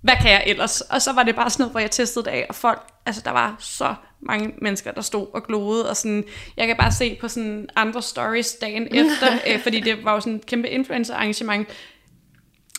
hvad 0.00 0.14
kan 0.22 0.30
jeg 0.30 0.42
ellers? 0.46 0.80
Og 0.80 1.02
så 1.02 1.12
var 1.12 1.22
det 1.22 1.36
bare 1.36 1.50
sådan 1.50 1.62
noget, 1.62 1.72
hvor 1.72 1.80
jeg 1.80 1.90
testede 1.90 2.24
det 2.24 2.30
af, 2.30 2.46
og 2.48 2.54
folk, 2.54 2.82
altså 3.06 3.22
der 3.24 3.30
var 3.30 3.56
så 3.58 3.94
mange 4.20 4.52
mennesker, 4.62 4.92
der 4.92 5.00
stod 5.00 5.26
og 5.34 5.46
glodede, 5.46 5.90
og 5.90 5.96
sådan, 5.96 6.24
jeg 6.56 6.66
kan 6.66 6.76
bare 6.76 6.92
se 6.92 7.18
på 7.20 7.28
sådan 7.28 7.68
andre 7.76 8.02
stories 8.02 8.54
dagen 8.54 8.88
efter, 9.04 9.38
øh, 9.46 9.62
fordi 9.62 9.80
det 9.80 10.04
var 10.04 10.14
jo 10.14 10.20
sådan 10.20 10.34
et 10.34 10.46
kæmpe 10.46 10.68
influencer 10.68 11.14
arrangement, 11.14 11.68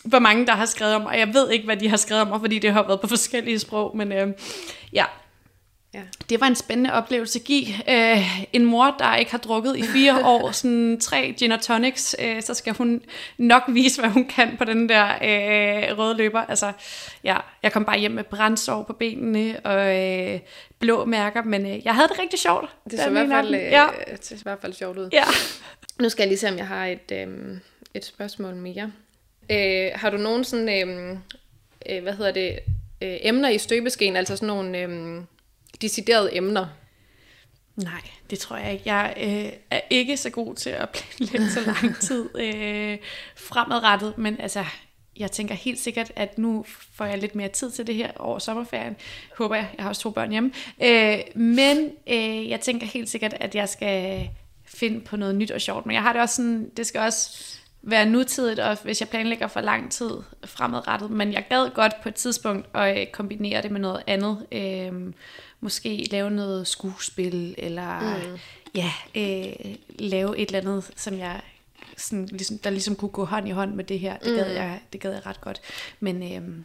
hvor 0.04 0.18
mange 0.18 0.46
der 0.46 0.52
har 0.52 0.66
skrevet 0.66 0.94
om, 0.94 1.06
og 1.06 1.18
jeg 1.18 1.34
ved 1.34 1.50
ikke, 1.50 1.64
hvad 1.64 1.76
de 1.76 1.88
har 1.88 1.96
skrevet 1.96 2.22
om, 2.22 2.40
fordi 2.40 2.58
det 2.58 2.72
har 2.72 2.82
været 2.86 3.00
på 3.00 3.06
forskellige 3.06 3.58
sprog, 3.58 3.96
men 3.96 4.12
øh, 4.12 4.28
ja, 4.92 5.04
Ja. 5.94 6.02
Det 6.28 6.40
var 6.40 6.46
en 6.46 6.54
spændende 6.54 6.92
oplevelse 6.92 7.38
at 7.38 7.44
give 7.44 7.66
øh, 7.90 8.46
en 8.52 8.64
mor, 8.64 8.96
der 8.98 9.16
ikke 9.16 9.30
har 9.30 9.38
drukket 9.38 9.76
i 9.76 9.82
fire 9.82 10.22
år, 10.32 10.50
sådan 10.50 11.00
tre 11.00 11.34
gin 11.38 11.52
og 11.52 11.60
tonics, 11.60 12.16
øh, 12.18 12.42
så 12.42 12.54
skal 12.54 12.74
hun 12.74 13.02
nok 13.38 13.62
vise, 13.68 14.00
hvad 14.00 14.10
hun 14.10 14.24
kan 14.24 14.56
på 14.58 14.64
den 14.64 14.88
der 14.88 15.06
øh, 15.06 15.98
røde 15.98 16.16
løber. 16.16 16.40
Altså, 16.40 16.72
ja, 17.24 17.36
jeg 17.62 17.72
kom 17.72 17.84
bare 17.84 17.98
hjem 17.98 18.10
med 18.10 18.24
brændsår 18.24 18.82
på 18.82 18.92
benene 18.92 19.60
og 19.64 19.98
øh, 19.98 20.40
blå 20.78 21.04
mærker, 21.04 21.42
men 21.42 21.66
øh, 21.66 21.84
jeg 21.84 21.94
havde 21.94 22.08
det 22.08 22.18
rigtig 22.18 22.38
sjovt. 22.38 22.70
Det 22.90 22.98
så 22.98 23.08
i 23.08 23.12
hvert 23.12 23.28
fald, 23.28 23.54
øh, 23.54 23.60
ja. 23.60 23.86
det 24.10 24.24
ser 24.24 24.36
i 24.36 24.38
hvert 24.42 24.60
fald 24.60 24.72
sjovt 24.72 24.98
ud. 24.98 25.08
Ja. 25.12 25.24
Nu 26.00 26.08
skal 26.08 26.22
jeg 26.22 26.28
lige 26.28 26.38
se, 26.38 26.48
om 26.48 26.56
jeg 26.56 26.66
har 26.66 26.86
et, 26.86 27.12
øh, 27.12 27.58
et 27.94 28.04
spørgsmål 28.04 28.54
mere. 28.54 28.92
Øh, 29.50 29.90
har 29.94 30.10
du 30.10 30.16
nogen 30.16 30.44
sådan, 30.44 30.88
øh, 30.88 31.16
øh, 31.88 32.02
hvad 32.02 32.12
hedder 32.12 32.32
det, 32.32 32.58
øh, 33.02 33.16
emner 33.20 33.48
i 33.48 33.58
støbeskeen, 33.58 34.16
altså 34.16 34.36
sådan 34.36 34.46
nogle... 34.46 34.78
Øh, 34.78 35.22
deciderede 35.80 36.36
emner? 36.36 36.66
Nej, 37.76 38.02
det 38.30 38.38
tror 38.38 38.56
jeg 38.56 38.72
ikke. 38.72 38.82
Jeg 38.86 39.14
øh, 39.16 39.52
er 39.70 39.80
ikke 39.90 40.16
så 40.16 40.30
god 40.30 40.54
til 40.54 40.70
at 40.70 40.88
planlægge 40.90 41.50
så 41.50 41.60
lang 41.60 41.96
tid 42.08 42.38
øh, 42.38 42.98
fremadrettet, 43.36 44.18
men 44.18 44.40
altså, 44.40 44.64
jeg 45.18 45.30
tænker 45.30 45.54
helt 45.54 45.78
sikkert, 45.78 46.12
at 46.16 46.38
nu 46.38 46.64
får 46.94 47.04
jeg 47.04 47.18
lidt 47.18 47.34
mere 47.34 47.48
tid 47.48 47.70
til 47.70 47.86
det 47.86 47.94
her 47.94 48.10
over 48.16 48.38
sommerferien. 48.38 48.96
Håber 49.38 49.54
jeg. 49.54 49.68
Jeg 49.76 49.84
har 49.84 49.88
også 49.88 50.02
to 50.02 50.10
børn 50.10 50.30
hjemme. 50.30 50.52
Øh, 50.82 51.18
men 51.34 51.90
øh, 52.06 52.48
jeg 52.48 52.60
tænker 52.60 52.86
helt 52.86 53.08
sikkert, 53.08 53.34
at 53.40 53.54
jeg 53.54 53.68
skal 53.68 54.28
finde 54.64 55.00
på 55.00 55.16
noget 55.16 55.34
nyt 55.34 55.50
og 55.50 55.60
sjovt. 55.60 55.86
Men 55.86 55.94
jeg 55.94 56.02
har 56.02 56.12
det 56.12 56.22
også 56.22 56.36
sådan, 56.36 56.70
det 56.76 56.86
skal 56.86 57.00
også 57.00 57.44
være 57.82 58.06
nutidigt, 58.06 58.60
og 58.60 58.78
hvis 58.84 59.00
jeg 59.00 59.08
planlægger 59.08 59.46
for 59.46 59.60
lang 59.60 59.92
tid 59.92 60.10
fremadrettet. 60.44 61.10
Men 61.10 61.32
jeg 61.32 61.46
gad 61.48 61.70
godt 61.74 61.92
på 62.02 62.08
et 62.08 62.14
tidspunkt 62.14 62.66
at 62.74 63.00
øh, 63.00 63.06
kombinere 63.06 63.62
det 63.62 63.70
med 63.70 63.80
noget 63.80 64.02
andet. 64.06 64.46
Øh, 64.52 65.12
måske 65.62 66.08
lave 66.10 66.30
noget 66.30 66.66
skuespil, 66.66 67.54
eller 67.58 68.00
mm. 68.00 68.38
ja, 68.74 68.92
øh, 69.14 69.74
lave 69.88 70.38
et 70.38 70.46
eller 70.46 70.60
andet, 70.60 70.90
som 70.96 71.18
jeg 71.18 71.40
sådan, 71.96 72.26
ligesom, 72.26 72.58
der 72.58 72.70
ligesom 72.70 72.96
kunne 72.96 73.08
gå 73.08 73.24
hånd 73.24 73.48
i 73.48 73.50
hånd 73.50 73.74
med 73.74 73.84
det 73.84 73.98
her. 73.98 74.16
Det 74.16 74.36
gad, 74.36 74.48
mm. 74.48 74.54
jeg, 74.54 74.80
det 74.92 75.00
gad 75.00 75.12
jeg 75.12 75.26
ret 75.26 75.40
godt. 75.40 75.60
Men 76.00 76.22
øh, 76.22 76.64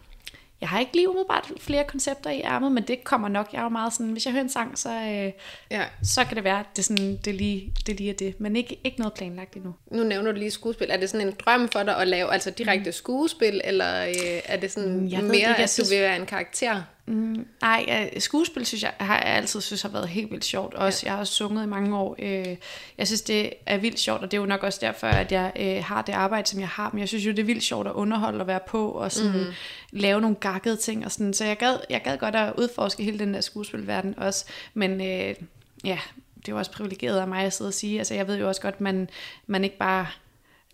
jeg 0.61 0.69
har 0.69 0.79
ikke 0.79 0.95
lige 0.95 1.09
umiddelbart 1.09 1.51
flere 1.59 1.83
koncepter 1.83 2.29
i 2.29 2.41
ærmet, 2.41 2.71
men 2.71 2.83
det 2.83 3.03
kommer 3.03 3.27
nok. 3.27 3.49
Jeg 3.53 3.59
er 3.59 3.63
jo 3.63 3.69
meget 3.69 3.93
sådan, 3.93 4.11
hvis 4.11 4.25
jeg 4.25 4.31
hører 4.31 4.43
en 4.43 4.49
sang, 4.49 4.77
så, 4.77 4.89
øh, 4.89 5.31
ja. 5.71 5.83
så 6.03 6.25
kan 6.25 6.35
det 6.35 6.43
være, 6.43 6.59
at 6.59 6.65
det, 6.75 6.85
sådan, 6.85 7.17
det, 7.25 7.35
lige, 7.35 7.73
det 7.85 7.97
lige 7.97 8.09
er 8.09 8.13
det. 8.13 8.39
Men 8.39 8.55
ikke, 8.55 8.79
ikke 8.83 8.99
noget 8.99 9.13
planlagt 9.13 9.55
endnu. 9.55 9.73
Nu 9.91 10.03
nævner 10.03 10.31
du 10.31 10.37
lige 10.37 10.51
skuespil. 10.51 10.87
Er 10.89 10.97
det 10.97 11.09
sådan 11.09 11.27
en 11.27 11.33
drøm 11.45 11.69
for 11.69 11.83
dig 11.83 11.97
at 11.97 12.07
lave 12.07 12.33
altså 12.33 12.51
direkte 12.51 12.89
mm. 12.89 12.93
skuespil, 12.93 13.61
eller 13.63 14.05
øh, 14.07 14.41
er 14.45 14.57
det 14.57 14.71
sådan 14.71 15.09
jeg 15.09 15.23
mere, 15.23 15.35
ikke, 15.35 15.63
at 15.63 15.79
du 15.83 15.89
vil 15.89 16.01
være 16.01 16.15
en 16.15 16.25
karakter? 16.25 16.83
Mm, 17.07 17.47
nej, 17.61 18.09
skuespil 18.19 18.65
synes 18.65 18.83
jeg, 18.83 18.93
har 18.99 19.15
jeg 19.15 19.25
altid 19.25 19.61
synes 19.61 19.81
har 19.81 19.89
været 19.89 20.07
helt 20.07 20.31
vildt 20.31 20.45
sjovt. 20.45 20.73
Også, 20.73 21.01
ja. 21.03 21.07
Jeg 21.07 21.13
har 21.13 21.19
også 21.19 21.33
sunget 21.33 21.63
i 21.63 21.67
mange 21.67 21.97
år. 21.97 22.15
Øh, 22.19 22.55
jeg 22.97 23.07
synes, 23.07 23.21
det 23.21 23.53
er 23.65 23.77
vildt 23.77 23.99
sjovt, 23.99 24.21
og 24.21 24.31
det 24.31 24.37
er 24.37 24.41
jo 24.41 24.47
nok 24.47 24.63
også 24.63 24.79
derfor, 24.81 25.07
at 25.07 25.31
jeg 25.31 25.51
øh, 25.59 25.83
har 25.83 26.01
det 26.01 26.13
arbejde, 26.13 26.47
som 26.47 26.59
jeg 26.59 26.67
har. 26.67 26.89
Men 26.93 26.99
jeg 26.99 27.07
synes 27.07 27.25
jo, 27.25 27.31
det 27.31 27.39
er 27.39 27.43
vildt 27.43 27.63
sjovt 27.63 27.87
at 27.87 27.93
underholde 27.93 28.39
og 28.39 28.47
være 28.47 28.59
på, 28.67 28.89
og 28.89 29.11
sådan, 29.11 29.39
mm. 29.39 29.53
lave 29.91 30.21
nogle 30.21 30.35
gakkede 30.35 30.75
ting. 30.75 31.05
Og 31.05 31.11
sådan. 31.11 31.33
Så 31.33 31.45
jeg 31.45 31.57
gad, 31.57 31.77
jeg 31.89 32.01
gad 32.03 32.17
godt 32.17 32.35
at 32.35 32.53
udforske 32.57 33.03
hele 33.03 33.19
den 33.19 33.33
der 33.33 33.41
skuespilverden 33.41 34.19
også. 34.19 34.45
Men 34.73 34.91
øh, 34.91 35.35
ja, 35.83 35.99
det 36.37 36.47
er 36.47 36.51
jo 36.51 36.57
også 36.57 36.71
privilegeret 36.71 37.19
af 37.19 37.27
mig 37.27 37.43
at 37.43 37.53
sidde 37.53 37.69
og 37.69 37.73
sige. 37.73 37.97
Altså, 37.97 38.13
jeg 38.13 38.27
ved 38.27 38.39
jo 38.39 38.47
også 38.47 38.61
godt, 38.61 38.75
at 38.75 38.81
man, 38.81 39.09
man 39.47 39.63
ikke 39.63 39.77
bare 39.77 40.07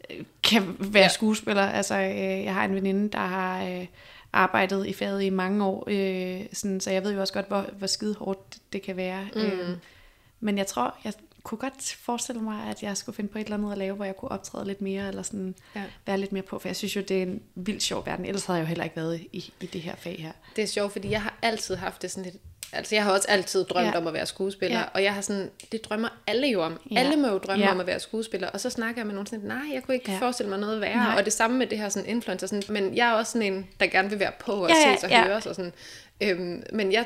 øh, 0.09 0.25
kan 0.43 0.75
være 0.79 1.03
ja. 1.03 1.09
skuespiller. 1.09 1.69
Altså, 1.69 1.95
øh, 1.95 2.43
jeg 2.43 2.53
har 2.53 2.65
en 2.65 2.75
veninde, 2.75 3.09
der 3.09 3.25
har... 3.25 3.63
Øh, 3.63 3.85
arbejdet 4.33 4.87
i 4.87 4.93
faget 4.93 5.23
i 5.23 5.29
mange 5.29 5.65
år, 5.65 5.83
øh, 5.87 6.45
sådan, 6.53 6.79
så 6.79 6.91
jeg 6.91 7.03
ved 7.03 7.13
jo 7.13 7.19
også 7.19 7.33
godt, 7.33 7.47
hvor, 7.47 7.61
hvor 7.77 7.87
skide 7.87 8.15
hårdt 8.15 8.53
det, 8.53 8.73
det 8.73 8.81
kan 8.81 8.97
være. 8.97 9.27
Mm. 9.35 9.41
Øh, 9.41 9.77
men 10.39 10.57
jeg 10.57 10.67
tror, 10.67 10.95
jeg 11.03 11.13
kunne 11.43 11.57
godt 11.57 11.97
forestille 12.01 12.41
mig, 12.41 12.69
at 12.69 12.83
jeg 12.83 12.97
skulle 12.97 13.15
finde 13.15 13.29
på 13.29 13.37
et 13.37 13.43
eller 13.43 13.57
andet 13.57 13.71
at 13.71 13.77
lave, 13.77 13.95
hvor 13.95 14.05
jeg 14.05 14.15
kunne 14.15 14.31
optræde 14.31 14.65
lidt 14.65 14.81
mere, 14.81 15.07
eller 15.07 15.21
sådan 15.21 15.55
ja. 15.75 15.83
være 16.05 16.17
lidt 16.17 16.31
mere 16.31 16.43
på, 16.43 16.59
for 16.59 16.67
jeg 16.67 16.75
synes 16.75 16.95
jo, 16.95 17.01
det 17.01 17.17
er 17.17 17.21
en 17.21 17.41
vildt 17.55 17.83
sjov 17.83 18.05
verden. 18.05 18.25
Ellers 18.25 18.45
havde 18.45 18.59
jeg 18.59 18.63
jo 18.63 18.67
heller 18.67 18.83
ikke 18.83 18.95
været 18.95 19.19
i, 19.31 19.53
i 19.61 19.65
det 19.65 19.81
her 19.81 19.95
fag 19.95 20.15
her. 20.19 20.31
Det 20.55 20.63
er 20.63 20.67
sjovt, 20.67 20.91
fordi 20.91 21.09
jeg 21.09 21.21
har 21.21 21.33
altid 21.41 21.75
haft 21.75 22.01
det 22.01 22.11
sådan 22.11 22.31
lidt 22.31 22.43
Altså, 22.73 22.95
jeg 22.95 23.03
har 23.03 23.11
også 23.11 23.27
altid 23.29 23.63
drømt 23.63 23.87
ja. 23.87 23.97
om 23.97 24.07
at 24.07 24.13
være 24.13 24.25
skuespiller, 24.25 24.79
ja. 24.79 24.85
og 24.93 25.03
jeg 25.03 25.13
har 25.13 25.21
sådan, 25.21 25.49
det 25.71 25.85
drømmer 25.85 26.09
alle 26.27 26.47
jo 26.47 26.61
om. 26.61 26.79
Ja. 26.91 26.99
Alle 26.99 27.15
må 27.15 27.27
jo 27.27 27.37
drømme 27.37 27.65
ja. 27.65 27.71
om 27.71 27.79
at 27.79 27.87
være 27.87 27.99
skuespiller, 27.99 28.49
og 28.49 28.59
så 28.59 28.69
snakker 28.69 29.01
jeg 29.01 29.05
med 29.05 29.13
nogen 29.13 29.27
sådan, 29.27 29.45
nej, 29.45 29.73
jeg 29.73 29.83
kunne 29.83 29.95
ikke 29.95 30.11
ja. 30.11 30.17
forestille 30.17 30.49
mig 30.49 30.59
noget 30.59 30.81
værre, 30.81 30.95
nej. 30.95 31.15
og 31.17 31.25
det 31.25 31.33
samme 31.33 31.57
med 31.57 31.67
det 31.67 31.77
her 31.77 31.89
sådan 31.89 32.09
influencer, 32.09 32.47
sådan, 32.47 32.63
men 32.69 32.95
jeg 32.95 33.09
er 33.09 33.13
også 33.13 33.31
sådan 33.31 33.53
en, 33.53 33.67
der 33.79 33.87
gerne 33.87 34.09
vil 34.09 34.19
være 34.19 34.31
på 34.39 34.51
og 34.51 34.69
ja, 34.69 34.95
ses 34.95 35.03
og 35.03 35.09
ja. 35.09 35.25
høres, 35.25 35.45
og 35.45 35.55
sådan, 35.55 35.73
øhm, 36.21 36.63
men 36.73 36.91
jeg, 36.91 37.05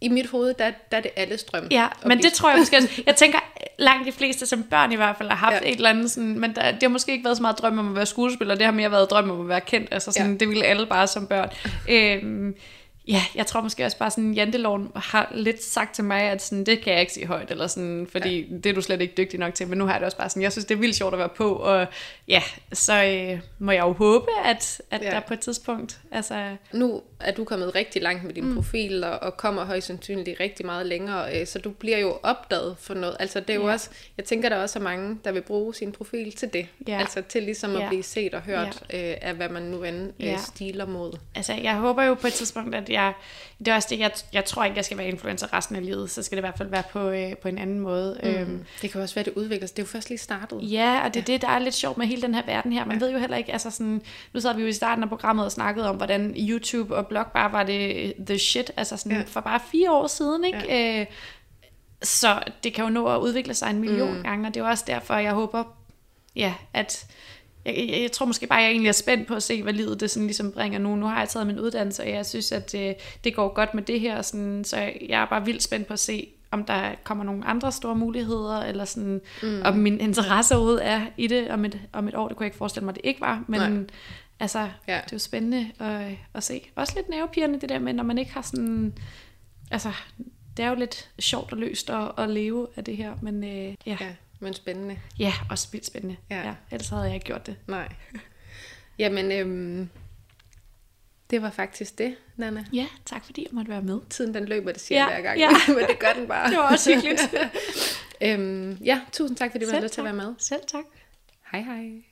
i 0.00 0.08
mit 0.08 0.26
hoved, 0.26 0.54
der, 0.54 0.70
der 0.90 0.96
er 0.96 1.00
det 1.00 1.10
alles 1.16 1.44
drøm. 1.44 1.66
Ja, 1.70 1.86
men 2.06 2.18
det 2.18 2.32
tror 2.32 2.50
jeg 2.50 2.58
måske 2.58 2.76
også. 2.76 3.02
Jeg 3.06 3.16
tænker, 3.16 3.38
langt 3.78 4.06
de 4.06 4.12
fleste 4.12 4.46
som 4.46 4.62
børn 4.62 4.92
i 4.92 4.96
hvert 4.96 5.16
fald 5.16 5.28
har 5.28 5.36
haft 5.36 5.64
ja. 5.64 5.70
et 5.70 5.76
eller 5.76 5.90
andet 5.90 6.10
sådan, 6.10 6.38
men 6.38 6.54
der, 6.54 6.70
det 6.72 6.82
har 6.82 6.88
måske 6.88 7.12
ikke 7.12 7.24
været 7.24 7.36
så 7.36 7.42
meget 7.42 7.58
drøm 7.58 7.78
om 7.78 7.88
at 7.88 7.96
være 7.96 8.06
skuespiller, 8.06 8.54
det 8.54 8.64
har 8.64 8.72
mere 8.72 8.90
været 8.90 9.10
drøm 9.10 9.30
om 9.30 9.40
at 9.40 9.48
være 9.48 9.60
kendt, 9.60 9.88
altså 9.92 10.12
sådan, 10.12 10.32
ja. 10.32 10.38
det 10.38 10.48
ville 10.48 10.64
alle 10.64 10.86
bare 10.86 11.06
som 11.06 11.26
børn. 11.26 11.50
øhm, 11.90 12.56
Ja, 13.08 13.22
jeg 13.34 13.46
tror 13.46 13.60
måske 13.60 13.84
også 13.84 13.98
bare 13.98 14.10
sådan, 14.10 14.34
janteloven 14.34 14.92
har 14.96 15.32
lidt 15.34 15.62
sagt 15.62 15.94
til 15.94 16.04
mig, 16.04 16.22
at 16.22 16.42
sådan, 16.42 16.66
det 16.66 16.80
kan 16.80 16.92
jeg 16.92 17.00
ikke 17.00 17.12
sige 17.12 17.26
højt, 17.26 17.50
eller 17.50 17.66
sådan, 17.66 18.08
fordi 18.12 18.40
ja. 18.40 18.56
det 18.56 18.66
er 18.66 18.72
du 18.72 18.82
slet 18.82 19.00
ikke 19.00 19.14
dygtig 19.16 19.40
nok 19.40 19.54
til, 19.54 19.68
men 19.68 19.78
nu 19.78 19.84
har 19.84 19.92
jeg 19.92 20.00
det 20.00 20.04
også 20.04 20.16
bare 20.16 20.28
sådan, 20.28 20.42
jeg 20.42 20.52
synes, 20.52 20.64
det 20.64 20.74
er 20.74 20.78
vildt 20.78 20.96
sjovt 20.96 21.14
at 21.14 21.18
være 21.18 21.28
på, 21.28 21.54
og 21.54 21.86
ja, 22.28 22.42
så 22.72 23.04
øh, 23.04 23.40
må 23.58 23.72
jeg 23.72 23.82
jo 23.82 23.92
håbe, 23.92 24.26
at, 24.44 24.82
at 24.90 25.02
ja. 25.02 25.10
der 25.10 25.20
på 25.20 25.34
et 25.34 25.40
tidspunkt, 25.40 26.00
altså... 26.10 26.56
Nu 26.72 27.02
er 27.20 27.32
du 27.32 27.44
kommet 27.44 27.74
rigtig 27.74 28.02
langt 28.02 28.24
med 28.24 28.34
din 28.34 28.44
mm. 28.44 28.54
profil, 28.54 29.04
og, 29.04 29.18
og 29.18 29.36
kommer 29.36 29.64
højst 29.64 29.86
sandsynligt 29.86 30.40
rigtig 30.40 30.66
meget 30.66 30.86
længere, 30.86 31.40
øh, 31.40 31.46
så 31.46 31.58
du 31.58 31.70
bliver 31.70 31.98
jo 31.98 32.18
opdaget 32.22 32.76
for 32.78 32.94
noget, 32.94 33.16
altså 33.20 33.40
det 33.40 33.50
er 33.50 33.54
jo 33.54 33.66
ja. 33.66 33.72
også, 33.72 33.90
jeg 34.16 34.24
tænker, 34.24 34.48
der 34.48 34.56
er 34.56 34.62
også 34.62 34.80
mange, 34.80 35.18
der 35.24 35.32
vil 35.32 35.42
bruge 35.42 35.74
sin 35.74 35.92
profil 35.92 36.32
til 36.32 36.52
det, 36.52 36.66
ja. 36.88 36.98
altså 36.98 37.22
til 37.28 37.42
ligesom 37.42 37.76
at 37.76 37.82
ja. 37.82 37.88
blive 37.88 38.02
set 38.02 38.34
og 38.34 38.40
hørt 38.40 38.82
ja. 38.92 39.10
øh, 39.10 39.16
af, 39.20 39.34
hvad 39.34 39.48
man 39.48 39.62
nu 39.62 39.84
end 39.84 40.12
øh, 40.20 40.26
ja. 40.26 40.36
stiler 40.36 40.86
mod. 40.86 41.12
Altså, 41.34 41.52
jeg 41.52 41.74
håber 41.74 42.02
jo 42.02 42.14
på 42.14 42.26
et 42.26 42.32
tidspunkt, 42.32 42.74
at 42.74 42.89
jeg, 42.90 43.12
det 43.58 43.68
er 43.68 43.74
også 43.74 43.88
det, 43.90 43.98
jeg, 43.98 44.12
jeg 44.32 44.44
tror 44.44 44.64
ikke, 44.64 44.76
jeg 44.76 44.84
skal 44.84 44.98
være 44.98 45.08
influencer 45.08 45.52
resten 45.52 45.76
af 45.76 45.84
livet, 45.84 46.10
så 46.10 46.22
skal 46.22 46.36
det 46.36 46.40
i 46.40 46.46
hvert 46.46 46.58
fald 46.58 46.68
være 46.68 46.82
på, 46.92 47.08
øh, 47.08 47.36
på 47.36 47.48
en 47.48 47.58
anden 47.58 47.80
måde. 47.80 48.20
Mm. 48.22 48.28
Øhm, 48.28 48.64
det 48.82 48.90
kan 48.90 49.00
også 49.00 49.14
være, 49.14 49.24
det 49.24 49.32
udvikler 49.36 49.66
sig. 49.66 49.76
Det 49.76 49.82
er 49.82 49.86
jo 49.86 49.90
først 49.90 50.08
lige 50.08 50.18
startet. 50.18 50.58
Ja, 50.62 51.00
og 51.04 51.14
det 51.14 51.20
er 51.20 51.24
ja. 51.28 51.32
det, 51.32 51.42
der 51.42 51.48
er 51.48 51.58
lidt 51.58 51.74
sjovt 51.74 51.98
med 51.98 52.06
hele 52.06 52.22
den 52.22 52.34
her 52.34 52.42
verden 52.46 52.72
her. 52.72 52.84
Man 52.84 52.98
ja. 52.98 53.04
ved 53.04 53.12
jo 53.12 53.18
heller 53.18 53.36
ikke, 53.36 53.52
altså 53.52 53.70
sådan, 53.70 54.02
nu 54.32 54.40
sad 54.40 54.54
vi 54.54 54.62
jo 54.62 54.68
i 54.68 54.72
starten 54.72 55.02
af 55.02 55.08
programmet 55.08 55.44
og 55.44 55.52
snakkede 55.52 55.88
om, 55.88 55.96
hvordan 55.96 56.34
YouTube 56.38 56.96
og 56.96 57.06
blog 57.06 57.26
bare 57.34 57.52
var 57.52 57.62
det 57.62 58.14
the 58.26 58.38
shit, 58.38 58.70
altså 58.76 58.96
sådan 58.96 59.18
ja. 59.18 59.24
for 59.26 59.40
bare 59.40 59.60
fire 59.72 59.92
år 59.92 60.06
siden, 60.06 60.44
ikke? 60.44 60.64
Ja. 60.68 61.00
Øh, 61.00 61.06
så 62.02 62.42
det 62.64 62.74
kan 62.74 62.84
jo 62.84 62.90
nå 62.90 63.06
at 63.06 63.20
udvikle 63.20 63.54
sig 63.54 63.70
en 63.70 63.78
million 63.78 64.16
mm. 64.16 64.22
gange, 64.22 64.48
og 64.48 64.54
det 64.54 64.60
er 64.60 64.64
også 64.64 64.84
derfor, 64.86 65.14
jeg 65.14 65.32
håber, 65.32 65.64
ja, 66.36 66.54
at 66.72 67.06
jeg, 67.64 67.74
jeg, 67.76 68.02
jeg 68.02 68.12
tror 68.12 68.26
måske 68.26 68.46
bare, 68.46 68.58
at 68.58 68.64
jeg 68.64 68.70
egentlig 68.70 68.88
er 68.88 68.92
spændt 68.92 69.28
på 69.28 69.34
at 69.34 69.42
se, 69.42 69.62
hvad 69.62 69.72
livet 69.72 70.00
det 70.00 70.10
sådan 70.10 70.26
ligesom 70.26 70.52
bringer 70.52 70.78
nu. 70.78 70.96
Nu 70.96 71.06
har 71.06 71.18
jeg 71.18 71.28
taget 71.28 71.46
min 71.46 71.60
uddannelse, 71.60 72.02
og 72.02 72.10
jeg 72.10 72.26
synes, 72.26 72.52
at 72.52 72.72
det, 72.72 72.96
det 73.24 73.34
går 73.34 73.54
godt 73.54 73.74
med 73.74 73.82
det 73.82 74.00
her. 74.00 74.22
Sådan, 74.22 74.64
så 74.64 74.76
jeg 75.08 75.22
er 75.22 75.26
bare 75.26 75.44
vildt 75.44 75.62
spændt 75.62 75.86
på 75.86 75.92
at 75.92 75.98
se, 75.98 76.28
om 76.50 76.64
der 76.64 76.94
kommer 77.04 77.24
nogle 77.24 77.44
andre 77.44 77.72
store 77.72 77.96
muligheder, 77.96 78.58
eller 78.62 78.84
sådan, 78.84 79.20
mm. 79.42 79.62
om 79.64 79.76
min 79.76 80.00
interesse 80.00 80.54
overhovedet 80.54 80.86
er 80.86 81.06
i 81.16 81.26
det 81.26 81.50
om 81.50 81.64
et, 81.64 81.80
om 81.92 82.08
et 82.08 82.14
år. 82.14 82.28
Det 82.28 82.36
kunne 82.36 82.44
jeg 82.44 82.48
ikke 82.48 82.58
forestille 82.58 82.84
mig, 82.84 82.94
det 82.94 83.00
ikke 83.04 83.20
var. 83.20 83.44
Men 83.48 83.60
Nej. 83.60 83.84
altså, 84.40 84.58
ja. 84.58 84.94
det 85.04 85.12
er 85.12 85.12
jo 85.12 85.18
spændende 85.18 85.70
at, 85.78 86.16
at 86.34 86.42
se. 86.42 86.70
Også 86.74 86.92
lidt 86.96 87.08
nervepirrende 87.08 87.60
det 87.60 87.68
der 87.68 87.78
med, 87.78 87.92
når 87.92 88.04
man 88.04 88.18
ikke 88.18 88.32
har 88.32 88.42
sådan... 88.42 88.94
Altså, 89.70 89.92
det 90.56 90.64
er 90.64 90.68
jo 90.68 90.74
lidt 90.74 91.10
sjovt 91.18 91.52
og 91.52 91.58
løst 91.58 91.90
at, 91.90 92.12
at 92.18 92.30
leve 92.30 92.66
af 92.76 92.84
det 92.84 92.96
her, 92.96 93.12
men 93.22 93.44
øh, 93.44 93.74
ja. 93.86 93.96
ja. 94.00 94.06
Men 94.40 94.54
spændende. 94.54 94.98
Ja, 95.18 95.32
også 95.50 95.68
vildt 95.72 95.86
spændende. 95.86 96.16
Ja. 96.30 96.42
ja. 96.46 96.54
Ellers 96.70 96.88
havde 96.88 97.02
jeg 97.02 97.14
ikke 97.14 97.26
gjort 97.26 97.46
det. 97.46 97.56
Nej. 97.66 97.88
Jamen, 98.98 99.32
øhm, 99.32 99.90
det 101.30 101.42
var 101.42 101.50
faktisk 101.50 101.98
det, 101.98 102.16
Nana. 102.36 102.64
Ja, 102.72 102.86
tak 103.06 103.24
fordi 103.24 103.42
jeg 103.42 103.50
måtte 103.52 103.70
være 103.70 103.82
med. 103.82 104.00
Tiden 104.10 104.34
den 104.34 104.44
løber, 104.44 104.72
det 104.72 104.80
siger 104.80 105.00
ja, 105.00 105.06
hver 105.08 105.20
gang. 105.20 105.38
Ja. 105.38 105.50
Men 105.76 105.86
det 105.88 105.98
gør 105.98 106.12
den 106.12 106.28
bare. 106.28 106.50
det 106.50 106.58
var 106.58 106.72
også 106.72 106.94
hyggeligt. 106.94 107.34
øhm, 108.22 108.72
ja, 108.72 109.00
tusind 109.12 109.36
tak, 109.36 109.50
fordi 109.50 109.64
du 109.64 109.70
havde 109.70 109.82
lyst 109.82 109.94
til 109.94 110.00
at 110.00 110.04
være 110.04 110.14
med. 110.14 110.34
Selv 110.38 110.62
tak. 110.66 110.84
Hej 111.52 111.60
hej. 111.60 112.02